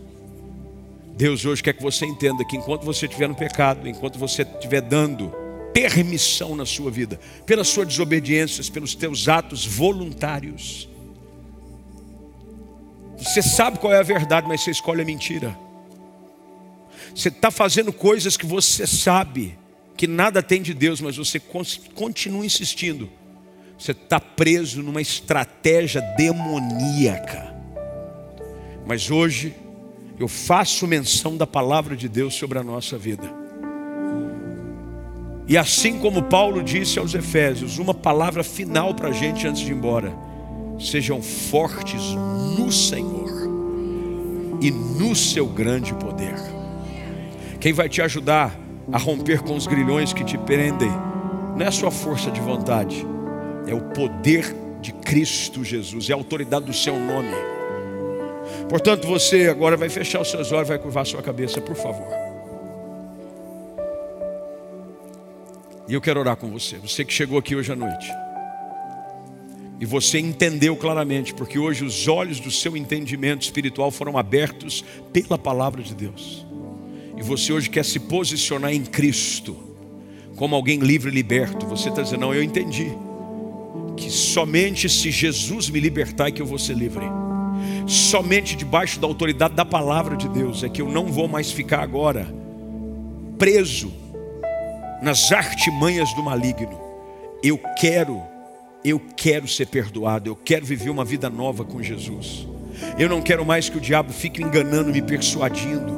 Deus 1.16 1.46
hoje 1.46 1.62
quer 1.62 1.74
que 1.74 1.84
você 1.84 2.06
entenda 2.06 2.44
que 2.44 2.58
enquanto 2.58 2.84
você 2.84 3.06
estiver 3.06 3.28
no 3.28 3.36
pecado, 3.36 3.88
enquanto 3.88 4.18
você 4.18 4.42
estiver 4.42 4.82
dando 4.82 5.45
permissão 5.76 6.56
na 6.56 6.66
sua 6.66 6.90
vida, 6.90 7.20
pelas 7.46 7.68
suas 7.68 7.90
desobediências, 7.90 8.70
pelos 8.70 8.96
teus 8.96 9.28
atos 9.28 9.66
voluntários, 9.66 10.88
você 13.18 13.42
sabe 13.42 13.80
qual 13.80 13.92
é 13.92 14.00
a 14.00 14.04
verdade, 14.04 14.48
mas 14.48 14.62
você 14.62 14.72
escolhe 14.72 15.02
a 15.02 15.06
mentira. 15.06 15.58
Você 17.14 17.28
está 17.28 17.52
fazendo 17.52 17.92
coisas 17.92 18.38
que 18.38 18.46
você 18.46 18.88
sabe 18.88 19.58
que 19.98 20.08
nada 20.08 20.42
tem 20.42 20.62
de 20.62 20.74
Deus, 20.74 21.02
mas 21.02 21.18
você 21.18 21.42
continua 21.94 22.46
insistindo. 22.46 23.10
Você 23.78 23.92
está 23.92 24.20
preso 24.20 24.82
numa 24.82 25.02
estratégia 25.02 26.02
demoníaca. 26.18 27.54
Mas 28.86 29.12
hoje 29.12 29.54
eu 30.18 30.30
faço 30.30 30.88
menção 30.88 31.36
da 31.36 31.46
palavra 31.46 31.98
de 31.98 32.08
Deus 32.08 32.36
sobre 32.36 32.60
a 32.60 32.64
nossa 32.64 32.98
vida. 32.98 33.45
E 35.48 35.58
assim 35.58 36.00
como 36.00 36.24
Paulo 36.24 36.64
disse 36.64 36.98
aos 36.98 37.14
Efésios, 37.14 37.78
uma 37.78 37.94
palavra 37.94 38.44
final 38.44 38.96
para 38.96 39.10
a 39.10 39.12
gente 39.12 39.48
antes 39.48 39.62
de 39.62 39.72
ir 39.72 39.76
embora 39.76 40.14
sejam 40.80 41.22
fortes 41.22 42.02
no 42.58 42.72
Senhor 42.72 43.30
e 44.62 44.72
no 44.72 45.16
seu 45.16 45.46
grande 45.46 45.94
poder. 45.94 46.36
Quem 47.60 47.72
vai 47.74 47.88
te 47.88 48.02
ajudar 48.02 48.60
a 48.92 48.98
romper 48.98 49.42
com 49.42 49.56
os 49.56 49.68
grilhões 49.68 50.14
que 50.14 50.24
te 50.24 50.38
prendem 50.38 50.92
não 51.56 51.66
é 51.66 51.68
a 51.68 51.72
sua 51.72 51.92
força 51.92 52.30
de 52.30 52.42
vontade, 52.42 53.06
é 53.68 53.74
o 53.74 53.82
poder 53.82 54.56
de 54.82 54.92
Cristo 54.92 55.64
Jesus, 55.64 56.10
é 56.10 56.14
a 56.14 56.16
autoridade 56.16 56.66
do 56.66 56.74
seu 56.74 57.00
nome. 57.00 57.34
Portanto, 58.70 59.08
você 59.08 59.48
agora 59.48 59.78
vai 59.78 59.90
fechar 59.90 60.22
os 60.22 60.30
seus 60.30 60.52
olhos, 60.52 60.68
vai 60.68 60.78
curvar 60.78 61.06
sua 61.06 61.22
cabeça, 61.22 61.62
por 61.62 61.76
favor. 61.76 62.25
E 65.88 65.94
eu 65.94 66.02
quero 66.02 66.20
orar 66.20 66.36
com 66.36 66.50
você, 66.50 66.78
você 66.78 67.06
que 67.06 67.14
chegou 67.14 67.38
aqui 67.38 67.56
hoje 67.56 67.72
à 67.72 67.76
noite. 67.76 68.12
E 69.80 69.86
você 69.86 70.20
entendeu 70.20 70.76
claramente, 70.76 71.34
porque 71.34 71.60
hoje 71.60 71.84
os 71.84 72.08
olhos 72.08 72.40
do 72.40 72.50
seu 72.50 72.76
entendimento 72.76 73.44
espiritual 73.44 73.92
foram 73.92 74.18
abertos 74.18 74.84
pela 75.14 75.38
palavra 75.38 75.84
de 75.84 75.94
Deus. 75.94 76.46
E 77.18 77.22
você 77.22 77.54
hoje 77.54 77.70
quer 77.70 77.86
se 77.86 78.00
posicionar 78.00 78.74
em 78.74 78.84
Cristo, 78.84 79.56
como 80.36 80.56
alguém 80.56 80.80
livre 80.80 81.12
e 81.12 81.14
liberto. 81.14 81.68
Você 81.68 81.90
está 81.90 82.02
dizendo, 82.02 82.22
não, 82.22 82.34
eu 82.34 82.42
entendi. 82.42 82.88
Que 83.96 84.10
somente 84.10 84.90
se 84.90 85.12
Jesus 85.12 85.70
me 85.70 85.80
libertar 85.80 86.30
é 86.30 86.32
que 86.32 86.42
eu 86.42 86.46
vou 86.46 86.58
ser 86.58 86.76
livre. 86.76 87.06
Somente 87.86 88.56
debaixo 88.56 89.00
da 89.00 89.08
autoridade 89.08 89.54
da 89.54 89.66
palavra 89.66 90.16
de 90.16 90.28
Deus 90.30 90.64
é 90.64 90.70
que 90.70 90.82
eu 90.82 90.90
não 90.90 91.08
vou 91.08 91.28
mais 91.28 91.52
ficar 91.52 91.82
agora 91.82 92.28
preso 93.38 94.05
nas 95.02 95.32
artimanhas 95.32 96.14
do 96.14 96.24
maligno. 96.24 96.80
Eu 97.44 97.58
quero 97.78 98.22
eu 98.86 99.02
quero 99.18 99.48
ser 99.48 99.66
perdoado, 99.66 100.30
eu 100.30 100.36
quero 100.36 100.64
viver 100.64 100.92
uma 100.92 101.04
vida 101.04 101.28
nova 101.28 101.66
com 101.66 101.82
Jesus. 101.82 102.48
Eu 103.00 103.10
não 103.10 103.20
quero 103.20 103.44
mais 103.44 103.68
que 103.68 103.78
o 103.80 103.82
diabo 103.82 104.14
fique 104.14 104.44
enganando, 104.44 104.92
me 104.92 105.02
persuadindo, 105.02 105.92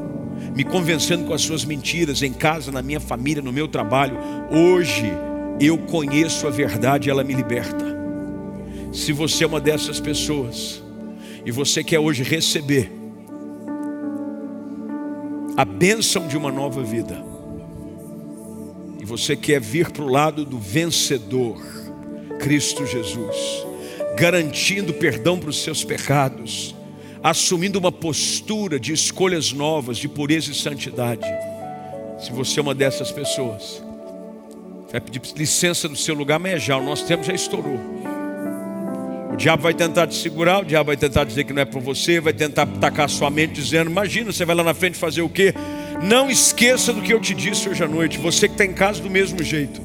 me 0.56 0.64
convencendo 0.64 1.26
com 1.26 1.34
as 1.34 1.42
suas 1.42 1.66
mentiras 1.66 2.22
em 2.22 2.32
casa, 2.32 2.72
na 2.72 2.82
minha 2.82 3.02
família, 3.02 3.44
no 3.44 3.52
meu 3.52 3.68
trabalho. 3.68 4.18
Hoje 4.50 5.12
eu 5.60 5.78
conheço 5.78 6.48
a 6.48 6.50
verdade, 6.50 7.10
ela 7.10 7.26
me 7.26 7.34
liberta. 7.34 7.86
Se 8.94 9.12
você 9.12 9.44
é 9.44 9.48
uma 9.48 9.60
dessas 9.60 10.00
pessoas 10.00 10.82
e 11.46 11.52
você 11.52 11.84
quer 11.84 12.00
hoje 12.00 12.24
receber 12.24 12.90
a 15.58 15.66
bênção 15.66 16.26
de 16.26 16.38
uma 16.38 16.54
nova 16.54 16.82
vida, 16.84 17.22
você 19.08 19.38
quer 19.38 19.62
vir 19.62 19.90
para 19.90 20.04
o 20.04 20.10
lado 20.10 20.44
do 20.44 20.60
vencedor, 20.60 21.58
Cristo 22.42 22.86
Jesus, 22.86 23.66
garantindo 24.18 24.94
perdão 24.94 25.40
para 25.40 25.50
os 25.50 25.64
seus 25.64 25.82
pecados, 25.82 26.76
assumindo 27.24 27.80
uma 27.80 27.92
postura 27.92 28.78
de 28.78 28.92
escolhas 28.92 29.54
novas, 29.54 29.98
de 29.98 30.10
pureza 30.10 30.52
e 30.52 30.54
santidade. 30.54 31.26
Se 32.20 32.34
você 32.34 32.60
é 32.60 32.62
uma 32.62 32.76
dessas 32.76 33.10
pessoas, 33.10 33.82
vai 34.92 35.00
pedir 35.00 35.22
licença 35.38 35.88
no 35.88 35.96
seu 35.96 36.14
lugar, 36.14 36.38
mas 36.38 36.54
é 36.54 36.60
já, 36.60 36.78
o 36.78 36.84
nosso 36.84 37.08
tempo 37.08 37.24
já 37.24 37.34
estourou. 37.34 37.80
O 39.32 39.38
diabo 39.38 39.64
vai 39.64 39.74
tentar 39.74 40.08
te 40.08 40.16
segurar, 40.16 40.64
o 40.64 40.66
diabo 40.66 40.88
vai 40.88 40.98
tentar 40.98 41.24
dizer 41.24 41.46
que 41.46 41.54
não 41.54 41.62
é 41.62 41.66
para 41.66 41.80
você, 41.80 42.20
vai 42.20 42.34
tentar 42.34 42.66
tacar 42.66 43.08
sua 43.10 43.30
mente 43.30 43.54
dizendo: 43.54 43.90
Imagina, 43.90 44.34
você 44.34 44.44
vai 44.44 44.56
lá 44.56 44.64
na 44.64 44.74
frente 44.74 44.98
fazer 44.98 45.22
o 45.22 45.30
quê? 45.30 45.54
Não 46.04 46.30
esqueça 46.30 46.94
do 46.94 47.02
que 47.02 47.14
eu 47.14 47.20
te 47.20 47.34
disse 47.34 47.68
hoje 47.68 47.84
à 47.84 47.88
noite, 47.88 48.18
você 48.18 48.48
que 48.48 48.54
está 48.54 48.66
em 48.66 48.74
casa 48.74 49.02
do 49.02 49.10
mesmo 49.10 49.44
jeito. 49.44 49.82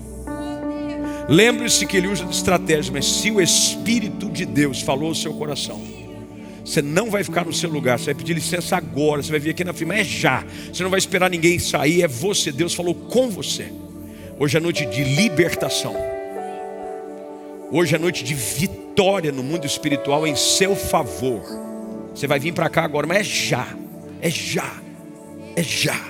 Lembre-se 1.28 1.86
que 1.86 1.96
ele 1.96 2.08
usa 2.08 2.24
de 2.24 2.34
estratégia, 2.34 2.92
mas 2.92 3.06
se 3.06 3.30
o 3.30 3.40
Espírito 3.40 4.28
de 4.28 4.44
Deus 4.44 4.82
falou 4.82 5.08
ao 5.08 5.14
seu 5.14 5.32
coração, 5.32 5.80
você 6.64 6.82
não 6.82 7.10
vai 7.10 7.24
ficar 7.24 7.44
no 7.44 7.52
seu 7.52 7.70
lugar, 7.70 7.98
você 7.98 8.06
vai 8.06 8.14
pedir 8.14 8.34
licença 8.34 8.76
agora, 8.76 9.22
você 9.22 9.30
vai 9.30 9.40
vir 9.40 9.50
aqui 9.50 9.64
na 9.64 9.72
firma, 9.72 9.96
é 9.96 10.04
já. 10.04 10.44
Você 10.72 10.82
não 10.82 10.90
vai 10.90 10.98
esperar 10.98 11.30
ninguém 11.30 11.58
sair, 11.58 12.02
é 12.02 12.08
você. 12.08 12.52
Deus 12.52 12.74
falou 12.74 12.94
com 12.94 13.30
você. 13.30 13.72
Hoje 14.38 14.56
é 14.56 14.60
noite 14.60 14.84
de 14.86 15.02
libertação. 15.02 15.96
Hoje 17.70 17.94
é 17.94 17.98
noite 17.98 18.22
de 18.22 18.34
vitória 18.34 19.32
no 19.32 19.42
mundo 19.42 19.66
espiritual 19.66 20.26
em 20.26 20.36
seu 20.36 20.76
favor. 20.76 21.42
Você 22.14 22.26
vai 22.26 22.38
vir 22.38 22.52
para 22.52 22.68
cá 22.68 22.84
agora, 22.84 23.06
mas 23.06 23.18
é 23.18 23.24
já. 23.24 23.66
É 24.20 24.30
já. 24.30 24.81
É 25.54 25.62
já. 25.62 26.00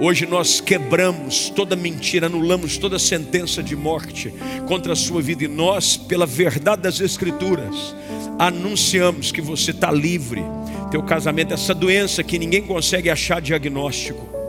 Hoje 0.00 0.26
nós 0.26 0.60
quebramos 0.60 1.50
toda 1.50 1.76
mentira, 1.76 2.26
anulamos 2.26 2.78
toda 2.78 2.98
sentença 2.98 3.62
de 3.62 3.76
morte 3.76 4.32
contra 4.66 4.94
a 4.94 4.96
sua 4.96 5.20
vida 5.20 5.44
e 5.44 5.48
nós, 5.48 5.96
pela 5.96 6.24
verdade 6.24 6.82
das 6.82 7.00
Escrituras, 7.00 7.94
anunciamos 8.38 9.30
que 9.30 9.42
você 9.42 9.72
está 9.72 9.92
livre. 9.92 10.42
Teu 10.90 11.02
casamento, 11.02 11.52
essa 11.52 11.74
doença 11.74 12.24
que 12.24 12.38
ninguém 12.38 12.62
consegue 12.62 13.10
achar 13.10 13.42
diagnóstico. 13.42 14.39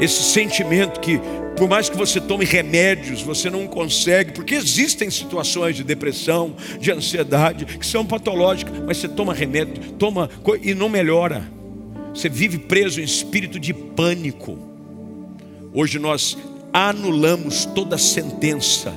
Esse 0.00 0.22
sentimento 0.22 1.00
que, 1.00 1.20
por 1.56 1.68
mais 1.68 1.88
que 1.88 1.96
você 1.96 2.20
tome 2.20 2.44
remédios, 2.44 3.22
você 3.22 3.50
não 3.50 3.66
consegue, 3.66 4.32
porque 4.32 4.54
existem 4.54 5.10
situações 5.10 5.76
de 5.76 5.82
depressão, 5.82 6.54
de 6.78 6.92
ansiedade, 6.92 7.64
que 7.64 7.86
são 7.86 8.06
patológicas, 8.06 8.78
mas 8.86 8.98
você 8.98 9.08
toma 9.08 9.34
remédio, 9.34 9.92
toma 9.92 10.30
e 10.62 10.74
não 10.74 10.88
melhora. 10.88 11.50
Você 12.14 12.28
vive 12.28 12.58
preso 12.58 13.00
em 13.00 13.04
espírito 13.04 13.58
de 13.58 13.74
pânico. 13.74 14.58
Hoje 15.74 15.98
nós 15.98 16.38
anulamos 16.72 17.64
toda 17.64 17.98
sentença 17.98 18.92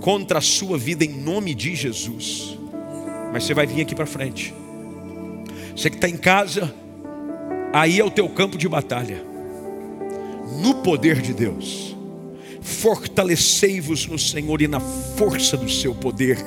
contra 0.00 0.38
a 0.38 0.42
sua 0.42 0.78
vida 0.78 1.04
em 1.04 1.08
nome 1.08 1.54
de 1.54 1.74
Jesus. 1.74 2.56
Mas 3.32 3.44
você 3.44 3.52
vai 3.52 3.66
vir 3.66 3.82
aqui 3.82 3.94
para 3.94 4.06
frente. 4.06 4.54
Você 5.76 5.90
que 5.90 5.96
está 5.96 6.08
em 6.08 6.16
casa, 6.16 6.72
aí 7.76 8.00
é 8.00 8.04
o 8.04 8.10
teu 8.10 8.28
campo 8.28 8.56
de 8.56 8.68
batalha. 8.68 9.22
No 10.60 10.76
poder 10.76 11.20
de 11.20 11.32
Deus. 11.32 11.96
Fortalecei-vos 12.60 14.06
no 14.06 14.18
Senhor 14.18 14.60
e 14.62 14.68
na 14.68 14.80
força 14.80 15.56
do 15.56 15.70
seu 15.70 15.94
poder 15.94 16.38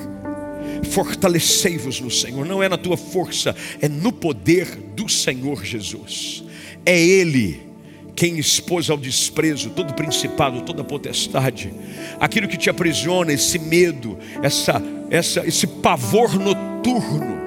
Fortalecei-vos 0.84 2.00
no 2.00 2.10
Senhor, 2.10 2.46
não 2.46 2.64
é 2.64 2.70
na 2.70 2.78
tua 2.78 2.98
força, 2.98 3.56
é 3.82 3.88
no 3.88 4.12
poder 4.12 4.66
do 4.96 5.10
Senhor 5.10 5.64
Jesus. 5.64 6.44
É 6.86 7.00
Ele 7.00 7.68
quem 8.16 8.38
expôs 8.38 8.90
ao 8.90 8.98
desprezo 8.98 9.70
todo 9.70 9.94
principado, 9.94 10.62
toda 10.64 10.84
potestade, 10.84 11.74
aquilo 12.20 12.50
que 12.50 12.58
te 12.58 12.70
aprisiona, 12.70 13.32
esse 13.32 13.58
medo, 13.58 14.18
essa, 14.44 14.82
essa, 15.10 15.48
esse 15.48 15.66
pavor 15.66 16.38
noturno. 16.38 17.39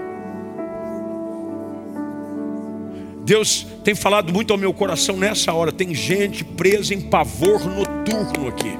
Deus 3.24 3.66
tem 3.84 3.94
falado 3.94 4.32
muito 4.32 4.52
ao 4.52 4.58
meu 4.58 4.72
coração 4.74 5.16
nessa 5.16 5.52
hora. 5.52 5.70
Tem 5.72 5.94
gente 5.94 6.44
presa 6.44 6.92
em 6.92 7.00
pavor 7.00 7.64
noturno 7.64 8.48
aqui. 8.48 8.76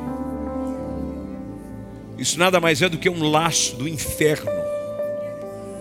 Isso 2.19 2.39
nada 2.39 2.61
mais 2.61 2.83
é 2.83 2.89
do 2.89 2.99
que 2.99 3.09
um 3.09 3.29
laço 3.29 3.75
do 3.75 3.89
inferno 3.89 4.51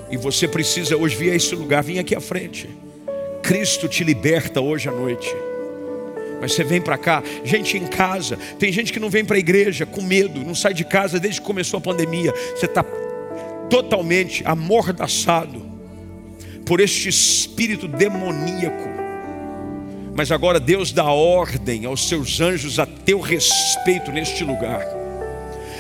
E 0.10 0.18
você 0.18 0.48
precisa 0.48 0.98
hoje 0.98 1.16
vir 1.16 1.32
a 1.32 1.36
esse 1.36 1.54
lugar, 1.56 1.84
vir 1.84 2.00
aqui 2.00 2.16
à 2.16 2.22
frente. 2.22 2.70
Cristo 3.42 3.88
te 3.88 4.04
liberta 4.04 4.62
hoje 4.62 4.88
à 4.88 4.92
noite. 4.92 5.34
Mas 6.40 6.54
você 6.54 6.64
vem 6.64 6.82
para 6.82 6.98
cá, 6.98 7.24
gente 7.44 7.78
em 7.78 7.86
casa, 7.86 8.36
tem 8.58 8.72
gente 8.72 8.92
que 8.92 9.00
não 9.00 9.12
vem 9.12 9.24
para 9.24 9.36
a 9.36 9.40
igreja 9.40 9.86
com 9.86 10.02
medo, 10.02 10.40
não 10.44 10.56
sai 10.56 10.74
de 10.74 10.84
casa 10.84 11.20
desde 11.20 11.40
que 11.40 11.46
começou 11.46 11.78
a 11.78 11.82
pandemia. 11.82 12.34
Você 12.56 12.66
está 12.66 12.84
totalmente 13.70 14.42
amordaçado 14.44 15.71
por 16.72 16.80
este 16.80 17.10
espírito 17.10 17.86
demoníaco. 17.86 18.88
Mas 20.16 20.32
agora 20.32 20.58
Deus 20.58 20.94
dá 20.94 21.04
ordem 21.04 21.84
aos 21.84 22.08
seus 22.08 22.40
anjos 22.40 22.80
a 22.80 22.86
teu 22.86 23.20
respeito 23.20 24.10
neste 24.10 24.46
lugar. 24.46 24.82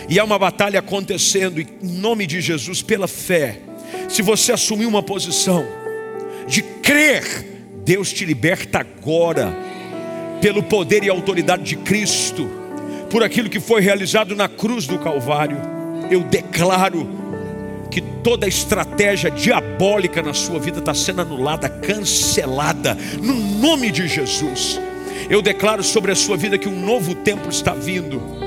E 0.09 0.19
há 0.19 0.23
uma 0.25 0.37
batalha 0.37 0.79
acontecendo 0.79 1.61
em 1.61 1.67
nome 1.81 2.27
de 2.27 2.41
Jesus 2.41 2.81
pela 2.81 3.07
fé. 3.07 3.61
Se 4.09 4.21
você 4.21 4.51
assumir 4.51 4.85
uma 4.85 5.01
posição 5.01 5.65
de 6.45 6.61
crer, 6.61 7.23
Deus 7.85 8.11
te 8.11 8.25
liberta 8.25 8.79
agora, 8.79 9.55
pelo 10.41 10.61
poder 10.61 11.05
e 11.05 11.09
autoridade 11.09 11.63
de 11.63 11.77
Cristo, 11.77 12.49
por 13.09 13.23
aquilo 13.23 13.49
que 13.49 13.61
foi 13.61 13.79
realizado 13.79 14.35
na 14.35 14.49
cruz 14.49 14.87
do 14.87 14.99
Calvário. 14.99 15.57
Eu 16.11 16.19
declaro 16.23 17.20
que 17.91 18.01
toda 18.01 18.47
estratégia 18.47 19.29
diabólica 19.29 20.21
na 20.21 20.33
sua 20.33 20.59
vida 20.59 20.79
está 20.79 20.93
sendo 20.93 21.21
anulada, 21.21 21.69
cancelada, 21.69 22.97
no 23.21 23.33
nome 23.33 23.91
de 23.91 24.07
Jesus. 24.07 24.79
Eu 25.29 25.41
declaro 25.41 25.83
sobre 25.83 26.11
a 26.11 26.15
sua 26.15 26.37
vida 26.37 26.57
que 26.57 26.69
um 26.69 26.85
novo 26.85 27.13
tempo 27.13 27.49
está 27.49 27.73
vindo 27.73 28.41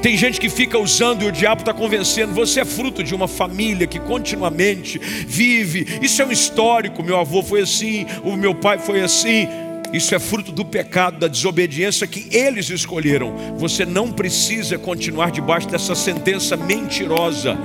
tem 0.00 0.16
gente 0.16 0.40
que 0.40 0.48
fica 0.48 0.78
usando 0.78 1.22
e 1.22 1.26
o 1.26 1.32
diabo 1.32 1.62
está 1.62 1.74
convencendo. 1.74 2.32
Você 2.34 2.60
é 2.60 2.64
fruto 2.64 3.02
de 3.02 3.14
uma 3.14 3.26
família 3.26 3.86
que 3.86 3.98
continuamente 3.98 4.98
vive. 4.98 5.98
Isso 6.00 6.22
é 6.22 6.26
um 6.26 6.30
histórico. 6.30 7.02
Meu 7.02 7.18
avô 7.18 7.42
foi 7.42 7.62
assim, 7.62 8.06
o 8.22 8.36
meu 8.36 8.54
pai 8.54 8.78
foi 8.78 9.00
assim. 9.00 9.48
Isso 9.92 10.14
é 10.14 10.18
fruto 10.18 10.52
do 10.52 10.64
pecado, 10.64 11.18
da 11.18 11.28
desobediência 11.28 12.06
que 12.06 12.28
eles 12.30 12.70
escolheram. 12.70 13.56
Você 13.56 13.84
não 13.84 14.12
precisa 14.12 14.78
continuar 14.78 15.30
debaixo 15.32 15.66
dessa 15.66 15.94
sentença 15.94 16.56
mentirosa. 16.56 17.58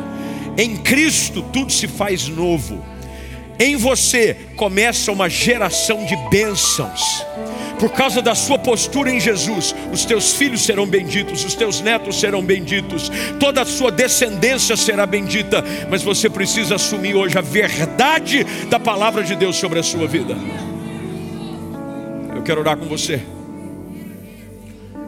Em 0.58 0.78
Cristo 0.78 1.42
tudo 1.54 1.72
se 1.72 1.88
faz 1.88 2.28
novo. 2.28 2.84
Em 3.60 3.76
você 3.76 4.36
começa 4.56 5.12
uma 5.12 5.30
geração 5.30 6.06
de 6.06 6.16
bênçãos 6.30 7.24
por 7.84 7.92
causa 7.92 8.22
da 8.22 8.34
sua 8.34 8.58
postura 8.58 9.12
em 9.12 9.20
Jesus, 9.20 9.76
os 9.92 10.06
teus 10.06 10.36
filhos 10.36 10.64
serão 10.64 10.88
benditos, 10.88 11.44
os 11.44 11.54
teus 11.54 11.82
netos 11.82 12.18
serão 12.18 12.42
benditos, 12.42 13.12
toda 13.38 13.62
a 13.62 13.66
sua 13.66 13.92
descendência 13.92 14.78
será 14.78 15.06
bendita, 15.06 15.62
mas 15.90 16.02
você 16.02 16.30
precisa 16.30 16.76
assumir 16.76 17.14
hoje 17.14 17.38
a 17.38 17.42
verdade 17.42 18.46
da 18.70 18.80
palavra 18.80 19.22
de 19.22 19.36
Deus 19.36 19.58
sobre 19.58 19.80
a 19.80 19.84
sua 19.84 20.08
vida. 20.08 20.34
Eu 22.34 22.42
quero 22.42 22.62
orar 22.62 22.78
com 22.78 22.86
você. 22.86 23.22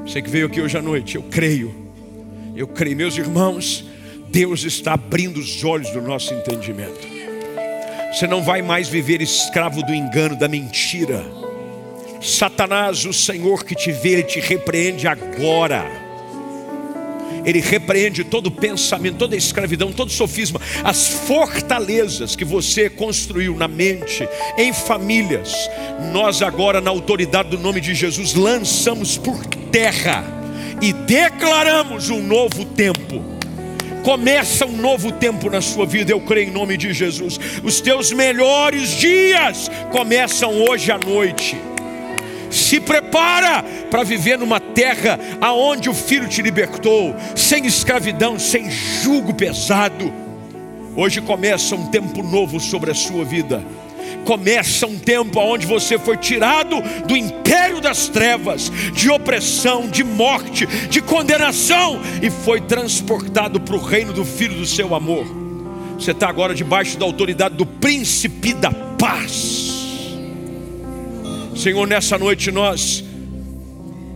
Você 0.05 0.21
que 0.21 0.29
veio 0.29 0.47
aqui 0.47 0.59
hoje 0.59 0.77
à 0.77 0.81
noite, 0.81 1.15
eu 1.15 1.23
creio, 1.23 1.73
eu 2.57 2.67
creio, 2.67 2.97
meus 2.97 3.17
irmãos, 3.17 3.85
Deus 4.29 4.63
está 4.63 4.93
abrindo 4.93 5.39
os 5.39 5.63
olhos 5.63 5.89
do 5.91 6.01
nosso 6.01 6.33
entendimento. 6.33 7.07
Você 8.13 8.27
não 8.27 8.43
vai 8.43 8.61
mais 8.61 8.87
viver 8.87 9.21
escravo 9.21 9.83
do 9.83 9.93
engano, 9.93 10.37
da 10.37 10.47
mentira 10.47 11.23
Satanás, 12.25 13.05
o 13.05 13.13
Senhor 13.13 13.63
que 13.63 13.75
te 13.75 13.91
vê, 13.91 14.13
Ele 14.13 14.23
te 14.23 14.39
repreende 14.39 15.07
agora. 15.07 15.85
Ele 17.45 17.59
repreende 17.59 18.23
todo 18.23 18.49
pensamento, 18.49 19.17
toda 19.17 19.35
escravidão, 19.35 19.91
todo 19.91 20.11
sofisma, 20.11 20.59
as 20.83 21.07
fortalezas 21.07 22.35
que 22.35 22.43
você 22.43 22.89
construiu 22.89 23.55
na 23.55 23.67
mente, 23.67 24.27
em 24.57 24.73
famílias. 24.73 25.53
Nós 26.11 26.41
agora, 26.41 26.81
na 26.81 26.89
autoridade 26.89 27.49
do 27.49 27.59
nome 27.59 27.79
de 27.79 27.93
Jesus, 27.93 28.33
lançamos 28.33 29.17
por 29.17 29.45
terra 29.71 30.23
e 30.81 30.91
declaramos 30.91 32.09
um 32.09 32.23
novo 32.23 32.65
tempo. 32.65 33.34
Começa 34.05 34.67
um 34.67 34.77
novo 34.77 35.11
tempo 35.11 35.49
na 35.49 35.61
sua 35.61 35.83
vida, 35.83 36.11
eu 36.11 36.21
creio 36.21 36.49
em 36.49 36.51
nome 36.51 36.77
de 36.77 36.93
Jesus. 36.93 37.39
Os 37.63 37.81
teus 37.81 38.11
melhores 38.11 38.89
dias 38.91 39.69
começam 39.91 40.61
hoje 40.61 40.91
à 40.91 40.97
noite 40.99 41.57
se 42.51 42.79
prepara 42.79 43.63
para 43.89 44.03
viver 44.03 44.37
numa 44.37 44.59
terra 44.59 45.19
aonde 45.41 45.89
o 45.89 45.93
filho 45.93 46.27
te 46.27 46.41
libertou, 46.41 47.13
sem 47.35 47.65
escravidão, 47.65 48.39
sem 48.39 48.69
jugo 48.69 49.33
pesado. 49.33 50.13
Hoje 50.95 51.19
começa 51.19 51.75
um 51.75 51.87
tempo 51.87 52.23
novo 52.23 52.59
sobre 52.59 52.91
a 52.91 52.95
sua 52.95 53.25
vida. 53.25 53.61
Começa 54.25 54.87
um 54.87 54.97
tempo 54.97 55.39
onde 55.39 55.67
você 55.67 55.99
foi 55.99 56.17
tirado 56.17 56.81
do 57.05 57.15
império 57.15 57.79
das 57.79 58.07
trevas, 58.07 58.71
de 58.91 59.09
opressão, 59.09 59.87
de 59.87 60.03
morte, 60.03 60.65
de 60.65 61.01
condenação 61.01 62.01
e 62.21 62.29
foi 62.29 62.59
transportado 62.59 63.61
para 63.61 63.75
o 63.75 63.83
reino 63.83 64.11
do 64.11 64.25
Filho 64.25 64.55
do 64.55 64.65
seu 64.65 64.95
amor. 64.95 65.25
Você 65.97 66.11
está 66.11 66.27
agora 66.27 66.53
debaixo 66.53 66.97
da 66.97 67.05
autoridade 67.05 67.55
do 67.55 67.65
príncipe 67.65 68.53
da 68.53 68.71
paz. 68.71 69.73
Senhor, 71.55 71.87
nessa 71.87 72.17
noite 72.17 72.51
nós 72.51 73.03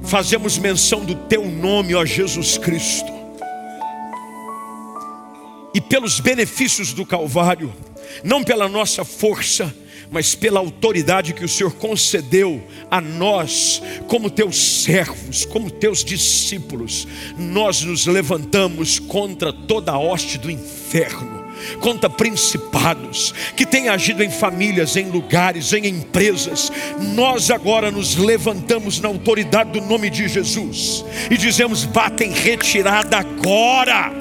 fazemos 0.03 0.57
menção 0.57 1.05
do 1.05 1.15
Teu 1.15 1.45
nome, 1.45 1.95
ó 1.95 2.03
Jesus 2.03 2.57
Cristo, 2.57 3.11
e 5.73 5.79
pelos 5.79 6.19
benefícios 6.19 6.93
do 6.93 7.05
Calvário, 7.05 7.71
não 8.23 8.43
pela 8.43 8.67
nossa 8.67 9.05
força, 9.05 9.73
mas 10.11 10.35
pela 10.35 10.59
autoridade 10.59 11.33
que 11.33 11.45
o 11.45 11.49
Senhor 11.49 11.73
concedeu 11.73 12.63
a 12.89 12.99
nós, 12.99 13.81
como 14.07 14.29
teus 14.29 14.57
servos, 14.83 15.45
como 15.45 15.69
teus 15.69 16.03
discípulos, 16.03 17.07
nós 17.37 17.81
nos 17.81 18.05
levantamos 18.05 18.99
contra 18.99 19.51
toda 19.53 19.91
a 19.91 19.99
hoste 19.99 20.37
do 20.37 20.49
inferno 20.49 21.39
contra 21.79 22.09
principados 22.09 23.33
que 23.55 23.65
têm 23.65 23.89
agido 23.89 24.23
em 24.23 24.29
famílias, 24.29 24.95
em 24.95 25.09
lugares, 25.09 25.73
em 25.73 25.87
empresas. 25.87 26.71
Nós 27.13 27.51
agora 27.51 27.91
nos 27.91 28.15
levantamos 28.15 28.99
na 28.99 29.09
autoridade 29.09 29.71
do 29.71 29.81
nome 29.81 30.09
de 30.09 30.27
Jesus 30.27 31.05
e 31.29 31.37
dizemos: 31.37 31.85
batem 31.85 32.31
retirada 32.31 33.17
agora, 33.17 34.11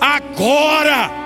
agora. 0.00 1.19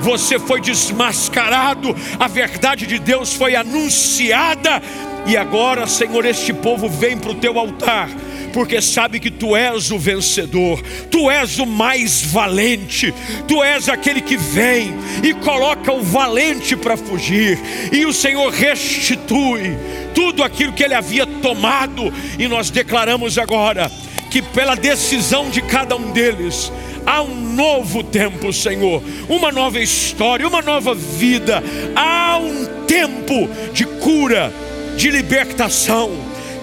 Você 0.00 0.38
foi 0.38 0.60
desmascarado, 0.60 1.94
a 2.18 2.28
verdade 2.28 2.86
de 2.86 2.98
Deus 2.98 3.32
foi 3.32 3.56
anunciada, 3.56 4.82
e 5.26 5.36
agora, 5.36 5.86
Senhor, 5.86 6.24
este 6.24 6.52
povo 6.52 6.88
vem 6.88 7.18
para 7.18 7.30
o 7.30 7.34
teu 7.34 7.58
altar 7.58 8.08
porque 8.56 8.80
sabe 8.80 9.20
que 9.20 9.30
tu 9.30 9.54
és 9.54 9.90
o 9.90 9.98
vencedor, 9.98 10.80
tu 11.10 11.30
és 11.30 11.58
o 11.58 11.66
mais 11.66 12.22
valente, 12.22 13.12
tu 13.46 13.62
és 13.62 13.86
aquele 13.86 14.22
que 14.22 14.38
vem 14.38 14.94
e 15.22 15.34
coloca 15.34 15.92
o 15.92 16.02
valente 16.02 16.74
para 16.74 16.96
fugir, 16.96 17.60
e 17.92 18.06
o 18.06 18.14
Senhor 18.14 18.50
restitui 18.50 19.76
tudo 20.14 20.42
aquilo 20.42 20.72
que 20.72 20.82
ele 20.82 20.94
havia 20.94 21.26
tomado, 21.26 22.10
e 22.38 22.48
nós 22.48 22.70
declaramos 22.70 23.36
agora 23.36 23.92
que 24.30 24.40
pela 24.40 24.74
decisão 24.74 25.50
de 25.50 25.60
cada 25.60 25.94
um 25.94 26.10
deles, 26.12 26.72
há 27.06 27.22
um 27.22 27.54
novo 27.54 28.02
tempo, 28.02 28.52
Senhor, 28.52 29.02
uma 29.28 29.52
nova 29.52 29.78
história, 29.78 30.46
uma 30.46 30.60
nova 30.60 30.94
vida, 30.94 31.62
há 31.94 32.38
um 32.38 32.84
tempo 32.86 33.48
de 33.72 33.86
cura, 33.86 34.52
de 34.96 35.10
libertação 35.10 36.10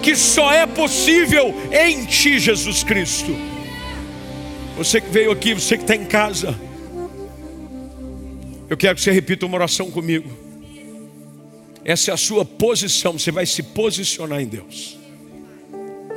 que 0.02 0.14
só 0.14 0.52
é 0.52 0.66
possível 0.66 1.54
em 1.72 2.04
Ti, 2.04 2.38
Jesus 2.38 2.82
Cristo. 2.84 3.34
Você 4.76 5.00
que 5.00 5.08
veio 5.08 5.30
aqui, 5.30 5.54
você 5.54 5.78
que 5.78 5.84
está 5.84 5.96
em 5.96 6.04
casa, 6.04 6.54
eu 8.68 8.76
quero 8.76 8.96
que 8.96 9.00
você 9.00 9.10
repita 9.10 9.46
uma 9.46 9.56
oração 9.56 9.90
comigo. 9.90 10.28
Essa 11.84 12.10
é 12.10 12.14
a 12.14 12.18
sua 12.18 12.44
posição, 12.44 13.18
você 13.18 13.30
vai 13.30 13.46
se 13.46 13.62
posicionar 13.62 14.42
em 14.42 14.46
Deus. 14.46 14.98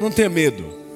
Não 0.01 0.11
tenha 0.11 0.29
medo. 0.29 0.86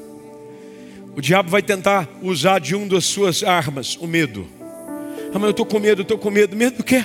O 1.15 1.21
diabo 1.21 1.49
vai 1.49 1.61
tentar 1.61 2.09
usar 2.21 2.59
de 2.59 2.75
uma 2.75 2.87
das 2.87 3.05
suas 3.05 3.43
armas, 3.43 3.97
o 3.97 4.07
medo. 4.07 4.47
Ah, 5.33 5.39
mas 5.39 5.43
eu 5.43 5.51
estou 5.51 5.65
com 5.65 5.79
medo, 5.79 6.01
eu 6.01 6.03
estou 6.03 6.17
com 6.17 6.29
medo. 6.29 6.55
Medo 6.55 6.77
do 6.77 6.83
quê? 6.83 7.03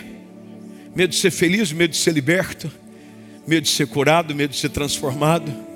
Medo 0.95 1.11
de 1.11 1.17
ser 1.17 1.31
feliz, 1.31 1.73
medo 1.73 1.91
de 1.91 1.97
ser 1.97 2.13
liberto, 2.13 2.71
medo 3.47 3.65
de 3.65 3.71
ser 3.71 3.87
curado, 3.87 4.35
medo 4.35 4.51
de 4.51 4.59
ser 4.59 4.71
transformado 4.71 5.67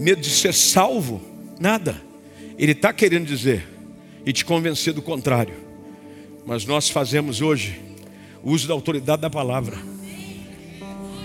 medo 0.00 0.22
de 0.22 0.30
ser 0.30 0.54
salvo, 0.54 1.20
nada. 1.60 2.00
Ele 2.58 2.72
está 2.72 2.92
querendo 2.92 3.26
dizer 3.26 3.66
e 4.24 4.32
te 4.32 4.44
convencer 4.44 4.92
do 4.94 5.02
contrário. 5.02 5.54
Mas 6.46 6.64
nós 6.64 6.88
fazemos 6.88 7.40
hoje 7.40 7.78
o 8.42 8.50
uso 8.50 8.66
da 8.66 8.74
autoridade 8.74 9.22
da 9.22 9.30
palavra. 9.30 9.76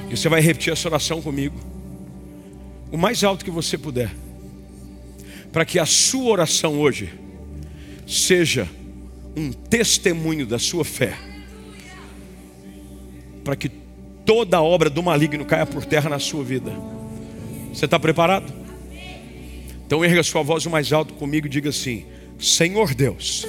E 0.10 0.16
você 0.16 0.30
vai 0.30 0.42
repetir 0.42 0.72
essa 0.72 0.88
oração 0.88 1.22
comigo, 1.22 1.58
o 2.92 2.98
mais 2.98 3.24
alto 3.24 3.44
que 3.44 3.50
você 3.50 3.78
puder, 3.78 4.12
para 5.56 5.64
que 5.64 5.80
a 5.80 5.86
sua 5.86 6.34
oração 6.34 6.82
hoje 6.82 7.14
seja 8.06 8.68
um 9.38 9.53
testemunho 9.53 10.45
da 10.45 10.60
sua 10.60 10.84
fé. 10.84 11.16
para 13.41 13.56
que 13.56 13.70
toda 14.26 14.62
obra 14.62 14.89
do 14.89 15.01
maligno 15.01 15.45
caia 15.45 15.66
por 15.66 15.86
terra 15.86 16.10
na 16.10 16.20
sua 16.20 16.43
vida. 16.43 16.74
Você 17.72 17.86
está 17.86 17.97
preparado? 17.97 18.51
Então 19.88 20.03
erga 20.03 20.24
sua 20.24 20.43
voz 20.43 20.66
o 20.66 20.70
mais 20.70 20.91
alto 20.91 21.14
comigo 21.14 21.47
e 21.47 21.49
diga 21.49 21.70
assim: 21.70 22.06
Senhor 22.38 22.93
Deus, 22.93 23.47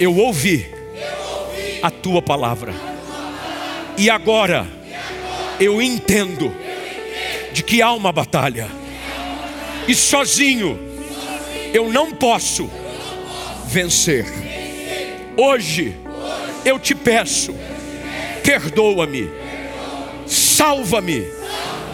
eu 0.00 0.16
ouvi 0.16 0.64
a 1.82 1.90
tua 1.90 2.22
palavra, 2.22 2.72
e 3.98 4.08
agora 4.08 4.66
eu 5.60 5.82
entendo 5.82 6.50
de 7.52 7.62
que 7.62 7.82
há 7.82 7.92
uma 7.92 8.10
batalha, 8.10 8.79
e 9.90 9.94
sozinho 9.96 10.78
eu 11.74 11.92
não 11.92 12.12
posso 12.12 12.70
vencer. 13.66 14.24
Hoje 15.36 15.96
eu 16.64 16.78
te 16.78 16.94
peço, 16.94 17.52
perdoa-me, 18.44 19.28
salva-me, 20.28 21.26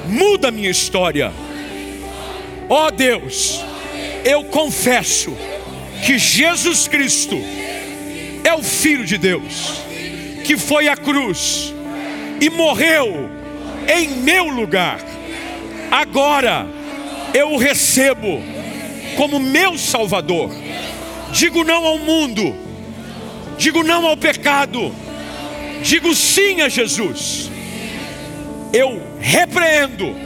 muda 0.09 0.51
minha 0.51 0.69
história. 0.69 1.33
Ó 2.69 2.87
oh 2.87 2.91
Deus, 2.91 3.65
eu 4.27 4.45
confesso 4.45 5.35
que 6.05 6.19
Jesus 6.19 6.87
Cristo 6.87 7.37
é 8.45 8.53
o 8.53 8.63
Filho 8.63 9.07
de 9.07 9.17
Deus, 9.17 9.81
que 10.45 10.59
foi 10.59 10.87
à 10.87 10.99
cruz 10.99 11.73
e 12.43 12.51
morreu 12.51 13.31
em 13.89 14.09
meu 14.19 14.49
lugar. 14.49 15.01
Agora 15.91 16.77
eu 17.37 17.53
o 17.53 17.59
recebo 17.59 18.43
como 19.15 19.39
meu 19.39 19.77
Salvador. 19.77 20.51
Digo 21.33 21.65
não 21.65 21.85
ao 21.85 21.99
mundo, 21.99 22.57
digo 23.59 23.83
não 23.83 24.07
ao 24.07 24.17
pecado, 24.17 24.95
digo 25.83 26.15
sim 26.15 26.63
a 26.63 26.69
Jesus. 26.71 27.51
Eu 28.73 29.03
repreendo, 29.21 30.17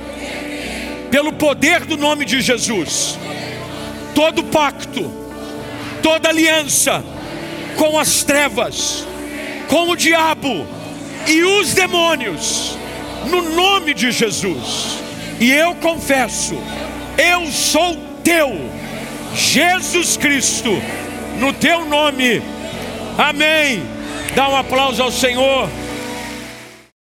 pelo 1.11 1.33
poder 1.33 1.85
do 1.85 1.97
nome 1.97 2.25
de 2.25 2.41
Jesus, 2.41 3.19
todo 4.15 4.45
pacto, 4.45 5.11
toda 6.01 6.29
aliança 6.29 7.03
com 7.77 7.99
as 7.99 8.23
trevas, 8.23 9.05
com 9.69 9.91
o 9.91 9.97
diabo 9.97 10.65
e 11.27 11.43
os 11.43 11.75
demônios, 11.75 12.77
no 13.29 13.43
nome 13.43 13.95
de 13.95 14.13
Jesus. 14.13 15.01
E 15.41 15.51
eu 15.51 15.75
confesso, 15.77 16.55
eu 17.19 17.47
sou 17.47 17.97
teu, 18.23 18.59
Jesus 19.35 20.17
Cristo, 20.17 20.71
no 21.39 21.53
teu 21.53 21.85
nome. 21.85 22.43
Amém. 23.19 23.83
Dá 24.35 24.49
um 24.49 24.57
aplauso 24.57 25.03
ao 25.03 25.11
Senhor. 25.11 25.69